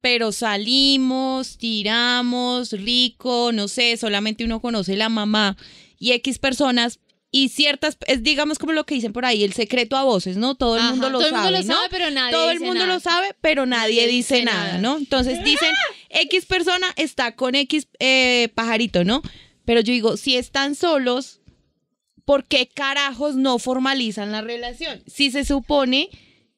pero 0.00 0.32
salimos, 0.32 1.58
tiramos, 1.58 2.72
rico, 2.72 3.50
no 3.52 3.68
sé, 3.68 3.96
solamente 3.96 4.44
uno 4.44 4.60
conoce 4.60 4.96
la 4.96 5.08
mamá 5.08 5.56
y 5.98 6.12
X 6.12 6.38
personas 6.38 7.00
y 7.30 7.50
ciertas, 7.50 7.98
es 8.06 8.22
digamos 8.22 8.58
como 8.58 8.72
lo 8.72 8.86
que 8.86 8.94
dicen 8.94 9.12
por 9.12 9.26
ahí, 9.26 9.44
el 9.44 9.52
secreto 9.52 9.96
a 9.98 10.02
voces, 10.04 10.38
¿no? 10.38 10.54
Todo 10.54 10.76
el 10.76 10.80
Ajá, 10.82 10.90
mundo 10.92 11.10
lo 11.10 11.18
todo 11.18 11.26
el 11.28 11.34
sabe, 11.34 11.42
mundo 11.44 11.58
lo 11.58 11.64
¿no? 11.66 11.74
sabe, 11.74 11.88
pero 11.90 12.10
nadie 12.10 12.32
Todo 12.32 12.50
el 12.50 12.60
mundo 12.60 12.74
nada. 12.86 12.94
lo 12.94 13.00
sabe, 13.00 13.26
pero 13.42 13.66
nadie, 13.66 13.96
Nadie 14.02 14.06
dice 14.08 14.34
dice 14.36 14.44
nada, 14.46 14.66
nada. 14.68 14.78
¿no? 14.78 14.96
Entonces 14.96 15.44
dicen, 15.44 15.72
X 16.08 16.46
persona 16.46 16.86
está 16.96 17.36
con 17.36 17.54
X 17.54 17.88
eh, 17.98 18.48
pajarito, 18.54 19.04
¿no? 19.04 19.20
Pero 19.66 19.80
yo 19.82 19.92
digo, 19.92 20.16
si 20.16 20.36
están 20.36 20.74
solos, 20.74 21.37
¿por 22.28 22.44
qué 22.44 22.68
carajos 22.68 23.36
no 23.36 23.58
formalizan 23.58 24.32
la 24.32 24.42
relación? 24.42 25.02
Si 25.06 25.30
se 25.30 25.46
supone 25.46 26.10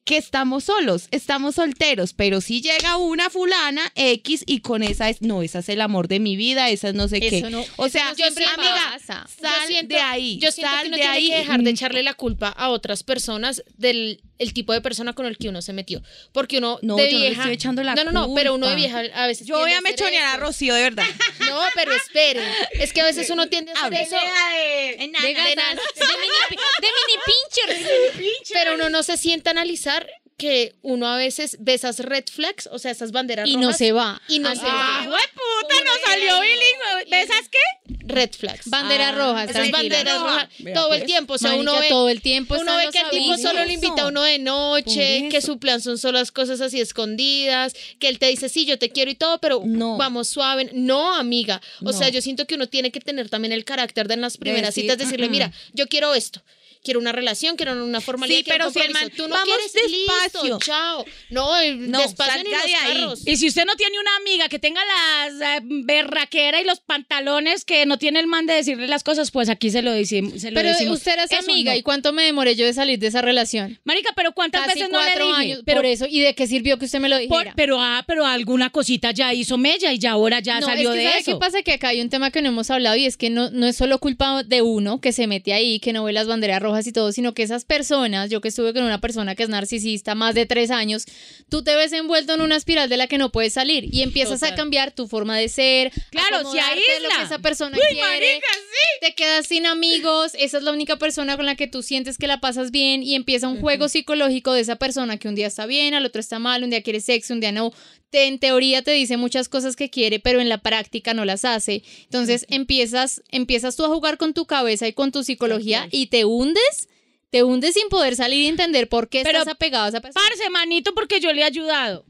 que 0.03 0.17
estamos 0.17 0.65
solos, 0.65 1.07
estamos 1.11 1.55
solteros, 1.55 2.11
pero 2.13 2.41
si 2.41 2.59
llega 2.61 2.97
una 2.97 3.29
fulana 3.29 3.81
X 3.95 4.43
y 4.45 4.59
con 4.59 4.83
esa 4.83 5.07
es, 5.09 5.21
no, 5.21 5.43
esa 5.43 5.59
es 5.59 5.69
el 5.69 5.79
amor 5.79 6.09
de 6.09 6.19
mi 6.19 6.35
vida, 6.35 6.69
esa 6.69 6.89
es 6.89 6.95
no 6.95 7.07
sé 7.07 7.19
Eso 7.25 7.29
qué. 7.45 7.49
no- 7.51 7.63
o 7.77 7.87
sea, 7.87 8.09
no 8.09 8.15
siempre 8.15 8.43
amiga, 8.45 8.75
pasa. 8.91 9.25
Yo 9.29 9.47
sal 9.47 9.67
siento- 9.67 9.95
de 9.95 10.01
ahí, 10.01 10.39
Yo 10.39 10.51
siento 10.51 10.71
sal 10.73 10.81
que 10.81 10.87
uno 10.89 10.97
de 10.97 11.01
tiene 11.03 11.15
ahí. 11.17 11.27
que 11.29 11.37
dejar 11.37 11.61
de 11.61 11.69
echarle 11.69 12.03
la 12.03 12.15
culpa 12.15 12.49
a 12.49 12.69
otras 12.69 13.03
personas 13.03 13.63
del 13.77 14.19
el 14.41 14.53
tipo 14.53 14.73
de 14.73 14.81
persona 14.81 15.13
con 15.13 15.27
el 15.27 15.37
que 15.37 15.49
uno 15.49 15.61
se 15.61 15.71
metió. 15.71 16.01
Porque 16.31 16.57
uno 16.57 16.79
No, 16.81 16.95
de 16.95 17.11
yo 17.11 17.19
no 17.19 17.25
estoy 17.25 17.53
echando 17.53 17.83
la 17.83 17.93
no, 17.93 18.03
no, 18.03 18.11
no, 18.11 18.33
pero 18.33 18.55
uno 18.55 18.67
de 18.67 18.75
vieja 18.75 19.03
a 19.13 19.27
veces. 19.27 19.45
Yo 19.45 19.59
voy 19.59 19.71
a 19.71 19.81
mechonear 19.81 20.35
a. 20.35 20.37
Rocío, 20.37 20.73
de 20.73 20.81
verdad. 20.83 21.05
No, 21.51 21.59
pero 21.75 21.91
esperen. 21.93 22.43
Es 22.73 22.93
que 22.93 23.01
a 23.01 23.05
veces 23.05 23.29
uno 23.29 23.47
tiende 23.47 23.71
a 23.73 23.85
hacer 23.85 23.93
eso. 23.93 24.15
De 24.15 24.97
de 24.97 25.33
ganas. 25.33 25.75
de 25.75 26.05
mini, 26.21 26.55
de 26.81 26.87
mini 26.97 27.19
pinchers. 27.25 28.49
Pero 28.53 28.75
uno 28.75 28.89
no 28.89 29.03
se 29.03 29.17
sienta 29.17 29.49
a 29.49 29.51
analizar 29.51 30.07
que 30.41 30.73
uno 30.81 31.07
a 31.07 31.17
veces 31.17 31.57
ve 31.59 31.75
esas 31.75 31.99
red 31.99 32.23
flags, 32.31 32.67
o 32.71 32.79
sea, 32.79 32.89
esas 32.89 33.11
banderas 33.11 33.47
Y 33.47 33.53
rojas. 33.53 33.67
no 33.67 33.73
se 33.73 33.91
va. 33.91 34.19
Y 34.27 34.39
no 34.39 34.49
Ah, 34.49 34.55
se 34.55 34.61
¡Ah, 34.65 35.05
va. 35.07 35.17
puta! 35.33 35.75
Ve 35.83 35.89
salió 36.03 36.35
ahí. 36.37 36.49
bilingüe. 36.49 37.11
¿Ves 37.11 37.29
esas 37.29 37.47
qué? 37.49 37.59
Red 38.07 38.31
flags. 38.31 38.67
Bandera 38.69 39.09
Ah, 39.09 39.11
roja, 39.11 39.43
Esas 39.43 39.53
tranquila. 39.55 39.77
banderas 39.77 40.19
rojas 40.21 40.49
Vea, 40.59 40.73
todo 40.73 40.93
el 40.93 40.99
pues. 41.01 41.05
tiempo. 41.05 41.33
O 41.33 41.37
sea, 41.37 41.53
uno 41.53 41.79
ve, 41.79 41.89
todo 41.89 42.09
el 42.09 42.21
tiempo 42.21 42.55
uno 42.59 42.75
ve 42.75 42.89
que 42.91 42.99
el 42.99 43.09
tipo 43.11 43.37
solo 43.37 43.63
le 43.63 43.73
invita 43.73 44.01
a 44.01 44.07
uno 44.07 44.23
de 44.23 44.39
noche, 44.39 45.27
que 45.29 45.41
su 45.41 45.59
plan 45.59 45.79
son 45.79 45.97
solo 45.99 46.17
las 46.17 46.31
cosas 46.31 46.59
así 46.59 46.81
escondidas, 46.81 47.73
que 47.99 48.07
él 48.09 48.17
te 48.19 48.25
dice, 48.27 48.49
sí, 48.49 48.65
yo 48.65 48.79
te 48.79 48.89
quiero 48.89 49.11
y 49.11 49.15
todo, 49.15 49.37
pero 49.39 49.61
No. 49.63 49.97
vamos 49.97 50.27
suave. 50.27 50.69
No, 50.73 51.13
amiga. 51.15 51.61
O 51.81 51.85
No. 51.85 51.93
sea, 51.93 52.09
yo 52.09 52.21
siento 52.21 52.47
que 52.47 52.55
uno 52.55 52.67
tiene 52.67 52.91
que 52.91 52.99
tener 52.99 53.29
también 53.29 53.51
el 53.51 53.63
carácter 53.63 54.07
de 54.07 54.15
en 54.15 54.21
las 54.21 54.37
primeras 54.37 54.69
decir, 54.73 54.83
citas, 54.85 54.97
decirle, 54.97 55.27
"Mm, 55.27 55.31
mira, 55.31 55.51
yo 55.73 55.87
quiero 55.87 56.13
esto. 56.15 56.41
Quiero 56.83 56.99
una 56.99 57.11
relación, 57.11 57.55
quiero 57.57 57.73
una 57.83 58.01
formalidad. 58.01 58.39
Sí, 58.39 58.45
pero 58.47 58.71
si 58.71 58.79
el 58.79 58.91
man. 58.91 59.09
Tú 59.15 59.27
no 59.27 59.35
"Vamos 59.35 59.45
quieres 59.45 59.73
despacio". 59.73 60.41
listo, 60.43 60.59
chao. 60.59 61.05
No, 61.29 61.59
eh, 61.59 61.75
No, 61.75 61.99
despacio 62.01 62.43
ni 62.43 62.49
los 62.49 62.63
de 62.65 62.75
ahí. 62.75 62.93
carros. 63.01 63.27
Y 63.27 63.37
si 63.37 63.47
usted 63.47 63.65
no 63.65 63.75
tiene 63.75 63.99
una 63.99 64.15
amiga 64.17 64.49
que 64.49 64.57
tenga 64.57 64.81
las 64.85 65.59
eh, 65.59 65.63
berraquera 65.63 66.59
y 66.59 66.63
los 66.63 66.79
pantalones 66.79 67.65
que 67.65 67.85
no 67.85 67.97
tiene 67.97 68.19
el 68.19 68.27
man 68.27 68.45
de 68.45 68.53
decirle 68.53 68.87
las 68.87 69.03
cosas, 69.03 69.29
pues 69.31 69.49
aquí 69.49 69.69
se 69.69 69.81
lo, 69.81 69.91
decim- 69.91 70.37
se 70.39 70.51
lo 70.51 70.55
Pero 70.55 70.69
decimos. 70.69 70.97
usted 70.97 71.13
era 71.13 71.23
Eso 71.25 71.35
amiga. 71.39 71.73
no. 71.73 71.77
¿Y 71.77 71.83
cuánto 71.83 72.13
me 72.13 72.23
demoré 72.23 72.55
yo 72.55 72.65
de 72.65 72.73
salir 72.73 72.97
de 72.99 73.07
esa 73.07 73.21
relación? 73.21 73.79
Marica, 73.83 74.11
pero 74.15 74.31
¿cuántas 74.33 74.65
Casi 74.65 74.79
veces 74.79 74.91
no 74.91 74.99
le 74.99 75.05
cuatro 75.05 75.25
dije? 75.27 75.37
años. 75.39 75.61
pero, 75.65 75.77
por 75.81 75.85
eso. 75.85 76.05
¿Y 76.09 76.21
de 76.21 76.33
qué 76.33 76.47
sirvió 76.47 76.77
que 76.79 76.85
usted 76.85 76.99
me 76.99 77.09
lo 77.09 77.17
por- 77.27 77.39
dijera? 77.39 77.53
pero, 77.55 77.79
ah, 77.79 78.03
pero 78.07 78.25
alguna 78.25 78.69
cosita 78.71 79.11
ya 79.11 79.33
hizo 79.33 79.57
Mella 79.57 79.93
y 79.93 79.99
ya 79.99 80.11
ahora 80.11 80.39
ya 80.39 80.59
no, 80.59 80.65
salió 80.65 80.91
es 80.93 80.95
que 80.97 81.01
de 81.03 81.09
¿sabe 81.09 81.21
eso. 81.21 81.31
qué 81.33 81.37
pasa? 81.37 81.61
Que 81.61 81.73
acá 81.73 81.89
hay 81.89 82.01
un 82.01 82.09
tema 82.09 82.31
que 82.31 82.41
no 82.41 82.49
hemos 82.49 82.69
hablado 82.71 82.95
y 82.95 83.05
es 83.05 83.17
que 83.17 83.29
no, 83.29 83.49
no 83.51 83.67
es 83.67 83.75
solo 83.75 83.99
culpa 83.99 84.43
de 84.43 84.61
uno 84.61 84.99
que 84.99 85.11
se 85.13 85.27
mete 85.27 85.53
ahí, 85.53 85.79
que 85.79 85.93
no 85.93 86.03
ve 86.05 86.13
las 86.13 86.27
banderas 86.27 86.61
rojas 86.61 86.70
rojas 86.71 86.87
y 86.87 86.91
todo, 86.91 87.11
sino 87.11 87.33
que 87.33 87.43
esas 87.43 87.65
personas, 87.65 88.29
yo 88.29 88.41
que 88.41 88.47
estuve 88.47 88.73
con 88.73 88.83
una 88.83 89.01
persona 89.01 89.35
que 89.35 89.43
es 89.43 89.49
narcisista 89.49 90.15
más 90.15 90.35
de 90.35 90.45
tres 90.45 90.71
años, 90.71 91.05
tú 91.49 91.63
te 91.63 91.75
ves 91.75 91.91
envuelto 91.93 92.33
en 92.33 92.41
una 92.41 92.55
espiral 92.55 92.89
de 92.89 92.97
la 92.97 93.07
que 93.07 93.17
no 93.17 93.31
puedes 93.31 93.53
salir 93.53 93.93
y 93.93 94.01
empiezas 94.01 94.43
a 94.43 94.55
cambiar 94.55 94.91
tu 94.91 95.07
forma 95.07 95.37
de 95.37 95.49
ser. 95.49 95.91
Claro, 96.09 96.37
se 96.51 96.59
acomodarte 96.59 96.71
a 96.71 96.99
lo 96.99 97.07
aísla. 97.07 97.15
que 97.17 97.23
esa 97.23 97.39
persona 97.39 97.77
Uy, 97.77 97.83
quiere. 97.95 98.07
marica, 98.07 98.47
sí. 98.53 98.99
Te 99.01 99.15
quedas 99.15 99.47
sin 99.47 99.65
amigos, 99.65 100.31
esa 100.39 100.57
es 100.57 100.63
la 100.63 100.71
única 100.71 100.97
persona 100.97 101.35
con 101.35 101.45
la 101.45 101.55
que 101.55 101.67
tú 101.67 101.83
sientes 101.83 102.17
que 102.17 102.27
la 102.27 102.39
pasas 102.39 102.71
bien 102.71 103.03
y 103.03 103.15
empieza 103.15 103.47
un 103.47 103.59
juego 103.59 103.89
psicológico 103.89 104.53
de 104.53 104.61
esa 104.61 104.77
persona 104.77 105.17
que 105.17 105.27
un 105.27 105.35
día 105.35 105.47
está 105.47 105.65
bien, 105.65 105.93
al 105.93 106.05
otro 106.05 106.19
está 106.19 106.39
mal, 106.39 106.63
un 106.63 106.69
día 106.69 106.81
quiere 106.81 107.01
sexo, 107.01 107.33
un 107.33 107.41
día 107.41 107.51
no. 107.51 107.71
Te, 108.11 108.27
en 108.27 108.37
teoría 108.39 108.81
te 108.83 108.91
dice 108.91 109.17
muchas 109.17 109.49
cosas 109.49 109.75
que 109.75 109.89
quiere, 109.89 110.19
pero 110.19 110.39
en 110.41 110.49
la 110.49 110.59
práctica 110.59 111.13
no 111.13 111.25
las 111.25 111.43
hace. 111.45 111.81
Entonces 112.03 112.45
empiezas, 112.49 113.23
empiezas 113.29 113.75
tú 113.75 113.85
a 113.85 113.87
jugar 113.87 114.17
con 114.17 114.33
tu 114.33 114.45
cabeza 114.45 114.87
y 114.87 114.93
con 114.93 115.11
tu 115.11 115.23
psicología 115.23 115.87
y 115.91 116.07
te 116.07 116.25
hundes, 116.25 116.89
te 117.29 117.43
hundes 117.43 117.73
sin 117.73 117.87
poder 117.89 118.15
salir 118.17 118.43
y 118.43 118.47
entender 118.47 118.89
por 118.89 119.07
qué 119.09 119.23
Pero, 119.23 119.39
estás 119.39 119.53
apegado 119.55 119.85
a 119.85 119.89
esa 119.89 120.01
persona. 120.01 120.23
Parce, 120.27 120.49
manito, 120.49 120.93
porque 120.93 121.19
yo 121.21 121.31
le 121.31 121.41
he 121.41 121.43
ayudado. 121.45 122.03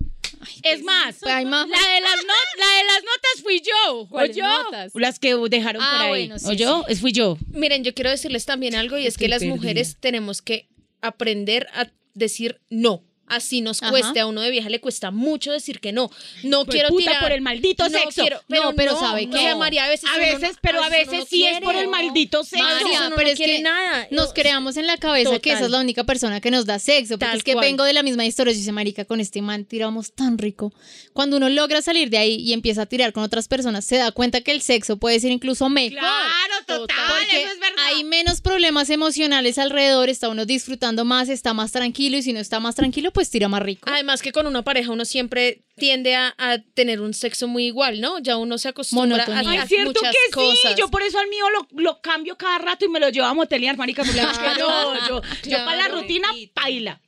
es 0.64 0.82
más, 0.82 1.18
pues, 1.22 1.32
ay, 1.32 1.46
ma- 1.46 1.68
la, 1.68 1.78
de 1.94 2.02
las 2.02 2.16
not- 2.16 2.58
la 2.58 2.78
de 2.78 2.84
las 2.86 3.04
notas 3.04 3.44
fui 3.44 3.62
yo. 3.62 4.08
¿Cuáles 4.10 4.36
¿oyó? 4.36 4.48
notas? 4.64 4.92
Las 4.96 5.20
que 5.20 5.36
dejaron 5.52 5.84
Ah, 5.86 5.92
por 5.92 6.02
ahí. 6.02 6.10
bueno, 6.28 6.40
sí, 6.40 6.48
¿Oyó? 6.48 6.88
Es 6.88 7.00
fui 7.00 7.12
yo. 7.12 7.38
Miren, 7.52 7.84
yo 7.84 7.94
quiero 7.94 8.10
decirles 8.10 8.46
también 8.46 8.74
algo 8.74 8.98
y 8.98 9.06
es 9.06 9.18
que 9.20 9.28
las 9.28 9.42
perdida. 9.42 9.56
mujeres 9.56 9.98
tenemos 10.00 10.42
que 10.42 10.68
aprender 11.02 11.68
a 11.76 11.92
decir 12.16 12.60
no. 12.72 13.04
Así 13.32 13.62
nos 13.62 13.82
Ajá. 13.82 13.92
cueste, 13.92 14.20
a 14.20 14.26
uno 14.28 14.42
de 14.42 14.52
vieja 14.52 14.70
le 14.70 14.80
cuesta 14.82 15.10
mucho 15.12 15.52
decir 15.52 15.80
que 15.80 15.92
no. 15.92 16.10
No 16.44 16.66
quiero 16.66 16.90
puta, 16.90 17.04
tirar 17.06 17.22
por 17.24 17.32
el 17.32 17.42
maldito 17.42 17.88
no 17.88 17.98
sexo. 17.98 18.22
quiero- 18.22 18.42
No, 18.50 18.74
pero 18.76 19.00
¿sabe 19.00 19.26
O 19.28 19.30
qué? 19.32 19.38
sea, 19.38 19.56
María, 19.56 19.86
a 19.86 19.90
veces 19.90 20.10
A 20.10 20.14
no- 20.14 20.20
veces, 20.20 20.58
pero 20.62 20.84
a 20.84 20.90
veces 20.90 21.26
sí 21.30 21.46
es 21.46 21.60
por 21.62 21.76
el 21.76 21.88
maldito 21.88 22.44
sexo. 22.44 22.64
María, 22.64 23.12
pero 23.16 23.28
no 23.28 23.28
es 23.34 23.38
que 23.40 23.60
nada. 23.62 24.08
Nos 24.12 24.28
No, 24.28 24.34
creamos 24.34 24.78
en 24.78 24.86
la 24.88 24.98
cabeza 24.98 25.40
que 25.40 25.52
esa 25.54 25.66
es 25.66 25.72
la 25.72 25.80
única 25.80 26.04
persona 26.04 26.42
que 26.42 26.52
nos 26.52 26.66
da 26.66 26.78
sexo, 26.80 27.16
porque 27.16 27.26
Tal 27.26 27.38
es 27.38 27.44
que 27.44 27.54
cual. 27.54 27.66
vengo 27.66 27.84
de 27.84 27.94
la 27.94 28.04
misma 28.04 28.26
historia. 28.26 28.54
Yo 28.54 28.60
dice, 28.60 28.72
marica, 28.72 29.06
con 29.06 29.20
este 29.22 29.42
man 29.42 29.66
tiramos 29.66 30.12
tan 30.14 30.38
rico. 30.38 30.74
Cuando 31.14 31.38
uno 31.38 31.50
logra 31.50 31.82
salir 31.82 32.10
de 32.10 32.18
ahí 32.18 32.36
y 32.36 32.54
empieza 32.54 32.82
a 32.84 32.86
tirar 32.86 33.14
con 33.14 33.24
otras 33.24 33.48
personas, 33.48 33.86
se 33.86 33.96
da 33.98 34.12
cuenta 34.12 34.42
que 34.42 34.52
el 34.52 34.62
sexo 34.62 34.98
puede 34.98 35.20
ser 35.20 35.32
incluso 35.32 35.70
mejor. 35.70 36.00
Claro, 36.00 36.54
total, 36.66 36.98
Porque 37.20 37.44
eso 37.44 37.54
es 37.54 37.60
verdad. 37.60 37.84
hay 37.86 38.04
menos 38.04 38.42
problemas 38.42 38.90
emocionales 38.90 39.58
alrededor, 39.58 40.10
está 40.10 40.30
uno 40.30 40.46
disfrutando 40.46 41.06
más, 41.06 41.30
está 41.30 41.54
más 41.54 41.72
tranquilo 41.72 42.18
y 42.18 42.24
si 42.24 42.34
no 42.34 42.40
está 42.40 42.60
más 42.60 42.76
tranquilo, 42.76 43.12
pues 43.12 43.21
tira 43.30 43.48
más 43.48 43.62
rico. 43.62 43.90
Además 43.92 44.22
que 44.22 44.32
con 44.32 44.48
una 44.48 44.64
pareja 44.64 44.92
uno 44.92 45.06
siempre 45.06 45.64
tiende 45.78 46.16
a, 46.16 46.34
a 46.38 46.60
tener 46.74 47.02
un 47.02 47.14
sexo 47.14 47.48
muy 47.48 47.66
igual, 47.68 48.02
¿no? 48.02 48.20
Ya 48.20 48.38
uno 48.38 48.58
se 48.58 48.70
acostumbra 48.70 49.24
a, 49.24 49.28
Monotonía. 49.28 49.62
Ay, 49.64 49.68
cierto 49.68 49.94
muchas 50.00 50.16
que 50.28 50.32
cosas. 50.34 50.60
sí. 50.62 50.76
Yo 50.78 50.90
por 50.90 51.02
eso 51.04 51.20
al 51.20 51.28
mío 51.28 51.46
lo, 51.50 51.68
lo 51.82 52.02
cambio 52.02 52.38
cada 52.38 52.58
rato 52.58 52.86
y 52.86 52.90
me 52.90 53.00
lo 53.00 53.10
llevo 53.10 53.28
a 53.28 53.34
motelear, 53.34 53.78
marica. 53.78 54.04
Porque 54.04 54.20
que 54.20 54.60
yo, 54.60 54.94
yo, 55.08 55.22
yo 55.44 55.58
para 55.58 55.76
la 55.76 55.84
Claro. 55.86 56.02
rutina, 56.02 56.28
paila. 56.54 57.02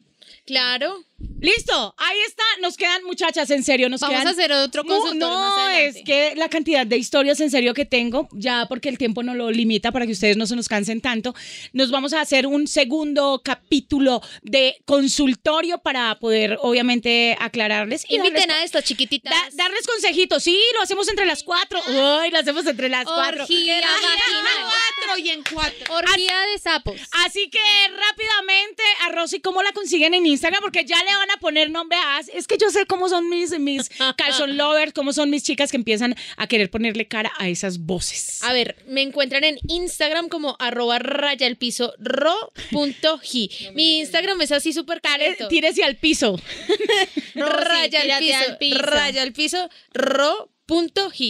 Claro. 0.46 1.04
Listo, 1.40 1.94
ahí 1.98 2.18
está. 2.28 2.44
Nos 2.62 2.76
quedan, 2.78 3.04
muchachas, 3.04 3.50
en 3.50 3.64
serio, 3.64 3.88
nos 3.90 4.02
Vamos 4.02 4.16
quedan. 4.16 4.28
a 4.28 4.32
hacer 4.32 4.52
otro 4.54 4.84
consultorio 4.84 5.20
No, 5.30 5.40
más 5.40 5.60
adelante. 5.70 6.00
es 6.00 6.06
que 6.06 6.34
la 6.36 6.50
cantidad 6.50 6.86
de 6.88 6.98
historias 6.98 7.40
en 7.42 7.50
serio 7.52 7.74
que 7.74 7.86
tengo, 7.86 8.28
ya 8.32 8.66
porque 8.68 8.90
el 8.90 8.98
tiempo 8.98 9.24
no 9.24 9.34
lo 9.34 9.52
limita 9.52 9.92
para 9.92 10.06
que 10.06 10.14
ustedes 10.14 10.38
no 10.38 10.46
se 10.48 10.56
nos 10.56 10.68
cansen 10.68 11.02
tanto, 11.02 11.34
nos 11.74 11.92
vamos 11.92 12.14
a 12.14 12.22
hacer 12.22 12.48
un 12.48 12.68
segundo 12.68 13.42
capítulo 13.44 14.22
de 14.42 14.78
consultorio 14.86 15.78
para 15.80 16.18
poder, 16.20 16.58
obviamente, 16.62 17.38
aclararles 17.40 18.06
y 18.10 18.16
Inviten 18.16 18.48
darles, 18.48 18.56
a 18.58 18.64
estas 18.64 18.84
chiquititas. 18.86 19.32
da- 19.34 19.50
darles 19.64 19.86
consejitos. 19.86 20.44
Sí, 20.44 20.60
lo 20.76 20.82
hacemos 20.82 21.08
entre 21.10 21.26
las 21.26 21.44
cuatro. 21.44 21.80
Uy, 21.88 22.32
lo 22.32 22.38
hacemos 22.40 22.66
entre 22.66 22.90
las 22.90 23.06
cuatro. 23.06 23.44
Orgía. 23.44 23.82
Cuatro 23.82 25.18
y 25.24 25.30
en 25.30 25.44
cuatro. 25.54 25.96
Orgía 25.96 26.40
de 26.54 26.60
sapos. 26.60 27.00
Así 27.26 27.50
que 27.50 27.60
rápidamente, 27.90 28.84
a 29.06 29.10
Rosy, 29.10 29.40
¿cómo 29.42 29.62
la 29.62 29.72
consiguen 29.74 30.14
en 30.14 30.26
Instagram? 30.26 30.62
Porque 30.62 30.86
ya 30.86 31.02
le 31.04 31.13
van 31.18 31.32
a 31.32 31.38
poner 31.38 31.70
nombre 31.72 31.98
a 31.98 32.18
As. 32.18 32.30
Es 32.30 32.48
que 32.48 32.58
yo 32.58 32.70
sé 32.70 32.86
cómo 32.86 33.10
son 33.10 33.30
mis, 33.30 33.58
mis 33.60 33.90
calzón 34.18 34.58
lovers, 34.58 34.94
cómo 34.94 35.14
son 35.14 35.30
mis 35.30 35.44
chicas 35.44 35.72
que 35.72 35.78
empiezan 35.78 36.16
a 36.38 36.48
querer 36.48 36.70
ponerle 36.70 37.08
cara 37.08 37.32
a 37.38 37.50
esas 37.50 37.80
voces. 37.80 38.44
A 38.44 38.54
ver, 38.54 38.76
me 38.88 39.02
encuentran 39.02 39.44
en 39.44 39.58
Instagram 39.68 40.30
como 40.30 40.56
arroba 40.60 41.00
raya 41.00 41.48
el 41.48 41.58
piso 41.58 41.94
ro.gi. 42.00 43.50
Mi 43.74 44.00
Instagram 44.00 44.42
es 44.42 44.52
así 44.52 44.74
súper 44.74 45.02
careto. 45.02 45.48
Tírese 45.48 45.84
al 45.84 45.98
piso. 45.98 46.40
Raya 47.36 48.02
el 48.02 48.04
tírate 48.04 48.26
piso, 48.26 48.38
al 48.52 48.58
piso. 48.58 48.80
raya 48.80 49.24
el 49.24 49.34
piso, 49.34 49.70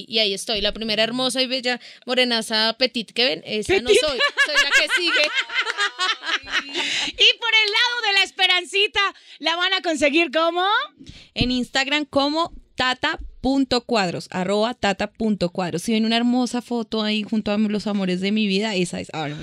Y 0.07 0.19
ahí 0.19 0.33
estoy, 0.33 0.61
la 0.61 0.71
primera 0.71 1.03
hermosa 1.03 1.41
y 1.41 1.47
bella 1.47 1.79
morenaza 2.05 2.75
petit 2.77 3.11
que 3.11 3.25
ven, 3.25 3.43
esa 3.45 3.79
no 3.81 3.89
soy, 3.89 3.97
soy 3.97 4.55
la 4.63 4.69
que 4.69 4.87
sigue. 4.95 5.29
Y 7.07 7.37
por 7.39 7.51
el 7.63 7.71
lado 7.71 8.01
de 8.07 8.13
la 8.13 8.23
esperancita, 8.23 9.01
la 9.39 9.55
van 9.55 9.73
a 9.73 9.81
conseguir 9.81 10.31
como. 10.31 10.65
En 11.33 11.51
Instagram 11.51 12.05
como 12.05 12.53
tata.cuadros, 12.75 14.27
arroba 14.31 14.73
tata.cuadros. 14.73 15.81
Si 15.81 15.93
ven 15.93 16.05
una 16.05 16.17
hermosa 16.17 16.61
foto 16.61 17.01
ahí 17.01 17.23
junto 17.23 17.51
a 17.51 17.57
los 17.57 17.87
amores 17.87 18.21
de 18.21 18.31
mi 18.31 18.47
vida, 18.47 18.75
esa 18.75 18.99
es. 18.99 19.09
Ah, 19.13 19.27
no. 19.29 19.37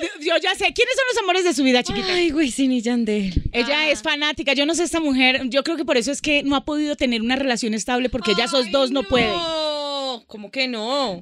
Ay, 0.00 0.08
yo 0.20 0.36
ya 0.42 0.54
sé. 0.54 0.72
¿Quiénes 0.72 0.94
son 0.94 1.04
los 1.12 1.22
amores 1.22 1.44
de 1.44 1.54
su 1.54 1.62
vida, 1.62 1.82
chiquita? 1.82 2.14
Ay, 2.14 2.32
Wisin 2.32 2.72
y 2.72 2.82
Yandel. 2.82 3.32
Ella 3.52 3.90
es 3.90 4.02
fanática. 4.02 4.52
Yo 4.52 4.66
no 4.66 4.74
sé 4.74 4.84
esta 4.84 5.00
mujer. 5.00 5.42
Yo 5.48 5.62
creo 5.64 5.76
que 5.76 5.84
por 5.84 5.96
eso 5.96 6.10
es 6.10 6.20
que 6.20 6.42
no 6.42 6.56
ha 6.56 6.64
podido 6.64 6.96
tener 6.96 7.22
una 7.22 7.36
relación 7.36 7.74
estable 7.74 8.08
porque 8.08 8.34
ya 8.36 8.44
esos 8.44 8.70
dos 8.70 8.90
no, 8.90 9.02
pueden. 9.02 9.30
No, 9.30 10.24
¿cómo 10.26 10.50
que 10.50 10.68
no? 10.68 11.20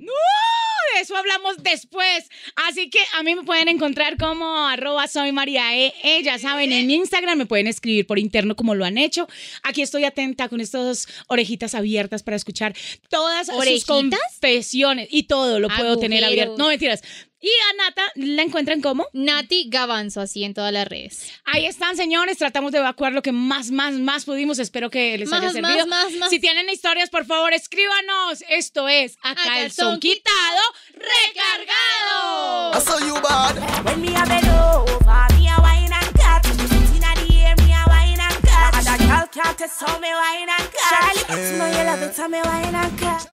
de 0.95 1.01
eso 1.01 1.17
hablamos 1.17 1.63
después. 1.63 2.29
Así 2.69 2.91
que 2.91 3.01
a 3.19 3.23
mí 3.23 3.35
me 3.35 3.43
pueden 3.43 3.69
encontrar 3.69 4.17
como 4.17 4.67
arroba 4.67 5.09
soy 5.09 5.33
María 5.33 5.77
E. 5.77 5.93
E, 6.03 6.23
Ya 6.23 6.39
saben, 6.39 6.73
en 6.73 6.91
Instagram 6.91 7.39
me 7.39 7.47
pueden 7.47 7.67
escribir 7.67 8.07
por 8.07 8.19
interno 8.19 8.57
como 8.57 8.75
lo 8.75 8.85
han 8.85 8.99
hecho. 8.99 9.29
Aquí 9.63 9.83
estoy 9.83 10.05
atenta 10.05 10.49
con 10.49 10.61
estas 10.61 11.09
orejitas 11.29 11.75
abiertas 11.75 12.23
para 12.23 12.37
escuchar 12.37 12.75
todas 13.09 13.47
sus 13.47 13.57
¿Orejitas? 13.57 13.87
confesiones 13.87 15.09
y 15.11 15.25
todo 15.25 15.61
lo 15.61 15.69
puedo 15.69 15.99
tener 15.99 16.25
abierto. 16.25 16.57
No 16.59 16.69
mentiras. 16.69 17.03
Y 17.43 17.49
a 17.49 17.85
Nata 17.85 18.03
la 18.15 18.43
encuentran 18.43 18.81
como. 18.81 19.09
Nati 19.13 19.67
Gavanzo, 19.69 20.21
así 20.21 20.45
en 20.45 20.55
todas 20.55 20.73
las 20.73 20.87
redes. 20.87 21.33
Ahí 21.45 21.67
están, 21.67 21.97
señores. 21.97 22.39
Tratamos 22.39 22.71
de 22.71 22.79
evacuar 22.79 23.13
lo 23.13 23.21
que 23.21 23.33
más, 23.33 23.73
más, 23.73 23.95
más 23.95 24.25
pudimos. 24.25 24.61
Espero 24.61 24.91
que 24.91 25.19
les 25.19 25.33
haya 25.33 25.51
servido. 25.51 25.87
más, 25.89 26.05
más, 26.05 26.13
más. 26.21 26.31
Si 26.31 26.39
tienen 26.39 26.69
historias, 26.71 27.11
por 27.11 27.27
favor, 27.27 27.53
escríbanos. 27.53 28.45
Esto 28.49 28.89
es 28.89 29.17
A, 29.25 29.33
A 29.33 29.35
Calzón 29.35 29.55
Calzón 29.55 30.01
Quitado, 30.01 30.63
Recargado. 30.95 32.75
I 32.75 32.81
saw 32.81 32.99
you 33.07 33.15
bad. 33.21 33.85
When 33.85 34.01
me 34.03 34.15
a 34.15 34.25
bend 34.25 34.49
over, 34.49 35.27
me 35.37 35.49
a 35.49 35.57
wine 35.61 35.93
and 35.93 36.15
cut. 36.15 36.47
Inna 36.95 37.13
the 37.17 37.45
air, 37.45 37.55
me 37.59 37.73
a 37.73 37.85
wine 37.89 38.21
and 38.21 38.39
cut. 38.47 38.75
And 38.77 38.87
a 38.89 39.05
girl 39.05 39.27
can't 39.33 39.59
test 39.59 39.81
how 39.81 39.99
me 39.99 40.09
wine 40.15 40.49
and 40.49 40.71
cut. 40.71 41.27
Charlie, 41.27 41.51
you 41.51 41.59
know 41.59 41.67
you 41.67 41.85
love 41.85 42.03
it, 42.03 42.17
how 42.17 42.29
me 42.29 42.41
wine 42.45 42.75
and 42.75 42.99
cut. 42.99 43.29